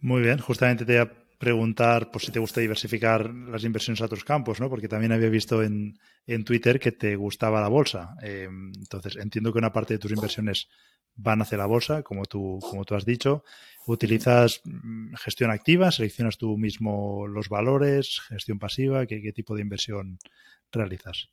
Muy 0.00 0.22
bien, 0.22 0.38
justamente 0.38 0.84
te 0.84 0.98
preguntar 1.42 2.12
por 2.12 2.22
si 2.22 2.30
te 2.30 2.38
gusta 2.38 2.60
diversificar 2.60 3.34
las 3.34 3.64
inversiones 3.64 4.00
a 4.00 4.04
otros 4.04 4.22
campos, 4.22 4.60
¿no? 4.60 4.70
Porque 4.70 4.86
también 4.86 5.10
había 5.10 5.28
visto 5.28 5.60
en, 5.60 5.98
Twitter 6.44 6.78
que 6.78 6.92
te 6.92 7.16
gustaba 7.16 7.60
la 7.60 7.66
bolsa. 7.66 8.14
Eh, 8.22 8.48
entonces, 8.76 9.16
entiendo 9.16 9.52
que 9.52 9.58
una 9.58 9.72
parte 9.72 9.94
de 9.94 9.98
tus 9.98 10.12
inversiones 10.12 10.68
van 11.16 11.42
hacia 11.42 11.58
la 11.58 11.66
bolsa, 11.66 12.02
como 12.02 12.24
tú, 12.24 12.58
como 12.60 12.84
tú 12.84 12.94
has 12.94 13.04
dicho. 13.04 13.44
¿Utilizas 13.86 14.60
mm, 14.64 15.14
gestión 15.14 15.50
activa? 15.50 15.90
¿Seleccionas 15.90 16.38
tú 16.38 16.56
mismo 16.56 17.26
los 17.26 17.48
valores? 17.48 18.20
¿Gestión 18.28 18.58
pasiva? 18.58 19.06
¿Qué, 19.06 19.32
tipo 19.32 19.54
de 19.54 19.62
inversión 19.62 20.18
realizas? 20.70 21.28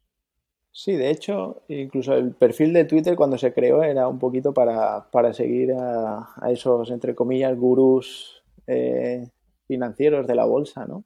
Sí, 0.72 0.94
de 0.94 1.10
hecho, 1.10 1.64
incluso 1.68 2.14
el 2.14 2.32
perfil 2.36 2.74
de 2.74 2.86
Twitter 2.86 3.16
cuando 3.16 3.38
se 3.38 3.54
creó 3.54 3.84
era 3.84 4.08
un 4.08 4.20
poquito 4.20 4.54
para, 4.54 5.34
seguir 5.34 5.74
a, 5.74 6.30
esos, 6.50 6.92
entre 6.92 7.16
comillas, 7.16 7.58
gurús 7.58 8.44
eh, 8.68 9.28
financieros 9.68 10.28
de 10.28 10.36
la 10.36 10.46
bolsa, 10.46 10.86
¿no? 10.86 11.06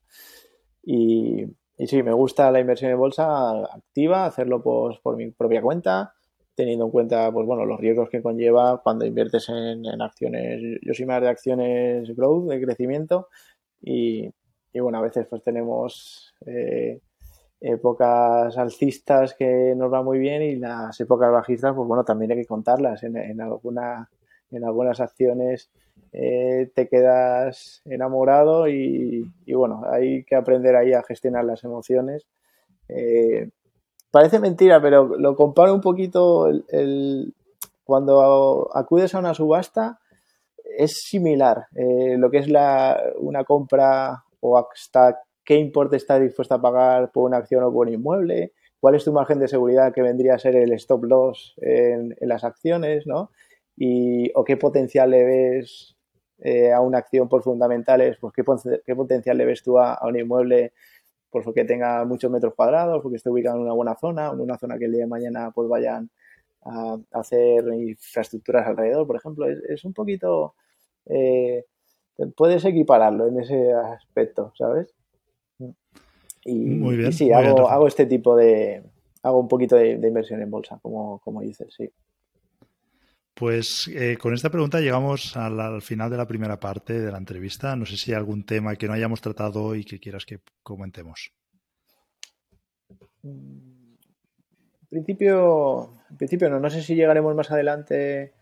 Y, 0.83 1.45
sí, 1.79 2.03
me 2.03 2.13
gusta 2.13 2.51
la 2.51 2.59
inversión 2.59 2.91
en 2.91 2.97
bolsa 2.97 3.51
activa, 3.65 4.25
hacerlo 4.25 4.61
por 4.61 5.15
mi 5.15 5.31
propia 5.31 5.61
cuenta, 5.61 6.13
teniendo 6.55 6.85
en 6.85 6.91
cuenta 6.91 7.31
pues, 7.31 7.45
bueno, 7.45 7.65
los 7.65 7.79
riesgos 7.79 8.09
que 8.09 8.21
conlleva 8.21 8.81
cuando 8.83 9.05
inviertes 9.05 9.49
en, 9.49 10.01
acciones. 10.01 10.79
Yo 10.81 10.93
soy 10.93 11.05
más 11.05 11.21
de 11.21 11.29
acciones 11.29 12.15
growth, 12.15 12.49
de 12.49 12.61
crecimiento, 12.61 13.29
y, 13.81 14.31
bueno, 14.73 14.97
a 14.99 15.01
veces 15.01 15.27
pues 15.29 15.43
tenemos 15.43 16.33
eh, 16.45 16.99
épocas 17.61 18.57
alcistas 18.57 19.33
que 19.33 19.73
nos 19.75 19.91
va 19.91 20.01
muy 20.03 20.19
bien 20.19 20.41
y 20.41 20.55
las 20.55 20.99
épocas 20.99 21.31
bajistas, 21.31 21.73
pues 21.75 21.87
bueno, 21.87 22.03
también 22.03 22.31
hay 22.31 22.37
que 22.37 22.45
contarlas 22.45 23.03
en, 23.03 23.17
en 23.17 23.41
alguna 23.41 24.09
en 24.51 24.63
algunas 24.63 24.99
acciones 24.99 25.71
eh, 26.11 26.71
te 26.75 26.87
quedas 26.87 27.81
enamorado 27.85 28.67
y, 28.67 29.31
bueno, 29.47 29.81
hay 29.89 30.23
que 30.23 30.35
aprender 30.35 30.75
ahí 30.75 30.93
a 30.93 31.01
gestionar 31.03 31.43
las 31.43 31.63
emociones. 31.63 32.27
Eh, 32.87 33.49
parece 34.13 34.39
mentira, 34.39 34.79
pero 34.79 35.17
lo 35.17 35.35
comparo 35.35 35.73
un 35.73 35.81
poquito 35.81 36.47
el, 36.47 37.33
cuando 37.83 38.69
acudes 38.75 39.15
a 39.15 39.19
una 39.19 39.33
subasta 39.33 39.99
es 40.77 41.01
similar. 41.01 41.65
Eh, 41.75 42.15
lo 42.19 42.29
que 42.29 42.37
es 42.37 42.47
la, 42.47 43.01
una 43.17 43.43
compra 43.43 44.23
o 44.39 44.55
hasta 44.59 45.19
qué 45.43 45.55
importe 45.55 45.97
estás 45.97 46.21
dispuesto 46.21 46.53
a 46.53 46.61
pagar 46.61 47.11
por 47.11 47.23
una 47.23 47.37
acción 47.37 47.63
o 47.63 47.73
por 47.73 47.87
un 47.87 47.93
inmueble, 47.93 48.53
cuál 48.79 48.93
es 48.93 49.03
tu 49.03 49.11
margen 49.11 49.39
de 49.39 49.47
seguridad 49.47 49.91
que 49.91 50.03
vendría 50.03 50.35
a 50.35 50.39
ser 50.39 50.57
el 50.57 50.73
stop 50.73 51.05
loss 51.05 51.55
en, 51.57 52.15
las 52.21 52.43
acciones, 52.43 53.07
¿no? 53.07 53.31
Y, 53.75 54.31
o 54.35 54.43
qué 54.43 54.57
potencial 54.57 55.09
le 55.09 55.23
ves 55.23 55.95
eh, 56.37 56.71
a 56.71 56.81
una 56.81 56.99
acción 56.99 57.27
por 57.27 57.41
fundamentales, 57.41 58.17
pues 58.21 58.31
qué 58.31 58.95
potencial 58.95 59.39
le 59.39 59.45
ves 59.45 59.63
tú 59.63 59.79
a, 59.79 59.99
un 60.03 60.19
inmueble 60.19 60.73
pues 61.33 61.43
porque 61.43 61.65
tenga 61.65 62.05
muchos 62.05 62.31
metros 62.31 62.53
cuadrados, 62.53 63.01
porque 63.01 63.17
esté 63.17 63.29
ubicado 63.29 63.57
en 63.57 63.63
una 63.63 63.73
buena 63.73 63.95
zona, 63.95 64.29
en 64.31 64.39
una 64.39 64.57
zona 64.57 64.77
que 64.77 64.85
el 64.85 64.91
día 64.91 65.01
de 65.01 65.07
mañana 65.07 65.51
pues 65.51 65.67
vayan 65.67 66.09
a, 66.61 66.97
hacer 67.11 67.65
infraestructuras 67.73 68.67
alrededor, 68.67 69.07
por 69.07 69.15
ejemplo, 69.15 69.47
es, 69.49 69.83
un 69.83 69.93
poquito, 69.93 70.53
eh, 71.07 71.65
puedes 72.37 72.63
equipararlo 72.63 73.27
en 73.27 73.39
ese 73.39 73.73
aspecto, 73.73 74.53
¿sabes? 74.55 74.93
Y, 76.45 76.55
muy 76.55 76.97
bien, 76.97 77.11
sí, 77.11 77.31
hago, 77.31 77.67
hago, 77.67 77.87
este 77.87 78.05
tipo 78.05 78.35
de, 78.35 78.83
hago 79.23 79.39
un 79.39 79.47
poquito 79.47 79.75
de, 79.75 79.97
de 79.97 80.07
inversión 80.07 80.41
en 80.41 80.51
bolsa, 80.51 80.79
como, 80.81 81.19
como 81.19 81.41
dices, 81.41 81.73
sí. 81.75 81.91
Pues 83.35 83.89
eh, 83.91 84.17
con 84.17 84.33
esta 84.33 84.51
pregunta 84.51 84.79
llegamos 84.79 85.35
al, 85.35 85.81
final 85.81 86.11
de 86.11 86.17
la 86.17 86.27
primera 86.27 86.59
parte 86.59 86.99
de 86.99 87.11
la 87.11 87.17
entrevista. 87.17 87.75
No 87.75 87.85
sé 87.85 87.97
si 87.97 88.11
hay 88.11 88.17
algún 88.17 88.45
tema 88.45 88.75
que 88.75 88.87
no 88.87 88.93
hayamos 88.93 89.21
tratado 89.21 89.75
y 89.75 89.83
que 89.83 89.99
quieras 89.99 90.25
que 90.25 90.39
comentemos. 90.61 91.31
En 93.23 93.77
principio, 94.89 95.95
en 96.11 96.17
principio 96.17 96.49
no. 96.49 96.59
No 96.59 96.69
sé 96.69 96.83
si 96.83 96.93
llegaremos 96.95 97.35
más 97.35 97.49
adelante 97.49 98.33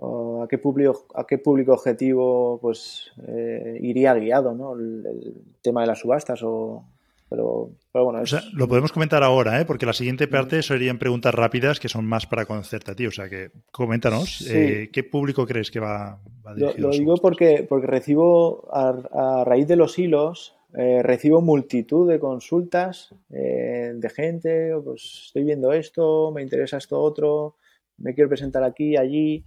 a 0.00 0.46
qué 0.48 0.58
público, 0.58 1.06
a 1.14 1.26
qué 1.26 1.38
público 1.38 1.72
objetivo 1.72 2.58
pues 2.60 3.10
eh, 3.26 3.78
iría 3.80 4.14
guiado, 4.14 4.54
¿no? 4.54 4.74
el, 4.74 5.34
tema 5.60 5.82
de 5.82 5.88
las 5.88 5.98
subastas 5.98 6.42
o, 6.42 6.84
pero, 7.32 8.04
bueno. 8.04 8.22
lo 8.52 8.68
podemos 8.68 8.92
comentar 8.92 9.22
ahora, 9.22 9.58
¿eh? 9.58 9.64
porque 9.64 9.86
la 9.86 9.94
siguiente 9.94 10.28
parte 10.28 10.62
serían 10.62 10.98
preguntas 10.98 11.34
rápidas 11.34 11.80
que 11.80 11.88
son 11.88 12.04
más 12.04 12.26
para 12.26 12.44
conocerte 12.44 12.90
a 12.90 12.94
ti. 12.94 13.06
O 13.06 13.10
sea 13.10 13.28
que 13.30 13.50
coméntanos, 13.70 14.46
eh, 14.50 14.90
¿qué 14.92 15.02
público 15.02 15.46
crees 15.46 15.70
que 15.70 15.80
va, 15.80 16.20
a 16.44 16.54
dirigido? 16.54 16.74
Lo, 16.76 16.88
lo 16.88 16.90
digo 16.90 17.14
porque, 17.16 17.64
porque 17.66 17.86
recibo, 17.86 18.68
a, 18.70 19.44
raíz 19.46 19.66
de 19.66 19.76
los 19.76 19.98
hilos, 19.98 20.54
eh, 20.74 21.02
recibo 21.02 21.40
multitud 21.40 22.06
de 22.06 22.20
consultas 22.20 23.14
eh, 23.30 23.92
de 23.94 24.10
gente, 24.10 24.72
pues 24.84 25.22
estoy 25.26 25.44
viendo 25.44 25.72
esto, 25.72 26.32
me 26.32 26.42
interesa 26.42 26.76
esto 26.76 27.00
otro, 27.00 27.56
me 27.96 28.14
quiero 28.14 28.28
presentar 28.28 28.62
aquí, 28.62 28.96
allí. 28.96 29.44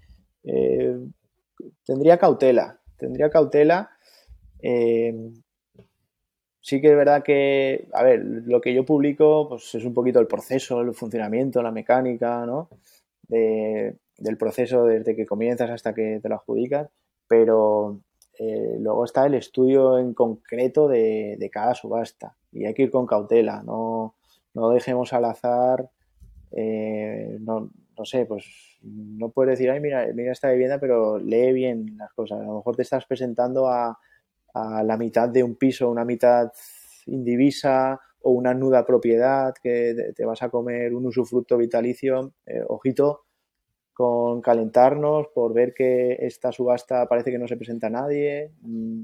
tendría 1.86 2.18
cautela, 2.18 2.80
tendría 2.98 3.30
cautela 3.30 3.92
sí 6.66 6.82
que 6.82 6.90
es 6.90 6.96
verdad 6.96 7.22
que, 7.22 7.88
a 7.94 8.02
ver, 8.02 8.26
lo 8.26 8.60
que 8.60 8.74
yo 8.74 8.84
publico 8.84 9.48
pues 9.48 9.76
es 9.76 9.86
un 9.86 9.94
poquito 9.94 10.20
el 10.20 10.26
proceso, 10.26 10.82
el 10.82 10.96
funcionamiento, 10.96 11.62
la 11.62 11.70
mecánica, 11.70 12.44
¿no? 12.48 12.70
del 13.28 14.38
proceso 14.40 14.86
desde 14.86 15.16
que 15.16 15.28
comienzas 15.28 15.70
hasta 15.70 15.94
que 15.94 16.20
te 16.24 16.28
lo 16.28 16.36
adjudicas, 16.36 16.90
pero 17.28 18.00
eh, 18.40 18.78
luego 18.80 19.06
está 19.06 19.28
el 19.28 19.36
estudio 19.36 20.00
en 20.00 20.16
concreto 20.16 20.88
de, 20.88 21.50
cada 21.52 21.76
subasta 21.76 22.36
y 22.52 22.66
hay 22.66 22.74
que 22.74 22.84
ir 22.84 22.92
con 22.92 23.06
cautela, 23.06 23.62
no, 23.62 24.16
no 24.56 24.70
dejemos 24.70 25.14
al 25.14 25.26
azar, 25.26 25.88
eh, 26.52 27.38
no, 27.42 27.70
no 27.96 28.06
sé, 28.06 28.26
pues 28.26 28.46
no 28.82 29.30
puedes 29.30 29.60
decir, 29.60 29.70
ay, 29.70 29.82
mira, 29.82 30.08
mira 30.16 30.32
esta 30.32 30.50
vivienda, 30.50 30.80
pero 30.80 31.20
lee 31.20 31.54
bien 31.54 31.96
las 31.98 32.12
cosas. 32.14 32.42
A 32.42 32.44
lo 32.44 32.56
mejor 32.56 32.76
te 32.76 32.82
estás 32.82 33.06
presentando 33.06 33.68
a, 33.68 34.00
la 34.84 34.98
mitad 34.98 35.30
de 35.30 35.44
un 35.44 35.56
piso, 35.56 35.90
una 35.90 36.06
mitad 36.06 36.52
indivisa 37.08 38.00
o 38.22 38.32
una 38.32 38.54
nuda 38.54 38.86
propiedad 38.86 39.54
que 39.62 40.14
te 40.16 40.26
vas 40.26 40.42
a 40.42 40.50
comer 40.50 40.94
un 40.94 41.06
usufructo 41.06 41.58
vitalicio. 41.58 42.34
Eh, 42.46 42.64
ojito 42.68 43.26
con 43.94 44.42
calentarnos 44.42 45.28
por 45.34 45.54
ver 45.54 45.74
que 45.74 46.18
esta 46.20 46.52
subasta 46.52 47.08
parece 47.08 47.32
que 47.32 47.38
no 47.38 47.48
se 47.48 47.56
presenta 47.58 47.88
a 47.88 47.92
nadie. 47.92 48.52
Mm, 48.62 49.04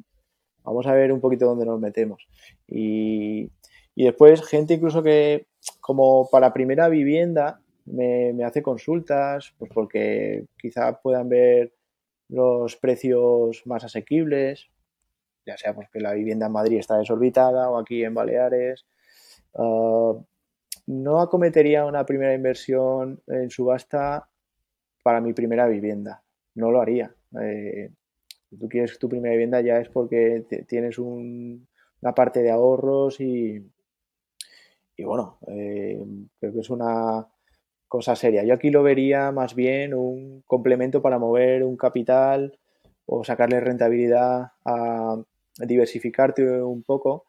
vamos 0.63 0.87
a 0.87 0.93
ver 0.93 1.13
un 1.13 1.21
poquito 1.21 1.45
dónde 1.45 1.65
nos 1.65 1.79
metemos. 1.79 2.27
Y, 2.67 3.51
y 3.95 4.05
después, 4.05 4.45
gente 4.47 4.75
incluso 4.75 5.03
que, 5.03 5.47
como 5.79 6.29
para 6.29 6.53
primera 6.53 6.89
vivienda, 6.89 7.61
me, 7.85 8.43
hace 8.43 8.61
consultas, 8.61 9.53
pues 9.57 9.71
porque 9.73 10.45
quizá 10.57 10.99
puedan 11.01 11.29
ver 11.29 11.73
los 12.29 12.77
precios 12.77 13.63
más 13.65 13.83
asequibles, 13.83 14.69
ya 15.45 15.57
sea 15.57 15.73
porque 15.73 15.99
la 15.99 16.13
vivienda 16.13 16.47
en 16.47 16.51
Madrid 16.51 16.79
está 16.79 16.97
desorbitada 16.97 17.69
o 17.69 17.77
aquí 17.77 18.03
en 18.03 18.13
Baleares. 18.13 18.85
Ah, 19.55 20.13
no 20.87 21.21
acometería 21.21 21.85
una 21.85 22.05
primera 22.05 22.33
inversión 22.33 23.21
en 23.27 23.49
subasta 23.49 24.29
para 25.03 25.21
mi 25.21 25.33
primera 25.33 25.67
vivienda. 25.67 26.23
No 26.55 26.71
lo 26.71 26.81
haría. 26.81 27.15
Eh, 27.41 27.91
si 28.49 28.57
tú 28.57 28.67
quieres 28.67 28.99
tu 28.99 29.07
primera 29.07 29.33
vivienda 29.33 29.61
ya 29.61 29.79
es 29.79 29.89
porque 29.89 30.45
tienes 30.67 30.97
una 30.99 32.13
parte 32.15 32.41
de 32.41 32.51
ahorros 32.51 33.21
y, 33.21 33.65
y 34.97 35.03
bueno, 35.03 35.37
eh, 35.47 36.03
creo 36.39 36.53
que 36.53 36.59
es 36.59 36.69
una, 36.69 37.27
cosa 37.91 38.15
seria. 38.15 38.45
Yo 38.45 38.53
aquí 38.53 38.69
lo 38.69 38.83
vería 38.83 39.33
más 39.33 39.53
bien 39.53 39.93
un 39.93 40.43
complemento 40.47 41.01
para 41.01 41.19
mover 41.19 41.65
un 41.65 41.75
capital 41.75 42.57
o 43.05 43.25
sacarle 43.25 43.59
rentabilidad 43.59 44.53
a, 44.63 45.21
diversificarte 45.67 46.61
un 46.61 46.83
poco. 46.83 47.25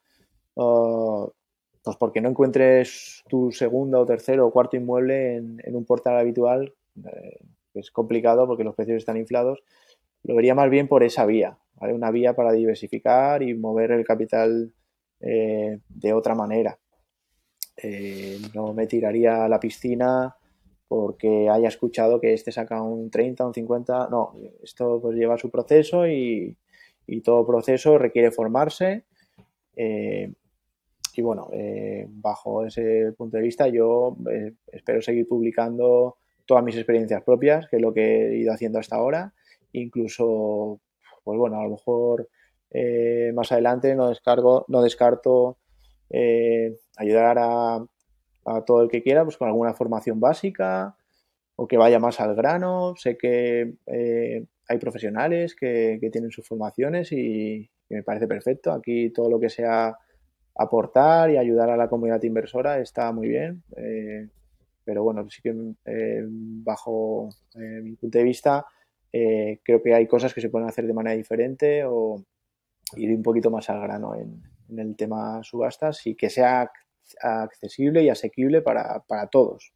pues 0.54 1.96
porque 1.98 2.20
no 2.20 2.28
encuentres 2.28 3.24
tu 3.28 3.50
segundo 3.50 4.00
o 4.00 4.06
tercero 4.06 4.46
o 4.46 4.52
cuarto 4.52 4.76
inmueble 4.76 5.36
en, 5.36 5.76
un 5.76 5.84
portal 5.84 6.18
habitual, 6.18 6.74
eh, 7.04 7.38
es 7.74 7.90
complicado 7.90 8.46
porque 8.46 8.64
los 8.64 8.74
precios 8.74 8.98
están 8.98 9.16
inflados, 9.16 9.62
lo 10.22 10.36
vería 10.36 10.54
más 10.54 10.70
bien 10.70 10.88
por 10.88 11.02
esa 11.02 11.26
vía, 11.26 11.58
una 11.80 12.10
vía 12.10 12.34
para 12.34 12.52
diversificar 12.52 13.42
y 13.42 13.54
mover 13.54 13.90
el 13.90 14.04
capital 14.04 14.72
eh, 15.20 15.78
de 15.88 16.12
otra 16.12 16.34
manera. 16.34 16.78
Eh, 17.76 18.38
no 18.54 18.74
me 18.74 18.86
tiraría 18.86 19.44
a 19.44 19.48
la 19.48 19.58
piscina 19.58 20.36
porque 20.86 21.48
haya 21.48 21.68
escuchado 21.68 22.20
que 22.20 22.34
este 22.34 22.52
saca 22.52 22.82
un 22.82 23.10
30, 23.10 23.46
un 23.46 23.54
50. 23.54 24.08
No, 24.10 24.34
esto 24.62 25.00
pues 25.00 25.16
lleva 25.16 25.38
su 25.38 25.50
proceso 25.50 26.06
y, 26.06 26.56
todo 27.22 27.46
proceso 27.46 27.98
requiere 27.98 28.30
formarse. 28.30 29.04
Eh, 29.76 30.32
y 31.14 31.22
bueno, 31.22 31.48
eh, 31.52 32.06
bajo 32.08 32.64
ese 32.64 33.12
punto 33.16 33.36
de 33.36 33.42
vista 33.42 33.68
yo 33.68 34.16
eh, 34.30 34.54
espero 34.68 35.02
seguir 35.02 35.28
publicando 35.28 36.16
todas 36.46 36.64
mis 36.64 36.76
experiencias 36.76 37.22
propias, 37.22 37.68
que 37.68 37.76
es 37.76 37.82
lo 37.82 37.92
que 37.92 38.28
he 38.28 38.36
ido 38.38 38.52
haciendo 38.52 38.78
hasta 38.78 38.96
ahora. 38.96 39.34
Incluso, 39.72 40.80
pues 41.24 41.38
bueno, 41.38 41.58
a 41.58 41.64
lo 41.64 41.70
mejor 41.70 42.28
más 43.34 43.52
adelante 43.52 43.94
no, 43.94 44.08
descargo, 44.08 44.64
no 44.68 44.82
descarto 44.82 45.58
ayudar 46.96 47.36
a 47.38 47.84
a 48.44 48.64
todo 48.64 48.82
el 48.82 48.88
que 48.88 49.02
quiera, 49.02 49.24
pues 49.24 49.36
con 49.36 49.48
alguna 49.48 49.74
formación 49.74 50.20
básica 50.20 50.96
o 51.56 51.68
que 51.68 51.76
vaya 51.76 51.98
más 51.98 52.20
al 52.20 52.34
grano. 52.34 52.94
Sé 52.96 53.16
que 53.16 53.74
hay 54.68 54.78
profesionales 54.78 55.54
que, 55.54 55.98
tienen 56.12 56.30
sus 56.30 56.46
formaciones 56.46 57.12
y, 57.12 57.68
me 57.88 58.02
parece 58.02 58.26
perfecto. 58.26 58.72
Aquí 58.72 59.10
todo 59.10 59.28
lo 59.28 59.38
que 59.38 59.50
sea 59.50 59.94
aportar 60.54 61.30
y 61.30 61.36
ayudar 61.36 61.68
a 61.68 61.76
la 61.76 61.88
comunidad 61.88 62.22
inversora 62.22 62.78
está 62.78 63.12
muy 63.12 63.28
bien. 63.28 63.62
Eh, 63.76 64.28
pero 64.82 65.04
bueno, 65.04 65.28
sí 65.28 65.42
que 65.42 65.54
eh, 65.84 66.24
bajo 66.26 67.28
mi 67.54 67.94
punto 67.96 68.18
de 68.18 68.24
vista 68.24 68.64
creo 69.10 69.82
que 69.82 69.94
hay 69.94 70.06
cosas 70.06 70.32
que 70.32 70.40
se 70.40 70.48
pueden 70.48 70.66
hacer 70.66 70.86
de 70.86 70.94
manera 70.94 71.14
diferente 71.14 71.84
o 71.84 72.24
ir 72.96 73.14
un 73.14 73.22
poquito 73.22 73.50
más 73.50 73.68
al 73.68 73.82
grano 73.82 74.14
en 74.14 74.78
el 74.78 74.96
tema 74.96 75.42
subastas 75.42 76.06
y 76.06 76.14
que 76.14 76.30
sea 76.30 76.70
accesible 77.20 78.02
y 78.02 78.08
asequible 78.08 78.62
para, 78.62 79.26
todos. 79.30 79.72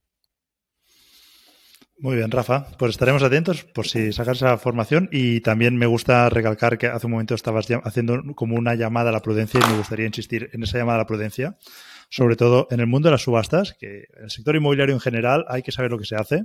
Muy 1.99 2.17
bien, 2.17 2.31
Rafa. 2.31 2.67
Pues 2.79 2.91
estaremos 2.91 3.23
atentos 3.23 3.65
por 3.65 3.89
si 3.89 4.13
sacas 4.13 4.37
esa 4.37 4.59
formación 4.59 5.09
y 5.11 5.41
también 5.41 5.77
me 5.77 5.87
gusta 5.87 6.29
recalcar 6.29 6.77
que 6.77 6.89
hace 6.89 7.07
un 7.07 7.13
momento 7.13 7.35
estabas 7.35 7.67
haciendo 7.85 8.23
como 8.35 8.57
una 8.57 8.75
llamada 8.75 9.09
a 9.09 9.13
la 9.13 9.23
prudencia 9.23 9.61
y 9.61 9.71
me 9.71 9.79
gustaría 9.79 10.05
insistir 10.05 10.51
en 10.53 10.63
esa 10.63 10.77
llamada 10.77 10.97
a 10.97 11.03
la 11.03 11.07
prudencia, 11.07 11.57
sobre 12.11 12.37
todo 12.37 12.69
en 12.71 12.81
el 12.81 12.87
mundo 12.87 13.09
de 13.09 13.13
las 13.13 13.23
subastas, 13.23 13.75
que 13.81 14.05
en 14.15 14.25
el 14.25 14.31
sector 14.31 14.55
inmobiliario 14.57 14.95
en 14.95 15.01
general 15.01 15.47
hay 15.49 15.63
que 15.63 15.73
saber 15.73 15.91
lo 15.91 15.99
que 15.99 16.05
se 16.05 16.17
hace 16.17 16.45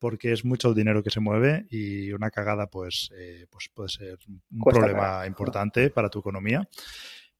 porque 0.00 0.32
es 0.32 0.44
mucho 0.44 0.70
el 0.70 0.74
dinero 0.74 1.02
que 1.02 1.10
se 1.10 1.20
mueve 1.20 1.66
y 1.70 2.10
una 2.12 2.30
cagada 2.30 2.66
pues, 2.68 3.10
eh, 3.16 3.46
pues 3.50 3.70
puede 3.72 3.90
ser 3.90 4.18
un 4.26 4.64
problema 4.64 5.26
importante 5.26 5.90
para 5.90 6.08
tu 6.08 6.20
economía. 6.20 6.66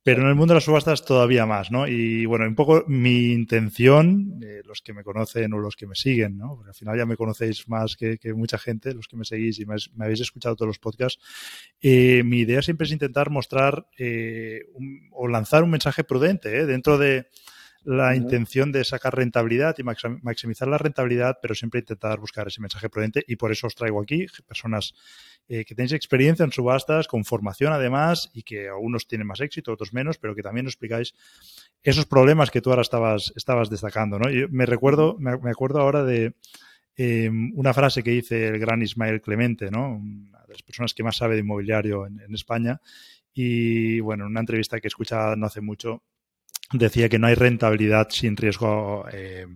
Pero 0.03 0.23
en 0.23 0.29
el 0.29 0.35
mundo 0.35 0.55
de 0.55 0.57
las 0.57 0.65
subastas 0.65 1.05
todavía 1.05 1.45
más, 1.45 1.71
¿no? 1.71 1.87
Y 1.87 2.25
bueno, 2.25 2.47
un 2.47 2.55
poco 2.55 2.85
mi 2.87 3.33
intención, 3.33 4.41
eh, 4.43 4.63
los 4.65 4.81
que 4.81 4.95
me 4.95 5.05
conocen 5.05 5.53
o 5.53 5.59
los 5.59 5.77
que 5.77 5.87
me 5.87 5.95
siguen, 5.95 6.39
¿no? 6.39 6.57
Porque 6.57 6.71
al 6.71 6.75
final 6.75 6.97
ya 6.97 7.05
me 7.05 7.17
conocéis 7.17 7.69
más 7.69 7.97
que, 7.97 8.19
mucha 8.35 8.57
gente, 8.57 8.95
los 8.95 9.07
que 9.09 9.17
me 9.19 9.27
seguís 9.27 9.59
y 9.59 9.67
me, 9.67 9.77
habéis 10.01 10.21
escuchado 10.21 10.57
todos 10.57 10.69
los 10.69 10.79
podcasts. 10.79 11.23
Eh, 11.83 12.23
mi 12.25 12.39
idea 12.39 12.63
siempre 12.63 12.87
es 12.87 12.93
intentar 12.93 13.29
mostrar 13.29 13.89
eh, 13.99 14.63
o 15.13 15.29
lanzar 15.29 15.65
un 15.65 15.71
mensaje 15.71 16.03
prudente 16.03 16.65
dentro 16.65 16.97
de 16.97 17.27
la 17.85 18.15
intención 18.15 18.73
de 18.73 18.85
sacar 18.85 19.17
rentabilidad 19.17 19.77
y 19.79 19.83
maximizar 19.83 20.69
la 20.69 20.79
rentabilidad, 20.79 21.39
pero 21.41 21.55
siempre 21.55 21.81
intentar 21.81 22.19
buscar 22.19 22.47
ese 22.47 22.61
mensaje 22.61 22.91
prudente 22.91 23.25
y 23.27 23.37
por 23.37 23.53
eso 23.53 23.67
os 23.67 23.75
traigo 23.75 24.03
aquí 24.03 24.27
personas 24.47 24.95
eh, 25.49 25.65
que 25.65 25.75
tenéis 25.75 25.93
experiencia 25.93 26.45
en 26.45 26.53
subastas, 26.53 27.09
con 27.09 27.25
formación 27.25 27.73
además, 27.73 28.31
y 28.35 28.43
que 28.43 28.69
algunos 28.69 29.09
tienen 29.09 29.27
más 29.27 29.41
éxito, 29.41 29.73
otros 29.73 29.93
menos, 29.93 30.19
pero 30.19 30.35
que 30.35 30.43
también 30.43 30.65
nos 30.65 30.75
explicáis 30.75 31.15
esos 31.83 32.07
problemas 32.07 32.51
que 32.51 32.61
tú 32.61 32.71
ahora 32.71 32.83
estabas, 32.83 33.33
estabas 33.35 33.71
destacando. 33.71 34.19
¿no? 34.19 34.31
Yo 34.31 34.47
me 34.51 34.67
recuerdo, 34.67 35.17
me, 35.19 35.51
acuerdo 35.51 35.81
ahora 35.81 36.05
de 36.05 36.35
em, 36.97 37.51
una 37.57 37.73
frase 37.73 38.03
que 38.03 38.11
dice 38.11 38.49
el 38.49 38.59
gran 38.59 38.83
Ismael 38.83 39.23
Clemente, 39.23 39.71
¿no? 39.71 39.97
una 39.97 40.43
de 40.43 40.53
las 40.53 40.63
personas 40.63 40.95
que 40.95 41.03
más 41.03 41.17
sabe 41.17 41.35
de 41.35 41.41
inmobiliario 41.41 42.07
en, 42.07 42.21
en 42.21 42.35
España. 42.35 42.81
Y 43.33 44.01
bueno, 44.01 44.25
en 44.25 44.31
una 44.31 44.41
entrevista 44.41 44.79
que 44.81 44.87
he 44.87 44.89
escuchado 44.89 45.35
no 45.35 45.47
hace 45.47 45.61
mucho, 45.61 46.05
decía 46.73 47.09
que 47.09 47.19
no 47.19 47.27
hay 47.27 47.35
rentabilidad 47.35 48.09
sin 48.11 48.37
riesgo 48.37 49.07
eh, 49.13 49.47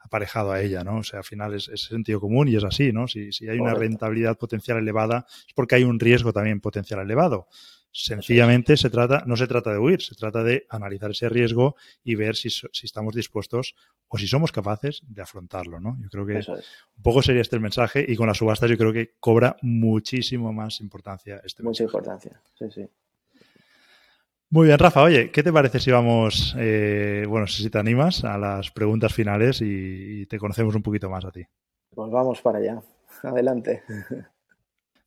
aparejado 0.00 0.52
a 0.52 0.60
ella, 0.60 0.84
¿no? 0.84 0.98
O 0.98 1.02
sea, 1.02 1.20
al 1.20 1.24
final 1.24 1.54
es, 1.54 1.70
sentido 1.74 2.20
común 2.20 2.48
y 2.48 2.56
es 2.56 2.64
así, 2.64 2.92
¿no? 2.92 3.08
Si, 3.08 3.32
si 3.32 3.48
hay 3.48 3.58
una 3.58 3.74
rentabilidad 3.74 4.36
potencial 4.36 4.78
elevada 4.78 5.26
es 5.46 5.54
porque 5.54 5.76
hay 5.76 5.84
un 5.84 5.98
riesgo 5.98 6.32
también 6.32 6.60
potencial 6.60 7.00
elevado. 7.00 7.48
Sencillamente 7.96 8.76
se 8.76 8.90
trata, 8.90 9.22
no 9.24 9.36
se 9.36 9.46
trata 9.46 9.70
de 9.70 9.78
huir, 9.78 10.02
se 10.02 10.16
trata 10.16 10.42
de 10.42 10.66
analizar 10.68 11.12
ese 11.12 11.28
riesgo 11.28 11.76
y 12.02 12.16
ver 12.16 12.34
si, 12.34 12.50
si 12.50 12.86
estamos 12.86 13.14
dispuestos 13.14 13.76
o 14.08 14.18
si 14.18 14.26
somos 14.26 14.50
capaces 14.50 15.00
de 15.06 15.22
afrontarlo, 15.22 15.78
¿no? 15.78 15.96
Yo 16.02 16.08
creo 16.10 16.26
que 16.26 16.52
un 16.96 17.02
poco 17.02 17.22
sería 17.22 17.40
este 17.40 17.54
el 17.54 17.62
mensaje 17.62 18.04
y 18.06 18.16
con 18.16 18.26
las 18.26 18.38
subastas 18.38 18.68
yo 18.68 18.76
creo 18.76 18.92
que 18.92 19.14
cobra 19.20 19.56
muchísimo 19.62 20.52
más 20.52 20.80
importancia 20.80 21.40
este 21.44 21.62
Mucha 21.62 21.84
importancia, 21.84 22.42
sí, 22.58 22.64
sí. 22.74 22.88
Muy 24.54 24.68
bien, 24.68 24.78
Rafa. 24.78 25.02
Oye, 25.02 25.32
¿qué 25.32 25.42
te 25.42 25.52
parece 25.52 25.80
si 25.80 25.90
vamos, 25.90 26.54
eh, 26.56 27.24
bueno, 27.28 27.44
si 27.48 27.68
te 27.68 27.76
animas 27.76 28.22
a 28.22 28.38
las 28.38 28.70
preguntas 28.70 29.12
finales 29.12 29.60
y, 29.60 30.26
te 30.26 30.38
conocemos 30.38 30.76
un 30.76 30.82
poquito 30.84 31.10
más 31.10 31.24
a 31.24 31.32
ti? 31.32 31.44
Pues 31.92 32.08
vamos 32.12 32.40
para 32.40 32.58
allá. 32.58 32.80
Adelante. 33.24 33.82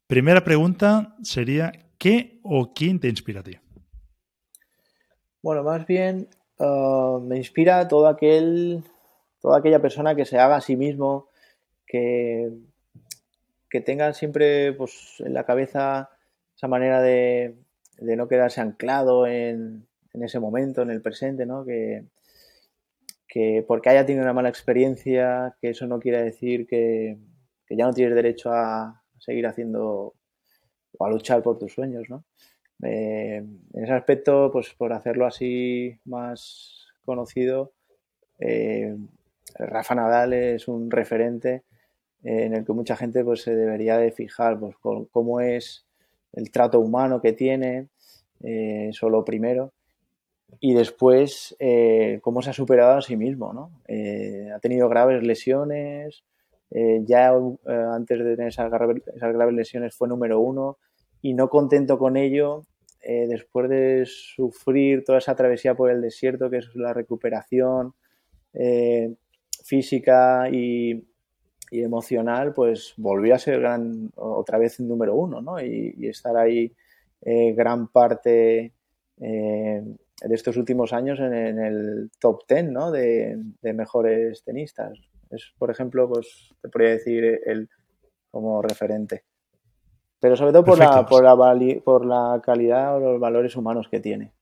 Primera 0.06 0.44
pregunta 0.44 1.16
sería, 1.24 1.72
¿qué 1.98 2.42
o 2.44 2.74
quién 2.74 3.00
te 3.00 3.08
inspira 3.08 3.40
a 3.40 3.44
ti? 3.44 3.58
Bueno, 5.42 5.64
más 5.64 5.88
bien 5.88 6.28
uh, 6.60 7.22
me 7.22 7.38
inspira 7.38 7.88
todo 7.88 8.10
aquel, 8.10 8.84
toda 9.40 9.60
aquella 9.60 9.82
persona 9.82 10.14
que 10.14 10.26
se 10.26 10.38
haga 10.38 10.58
a 10.58 10.62
sí 10.62 10.76
mismo, 10.76 11.30
que, 11.86 12.52
que 13.70 13.80
tenga 13.80 14.12
siempre 14.12 14.74
pues, 14.74 15.22
en 15.22 15.34
la 15.34 15.46
cabeza 15.46 16.10
esa 16.54 16.68
manera 16.68 17.02
de, 17.02 17.56
de 17.98 18.16
no 18.16 18.28
quedarse 18.28 18.62
anclado 18.62 19.28
en, 19.28 19.88
ese 20.14 20.40
momento, 20.40 20.82
en 20.82 20.90
el 20.90 21.02
presente, 21.02 21.46
¿no? 21.46 21.64
Que, 21.66 22.06
que, 23.28 23.64
porque 23.68 23.90
haya 23.90 24.06
tenido 24.06 24.24
una 24.24 24.34
mala 24.34 24.50
experiencia, 24.50 25.56
que 25.62 25.70
eso 25.70 25.86
no 25.86 26.00
quiere 26.00 26.24
decir 26.24 26.66
que, 26.68 27.18
ya 27.70 27.86
no 27.86 27.94
tienes 27.94 28.16
derecho 28.16 28.52
a 28.52 29.04
seguir 29.20 29.46
haciendo 29.46 30.16
o 30.98 31.06
a 31.06 31.10
luchar 31.10 31.44
por 31.44 31.60
tus 31.60 31.74
sueños, 31.74 32.10
¿no? 32.10 32.24
Eh, 32.84 33.38
en 33.38 33.84
ese 33.84 33.94
aspecto, 33.94 34.52
pues 34.52 34.74
por 34.74 34.94
hacerlo 34.94 35.26
así 35.26 36.00
más 36.06 36.88
conocido, 37.04 37.74
eh, 38.40 38.96
Rafa 39.56 39.96
Nadal 39.96 40.34
es 40.34 40.68
un 40.68 40.92
referente 40.92 41.64
en 42.24 42.54
el 42.54 42.66
que 42.66 42.74
mucha 42.74 42.96
gente 42.96 43.24
pues, 43.24 43.42
se 43.42 43.56
debería 43.56 43.98
de 43.98 44.12
fijar 44.12 44.60
pues, 44.60 44.76
cómo 45.12 45.40
es 45.40 45.87
el 46.38 46.52
trato 46.52 46.80
humano 46.80 47.20
que 47.20 47.34
tiene, 47.34 47.88
eh, 48.44 48.90
eso 48.90 49.26
primero, 49.26 49.74
y 50.60 50.76
después 50.76 51.56
eh, 51.60 52.20
cómo 52.22 52.42
se 52.44 52.52
ha 52.52 52.54
superado 52.54 52.98
a 52.98 53.02
sí 53.02 53.18
mismo. 53.18 53.54
¿no? 53.54 53.72
Eh, 53.88 54.50
ha 54.56 54.60
tenido 54.60 54.88
graves 54.88 55.24
lesiones, 55.24 56.24
ya 57.06 57.32
antes 57.66 58.20
de 58.20 58.36
tener 58.36 58.50
esas 58.50 58.70
graves 58.70 59.54
lesiones 59.54 59.96
fue 59.96 60.10
número 60.10 60.40
uno, 60.40 60.78
y 61.22 61.34
no 61.34 61.50
contento 61.50 61.98
con 61.98 62.18
ello, 62.18 62.66
después 63.02 63.70
de 63.70 64.04
sufrir 64.06 65.06
toda 65.06 65.20
esa 65.20 65.34
travesía 65.34 65.76
por 65.76 65.90
el 65.90 66.02
desierto, 66.02 66.50
que 66.50 66.58
es 66.58 66.76
la 66.76 66.94
recuperación 66.94 67.94
física 69.64 70.50
y, 70.52 71.06
y 71.72 71.82
emocional, 71.82 72.54
pues 72.54 72.94
volvió 72.98 73.36
a 73.36 73.40
ser 73.40 73.60
gran, 73.60 74.12
otra 74.16 74.58
vez 74.58 74.80
el 74.80 74.88
número 74.88 75.16
uno, 75.16 75.42
¿no? 75.42 75.62
Y, 75.62 76.08
estar 76.08 76.36
ahí 76.38 76.74
eh, 77.22 77.54
gran 77.54 77.88
parte 77.88 78.74
eh, 79.20 79.84
de 80.22 80.36
estos 80.36 80.58
últimos 80.58 80.94
años 80.94 81.20
en, 81.20 81.34
el 81.34 82.12
top 82.20 82.46
ten, 82.48 82.72
¿no? 82.72 82.92
De, 82.92 83.38
mejores 83.62 84.44
tenistas. 84.44 84.98
Es, 85.30 85.54
por 85.58 85.70
ejemplo, 85.70 86.08
pues 86.08 86.56
te 86.62 86.70
podría 86.70 86.92
decir 86.92 87.42
él 87.46 87.70
como 88.32 88.62
referente. 88.62 89.24
Pero 90.20 90.36
sobre 90.36 90.52
todo 90.52 90.64
por 90.64 90.80
la, 90.80 91.06
por, 91.06 91.24
la, 91.24 91.36
por 91.84 92.06
la 92.06 92.42
calidad 92.44 92.96
o 92.96 93.00
los 93.00 93.20
valores 93.20 93.56
humanos 93.56 93.88
que 93.90 94.00
tiene. 94.00 94.34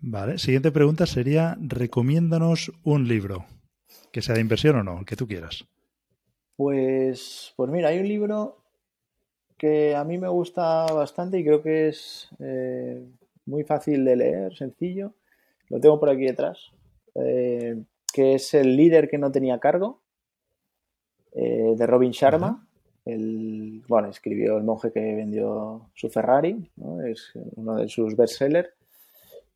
Vale, 0.00 0.38
siguiente 0.38 0.70
pregunta 0.70 1.06
sería, 1.06 1.56
recomiéndanos 1.60 2.70
un 2.84 3.08
libro, 3.08 3.46
que 4.12 4.22
sea 4.22 4.36
de 4.36 4.40
inversión 4.40 4.76
o 4.76 4.84
no, 4.84 5.00
el 5.00 5.04
que 5.04 5.16
tú 5.16 5.26
quieras. 5.26 5.66
Pues, 6.58 7.52
pues 7.54 7.70
mira, 7.70 7.90
hay 7.90 8.00
un 8.00 8.08
libro 8.08 8.56
que 9.56 9.94
a 9.94 10.02
mí 10.02 10.18
me 10.18 10.26
gusta 10.26 10.86
bastante 10.86 11.38
y 11.38 11.44
creo 11.44 11.62
que 11.62 11.86
es 11.86 12.28
eh, 12.40 13.00
muy 13.46 13.62
fácil 13.62 14.04
de 14.04 14.16
leer, 14.16 14.56
sencillo. 14.56 15.14
Lo 15.68 15.78
tengo 15.78 16.00
por 16.00 16.10
aquí 16.10 16.24
detrás. 16.24 16.72
Eh, 17.14 17.80
que 18.12 18.34
es 18.34 18.54
El 18.54 18.76
líder 18.76 19.08
que 19.08 19.18
no 19.18 19.30
tenía 19.30 19.60
cargo, 19.60 20.00
eh, 21.30 21.74
de 21.76 21.86
Robin 21.86 22.10
Sharma. 22.10 22.66
El, 23.04 23.84
bueno, 23.86 24.08
escribió 24.08 24.58
El 24.58 24.64
monje 24.64 24.90
que 24.90 25.14
vendió 25.14 25.88
su 25.94 26.10
Ferrari, 26.10 26.72
es 27.06 27.34
uno 27.54 27.76
de 27.76 27.88
sus 27.88 28.16
bestsellers. 28.16 28.70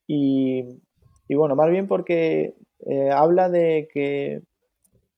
Y, 0.06 0.78
y 1.26 1.34
bueno, 1.34 1.56
más 1.56 1.68
bien 1.68 1.88
porque 1.88 2.54
habla 3.10 3.48
de 3.48 3.88
que 3.92 4.42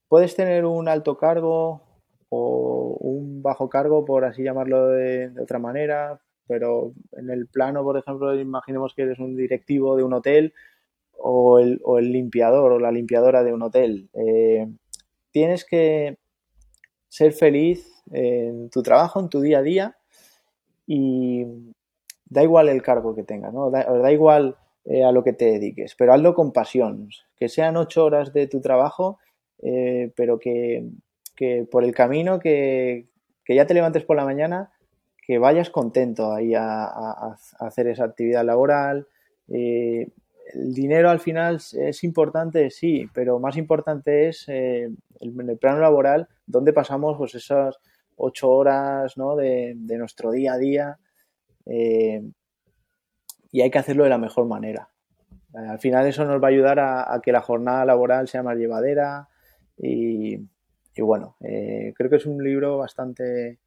puedes 0.08 0.34
tener 0.36 0.64
un 0.64 0.88
alto 0.88 1.16
cargo 1.16 1.82
o 2.28 2.96
un 3.00 3.42
bajo 3.42 3.68
cargo, 3.68 4.04
por 4.04 4.24
así 4.24 4.42
llamarlo 4.42 4.88
de, 4.88 5.30
otra 5.40 5.58
manera, 5.58 6.20
pero 6.46 6.92
en 7.12 7.30
el 7.30 7.46
plano, 7.46 7.82
por 7.82 7.96
ejemplo, 7.96 8.38
imaginemos 8.38 8.94
que 8.94 9.02
eres 9.02 9.18
un 9.18 9.36
directivo 9.36 9.96
de 9.96 10.02
un 10.02 10.12
hotel 10.12 10.52
o 11.16 11.58
el, 11.58 11.80
limpiador 12.12 12.72
o 12.72 12.78
la 12.78 12.90
limpiadora 12.90 13.42
de 13.44 13.52
un 13.52 13.62
hotel. 13.62 14.08
Eh, 14.14 14.68
tienes 15.30 15.64
que 15.64 16.18
ser 17.08 17.32
feliz 17.32 18.02
en 18.10 18.70
tu 18.70 18.82
trabajo, 18.82 19.20
en 19.20 19.28
tu 19.28 19.40
día 19.40 19.58
a 19.58 19.62
día 19.62 19.96
y 20.86 21.44
da 22.26 22.42
igual 22.42 22.68
el 22.68 22.82
cargo 22.82 23.14
que 23.14 23.22
tengas, 23.22 23.52
¿no? 23.52 23.70
da, 23.70 24.12
igual 24.12 24.56
eh, 24.84 25.04
a 25.04 25.12
lo 25.12 25.22
que 25.22 25.32
te 25.32 25.46
dediques, 25.46 25.94
pero 25.96 26.12
hazlo 26.12 26.34
con 26.34 26.52
pasión. 26.52 27.08
Que 27.36 27.48
sean 27.48 27.76
ocho 27.76 28.04
horas 28.04 28.32
de 28.32 28.46
tu 28.46 28.60
trabajo, 28.60 29.18
eh, 29.62 30.12
pero 30.16 30.38
que, 30.38 30.90
por 31.70 31.84
el 31.84 31.94
camino 31.94 32.38
que, 32.38 33.06
ya 33.48 33.66
te 33.66 33.74
levantes 33.74 34.04
por 34.04 34.16
la 34.16 34.24
mañana, 34.24 34.72
que 35.26 35.38
vayas 35.38 35.70
contento 35.70 36.32
ahí 36.32 36.54
a, 36.54 37.36
hacer 37.58 37.88
esa 37.88 38.04
actividad 38.04 38.44
laboral. 38.44 39.06
Eh, 39.48 40.08
el 40.52 40.74
dinero 40.74 41.10
al 41.10 41.20
final 41.20 41.56
es 41.72 42.04
importante, 42.04 42.70
sí, 42.70 43.08
pero 43.14 43.38
más 43.38 43.56
importante 43.56 44.28
es 44.28 44.44
eh, 44.48 44.90
en 45.20 45.48
el 45.48 45.58
plano 45.58 45.80
laboral 45.80 46.28
donde 46.46 46.74
pasamos 46.74 47.16
pues 47.16 47.34
esas 47.34 47.78
ocho 48.16 48.50
horas 48.50 49.14
de, 49.16 49.74
nuestro 49.96 50.30
día 50.30 50.52
a 50.52 50.58
día 50.58 50.98
y 53.50 53.60
hay 53.62 53.70
que 53.70 53.78
hacerlo 53.78 54.04
de 54.04 54.10
la 54.10 54.18
mejor 54.18 54.46
manera. 54.46 54.90
Al 55.54 55.78
final 55.78 56.06
eso 56.06 56.24
nos 56.24 56.42
va 56.42 56.48
a 56.48 56.50
ayudar 56.50 56.78
a 56.80 57.20
que 57.22 57.32
la 57.32 57.40
jornada 57.40 57.86
laboral 57.86 58.28
sea 58.28 58.42
más 58.42 58.56
llevadera, 58.56 59.28
y, 59.76 60.38
bueno, 60.98 61.36
eh, 61.40 61.92
creo 61.96 62.10
que 62.10 62.16
es 62.16 62.26
un 62.26 62.42
libro 62.42 62.78
bastante 62.78 63.58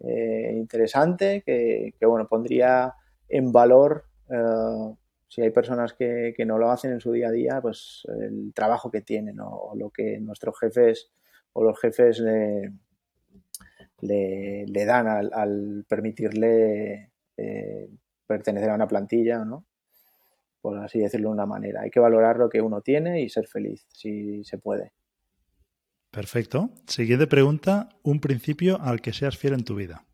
eh, 0.00 0.52
interesante 0.54 1.42
que, 1.44 1.94
bueno, 2.06 2.28
pondría 2.28 2.94
en 3.28 3.52
valor, 3.52 4.04
eh, 4.30 4.94
si 5.26 5.42
hay 5.42 5.50
personas 5.50 5.92
que, 5.94 6.34
no 6.46 6.58
lo 6.58 6.70
hacen 6.70 6.92
en 6.92 7.00
su 7.00 7.12
día 7.12 7.28
a 7.28 7.32
día, 7.32 7.60
pues 7.60 8.06
el 8.20 8.52
trabajo 8.54 8.90
que 8.90 9.02
tienen 9.02 9.40
o, 9.40 9.72
lo 9.76 9.90
que 9.90 10.18
nuestros 10.20 10.58
jefes 10.58 11.10
o 11.52 11.62
los 11.62 11.78
jefes 11.78 12.20
le, 12.20 12.72
le, 14.00 14.84
dan 14.84 15.06
al, 15.08 15.84
permitirle 15.88 17.10
pertenecer 18.26 18.70
a 18.70 18.74
una 18.74 18.88
plantilla, 18.88 19.44
¿no? 19.44 19.64
Por 20.60 20.78
así 20.78 21.00
decirlo 21.00 21.28
de 21.28 21.34
una 21.34 21.46
manera. 21.46 21.82
Hay 21.82 21.90
que 21.90 22.00
valorar 22.00 22.36
lo 22.36 22.48
que 22.48 22.60
uno 22.60 22.80
tiene 22.80 23.20
y 23.22 23.28
ser 23.28 23.46
feliz, 23.46 23.86
si 23.92 24.44
se 24.44 24.58
puede. 24.58 24.92
Perfecto. 26.10 26.70
Siguiente 26.86 27.26
pregunta, 27.26 27.90
un 28.02 28.20
principio 28.20 28.80
al 28.80 29.00
que 29.00 29.12
seas 29.12 29.36
fiel 29.36 29.54
en 29.54 29.64
tu 29.64 29.74
vida. 29.74 30.04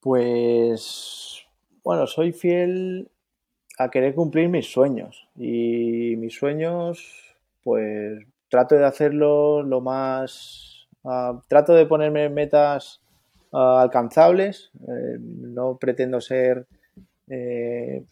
Pues, 0.00 1.44
bueno, 1.84 2.06
soy 2.06 2.32
fiel 2.32 3.10
a 3.78 3.90
querer 3.90 4.14
cumplir 4.14 4.48
mis 4.48 4.72
sueños. 4.72 5.28
Y 5.36 6.16
mis 6.16 6.34
sueños, 6.34 7.36
pues, 7.62 8.24
trato 8.48 8.74
de 8.74 8.84
hacerlo 8.84 9.62
lo 9.62 9.80
más... 9.80 10.88
Ah, 11.04 11.40
trato 11.48 11.74
de 11.74 11.86
ponerme 11.86 12.28
metas 12.28 13.02
ah, 13.52 13.82
alcanzables. 13.82 14.70
Eh, 14.88 15.18
no 15.20 15.76
pretendo 15.78 16.20
ser... 16.20 16.66
Eh, 17.28 18.04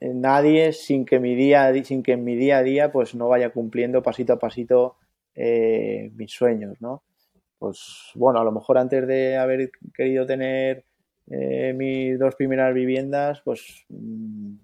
nadie 0.00 0.72
sin 0.72 1.04
que 1.04 1.20
mi 1.20 1.34
día 1.34 1.72
sin 1.84 2.02
que 2.02 2.12
en 2.12 2.24
mi 2.24 2.34
día 2.34 2.58
a 2.58 2.62
día 2.62 2.90
pues 2.90 3.14
no 3.14 3.28
vaya 3.28 3.50
cumpliendo 3.50 4.02
pasito 4.02 4.32
a 4.32 4.38
pasito 4.38 4.96
eh, 5.34 6.10
mis 6.14 6.32
sueños 6.32 6.80
no 6.80 7.02
pues 7.58 8.10
bueno 8.14 8.40
a 8.40 8.44
lo 8.44 8.52
mejor 8.52 8.78
antes 8.78 9.06
de 9.06 9.36
haber 9.36 9.70
querido 9.94 10.26
tener 10.26 10.86
eh, 11.30 11.74
mis 11.74 12.18
dos 12.18 12.34
primeras 12.34 12.72
viviendas 12.72 13.42
pues 13.44 13.84
mm, 13.90 14.54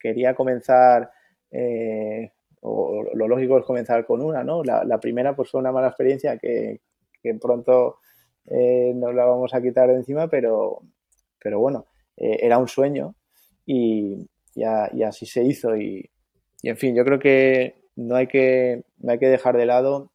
quería 0.00 0.34
comenzar 0.34 1.12
eh, 1.52 2.32
o 2.60 3.04
lo 3.14 3.28
lógico 3.28 3.58
es 3.58 3.64
comenzar 3.64 4.04
con 4.04 4.20
una 4.20 4.42
no 4.42 4.64
la, 4.64 4.98
primera 5.00 5.36
pues 5.36 5.50
fue 5.50 5.60
una 5.60 5.70
mala 5.70 5.88
experiencia 5.88 6.36
que, 6.38 6.80
que 7.22 7.34
pronto 7.34 7.98
nos 8.48 9.14
la 9.14 9.24
vamos 9.24 9.54
a 9.54 9.62
quitar 9.62 9.88
de 9.88 9.96
encima 9.96 10.28
pero 10.28 10.80
pero 11.40 11.60
bueno 11.60 11.86
era 12.16 12.58
un 12.58 12.68
sueño 12.68 13.14
y, 13.64 14.28
y, 14.56 15.02
así 15.02 15.26
se 15.26 15.44
hizo. 15.44 15.76
Y, 15.76 16.10
en 16.62 16.76
fin, 16.76 16.96
yo 16.96 17.04
creo 17.04 17.18
que 17.18 17.76
no 17.94 18.16
hay 18.16 18.26
que, 18.26 18.84
no 18.98 19.12
hay 19.12 19.18
que 19.18 19.28
dejar 19.28 19.56
de 19.56 19.66
lado 19.66 20.10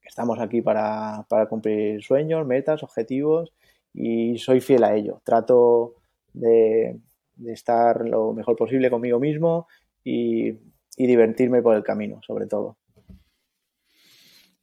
que 0.00 0.08
estamos 0.08 0.38
aquí 0.38 0.62
para, 0.62 1.26
cumplir 1.48 2.02
sueños, 2.02 2.46
metas, 2.46 2.82
objetivos 2.82 3.52
y 3.92 4.38
soy 4.38 4.60
fiel 4.60 4.84
a 4.84 4.94
ello. 4.94 5.20
Trato 5.24 5.94
de, 6.32 6.98
estar 7.46 8.06
lo 8.06 8.32
mejor 8.34 8.56
posible 8.56 8.90
conmigo 8.90 9.18
mismo 9.18 9.66
y, 10.04 10.58
divertirme 10.96 11.62
por 11.62 11.76
el 11.76 11.82
camino, 11.82 12.20
sobre 12.26 12.46
todo. 12.46 12.76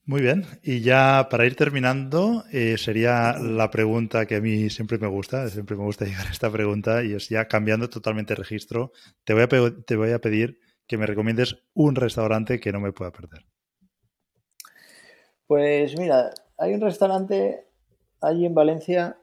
Muy 0.07 0.21
bien, 0.21 0.45
y 0.63 0.79
ya 0.79 1.27
para 1.29 1.45
ir 1.45 1.57
terminando, 1.57 2.45
eh, 2.53 2.77
sería 2.77 3.33
la 3.33 3.69
pregunta 3.69 4.25
que 4.25 4.37
a 4.37 4.41
mí 4.41 4.69
siempre 4.69 4.97
me 4.97 5.07
gusta, 5.07 5.49
siempre 5.49 5.75
me 5.75 5.83
gusta 5.83 6.05
llegar 6.05 6.27
a 6.27 6.31
esta 6.31 6.49
pregunta, 6.49 7.03
y 7.03 7.13
es 7.13 7.27
ya 7.27 7.49
cambiando 7.49 7.89
totalmente 7.89 8.31
el 8.31 8.37
registro, 8.37 8.93
te 9.25 9.33
voy, 9.33 9.43
a 9.43 9.47
te 9.85 9.95
voy 9.97 10.11
a 10.11 10.19
pedir 10.19 10.59
que 10.87 10.97
me 10.97 11.07
recomiendes 11.07 11.57
un 11.73 11.95
restaurante 11.95 12.61
que 12.61 12.71
no 12.71 12.79
me 12.79 12.93
pueda 12.93 13.11
perder. 13.11 13.45
Pues 15.45 15.99
mira, 15.99 16.31
hay 16.57 16.73
un 16.73 16.79
restaurante 16.79 17.65
allí 18.21 18.45
en 18.45 18.55
Valencia, 18.55 19.17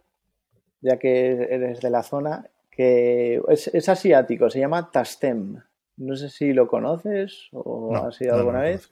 ya 0.83 0.99
que 0.99 1.49
eres 1.51 1.81
de 1.81 1.89
la 1.89 2.03
zona, 2.03 2.51
que 2.71 3.41
es, 3.49 3.89
asiático, 3.89 4.51
se 4.51 4.61
llama 4.61 4.91
Tastem. 4.91 5.63
No 5.97 6.15
sé 6.15 6.29
si 6.29 6.53
lo 6.53 6.69
conoces 6.69 7.49
o 7.53 7.97
has 7.97 8.21
ido 8.21 8.35
alguna 8.35 8.61
vez. 8.61 8.91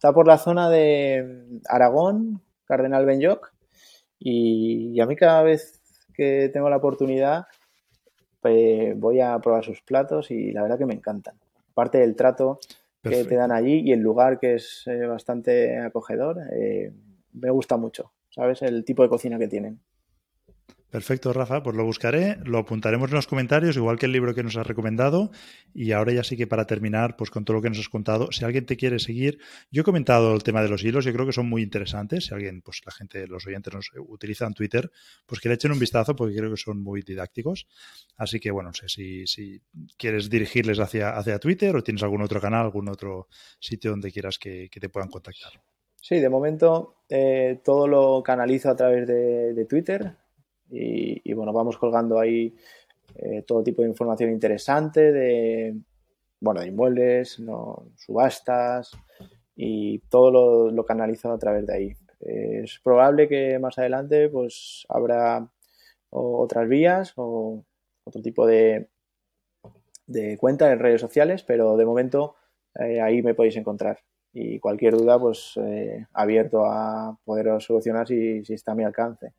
Está 0.00 0.14
por 0.14 0.26
la 0.26 0.38
zona 0.38 0.70
de 0.70 1.60
Aragón, 1.68 2.40
Cardenal 2.64 3.04
Benyoc, 3.04 3.52
y, 4.18 4.98
a 4.98 5.04
mí 5.04 5.14
cada 5.14 5.42
vez 5.42 5.78
que 6.14 6.48
tengo 6.50 6.70
la 6.70 6.78
oportunidad 6.78 7.44
pues 8.40 8.98
voy 8.98 9.20
a 9.20 9.38
probar 9.40 9.62
sus 9.62 9.82
platos 9.82 10.30
y 10.30 10.52
la 10.52 10.62
verdad 10.62 10.78
que 10.78 10.86
me 10.86 10.94
encantan. 10.94 11.34
Aparte 11.72 11.98
del 11.98 12.16
trato 12.16 12.60
que 13.02 13.24
te 13.24 13.34
dan 13.34 13.52
allí 13.52 13.82
y 13.84 13.92
el 13.92 14.00
lugar 14.00 14.40
que 14.40 14.54
es 14.54 14.84
eh, 14.86 15.04
bastante 15.04 15.76
acogedor. 15.76 16.38
Eh, 16.50 16.94
me 17.34 17.50
gusta 17.50 17.76
mucho, 17.76 18.10
¿sabes? 18.30 18.62
El 18.62 18.86
tipo 18.86 19.02
de 19.02 19.10
cocina 19.10 19.38
que 19.38 19.48
tienen. 19.48 19.80
Perfecto, 20.90 21.32
Rafa, 21.32 21.62
pues 21.62 21.76
lo 21.76 21.84
buscaré, 21.84 22.38
lo 22.44 22.58
apuntaremos 22.58 23.10
en 23.10 23.14
los 23.14 23.28
comentarios, 23.28 23.76
igual 23.76 23.96
que 23.96 24.06
el 24.06 24.12
libro 24.12 24.34
que 24.34 24.42
nos 24.42 24.56
has 24.56 24.66
recomendado. 24.66 25.30
Y 25.72 25.92
ahora 25.92 26.12
ya 26.12 26.24
sí 26.24 26.36
que 26.36 26.48
para 26.48 26.66
terminar, 26.66 27.16
pues 27.16 27.30
con 27.30 27.44
todo 27.44 27.58
lo 27.58 27.62
que 27.62 27.68
nos 27.68 27.78
has 27.78 27.88
contado, 27.88 28.32
si 28.32 28.44
alguien 28.44 28.66
te 28.66 28.76
quiere 28.76 28.98
seguir, 28.98 29.38
yo 29.70 29.82
he 29.82 29.84
comentado 29.84 30.34
el 30.34 30.42
tema 30.42 30.62
de 30.62 30.68
los 30.68 30.82
hilos, 30.82 31.04
yo 31.04 31.12
creo 31.12 31.26
que 31.26 31.32
son 31.32 31.48
muy 31.48 31.62
interesantes. 31.62 32.24
Si 32.24 32.34
alguien, 32.34 32.60
pues 32.60 32.80
la 32.84 32.90
gente, 32.90 33.28
los 33.28 33.46
oyentes 33.46 33.72
nos 33.72 33.90
utilizan 33.98 34.52
Twitter, 34.52 34.90
pues 35.26 35.40
que 35.40 35.48
le 35.48 35.54
echen 35.54 35.70
un 35.70 35.78
vistazo 35.78 36.16
porque 36.16 36.34
creo 36.34 36.50
que 36.50 36.56
son 36.56 36.82
muy 36.82 37.02
didácticos. 37.02 37.68
Así 38.16 38.40
que 38.40 38.50
bueno, 38.50 38.70
no 38.70 38.74
sé 38.74 38.88
si, 38.88 39.62
quieres 39.96 40.28
dirigirles 40.28 40.80
hacia, 40.80 41.38
Twitter 41.38 41.76
o 41.76 41.84
tienes 41.84 42.02
algún 42.02 42.22
otro 42.22 42.40
canal, 42.40 42.64
algún 42.64 42.88
otro 42.88 43.28
sitio 43.60 43.92
donde 43.92 44.10
quieras 44.10 44.40
que, 44.40 44.68
te 44.68 44.88
puedan 44.88 45.08
contactar. 45.08 45.52
Sí, 46.02 46.18
de 46.18 46.28
momento 46.28 46.96
eh, 47.08 47.60
todo 47.62 47.86
lo 47.86 48.24
canalizo 48.24 48.70
a 48.70 48.74
través 48.74 49.06
de 49.06 49.66
Twitter 49.66 50.16
y, 50.70 51.32
bueno, 51.32 51.52
vamos 51.52 51.78
colgando 51.78 52.18
ahí 52.18 52.54
eh, 53.16 53.42
todo 53.46 53.62
tipo 53.62 53.82
de 53.82 53.88
información 53.88 54.30
interesante 54.30 55.12
de, 55.12 55.76
bueno, 56.40 56.60
de 56.60 56.68
inmuebles, 56.68 57.40
¿no? 57.40 57.86
subastas 57.96 58.92
y 59.56 59.98
todo 60.08 60.30
lo, 60.30 60.70
lo 60.70 60.84
canalizo 60.84 61.32
a 61.32 61.38
través 61.38 61.66
de 61.66 61.74
ahí. 61.74 61.96
es 62.20 62.78
probable 62.82 63.28
que 63.28 63.58
más 63.58 63.78
adelante 63.78 64.28
pues 64.28 64.86
habrá 64.88 65.48
otras 66.10 66.68
vías 66.68 67.12
o 67.16 67.64
otro 68.04 68.22
tipo 68.22 68.46
de, 68.46 68.88
de 70.06 70.36
cuenta 70.38 70.72
en 70.72 70.80
redes 70.80 71.00
sociales, 71.00 71.44
pero 71.44 71.76
de 71.76 71.86
momento 71.86 72.34
eh, 72.78 73.00
ahí 73.00 73.22
me 73.22 73.34
podéis 73.34 73.56
encontrar. 73.56 74.00
Y 74.32 74.58
cualquier 74.58 74.96
duda, 74.96 75.18
pues 75.18 75.54
eh, 75.56 76.06
abierto 76.12 76.64
a 76.64 77.16
poderos 77.24 77.64
solucionar 77.64 78.06
si, 78.06 78.44
si 78.44 78.54
está 78.54 78.72
a 78.72 78.74
mi 78.74 78.84
alcance. 78.84 79.32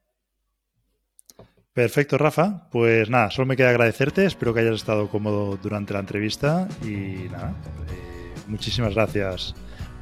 Perfecto, 1.73 2.17
Rafa. 2.17 2.67
Pues 2.69 3.09
nada, 3.09 3.31
solo 3.31 3.45
me 3.45 3.55
queda 3.55 3.69
agradecerte. 3.69 4.25
Espero 4.25 4.53
que 4.53 4.59
hayas 4.59 4.75
estado 4.75 5.07
cómodo 5.07 5.57
durante 5.57 5.93
la 5.93 5.99
entrevista 5.99 6.67
y 6.83 7.29
nada, 7.31 7.55
eh, 7.89 8.33
muchísimas 8.47 8.93
gracias 8.93 9.55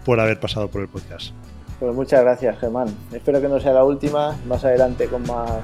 por 0.03 0.19
haber 0.19 0.39
pasado 0.39 0.69
por 0.69 0.81
el 0.81 0.87
podcast. 0.87 1.33
Pues 1.79 1.93
muchas 1.93 2.21
gracias, 2.23 2.59
Germán. 2.59 2.87
Espero 3.13 3.39
que 3.39 3.47
no 3.47 3.59
sea 3.59 3.73
la 3.73 3.83
última, 3.83 4.35
más 4.47 4.65
adelante 4.65 5.07
con 5.07 5.21
más 5.23 5.63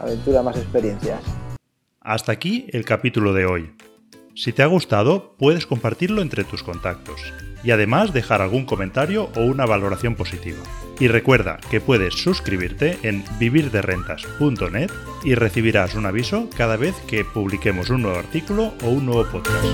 aventuras, 0.00 0.44
más 0.44 0.56
experiencias. 0.56 1.20
Hasta 2.00 2.32
aquí 2.32 2.66
el 2.72 2.84
capítulo 2.84 3.32
de 3.32 3.46
hoy. 3.46 3.74
Si 4.34 4.52
te 4.52 4.62
ha 4.62 4.66
gustado, 4.66 5.34
puedes 5.38 5.66
compartirlo 5.66 6.20
entre 6.20 6.44
tus 6.44 6.62
contactos 6.62 7.20
y 7.64 7.70
además 7.70 8.12
dejar 8.12 8.42
algún 8.42 8.66
comentario 8.66 9.30
o 9.34 9.40
una 9.40 9.64
valoración 9.64 10.14
positiva. 10.14 10.58
Y 10.98 11.08
recuerda 11.08 11.58
que 11.70 11.80
puedes 11.80 12.14
suscribirte 12.14 12.98
en 13.02 13.24
vivirderrentas.net 13.38 14.90
y 15.24 15.34
recibirás 15.34 15.94
un 15.94 16.06
aviso 16.06 16.48
cada 16.56 16.76
vez 16.76 16.94
que 17.06 17.24
publiquemos 17.24 17.90
un 17.90 18.02
nuevo 18.02 18.18
artículo 18.18 18.74
o 18.82 18.88
un 18.88 19.06
nuevo 19.06 19.26
podcast. 19.26 19.64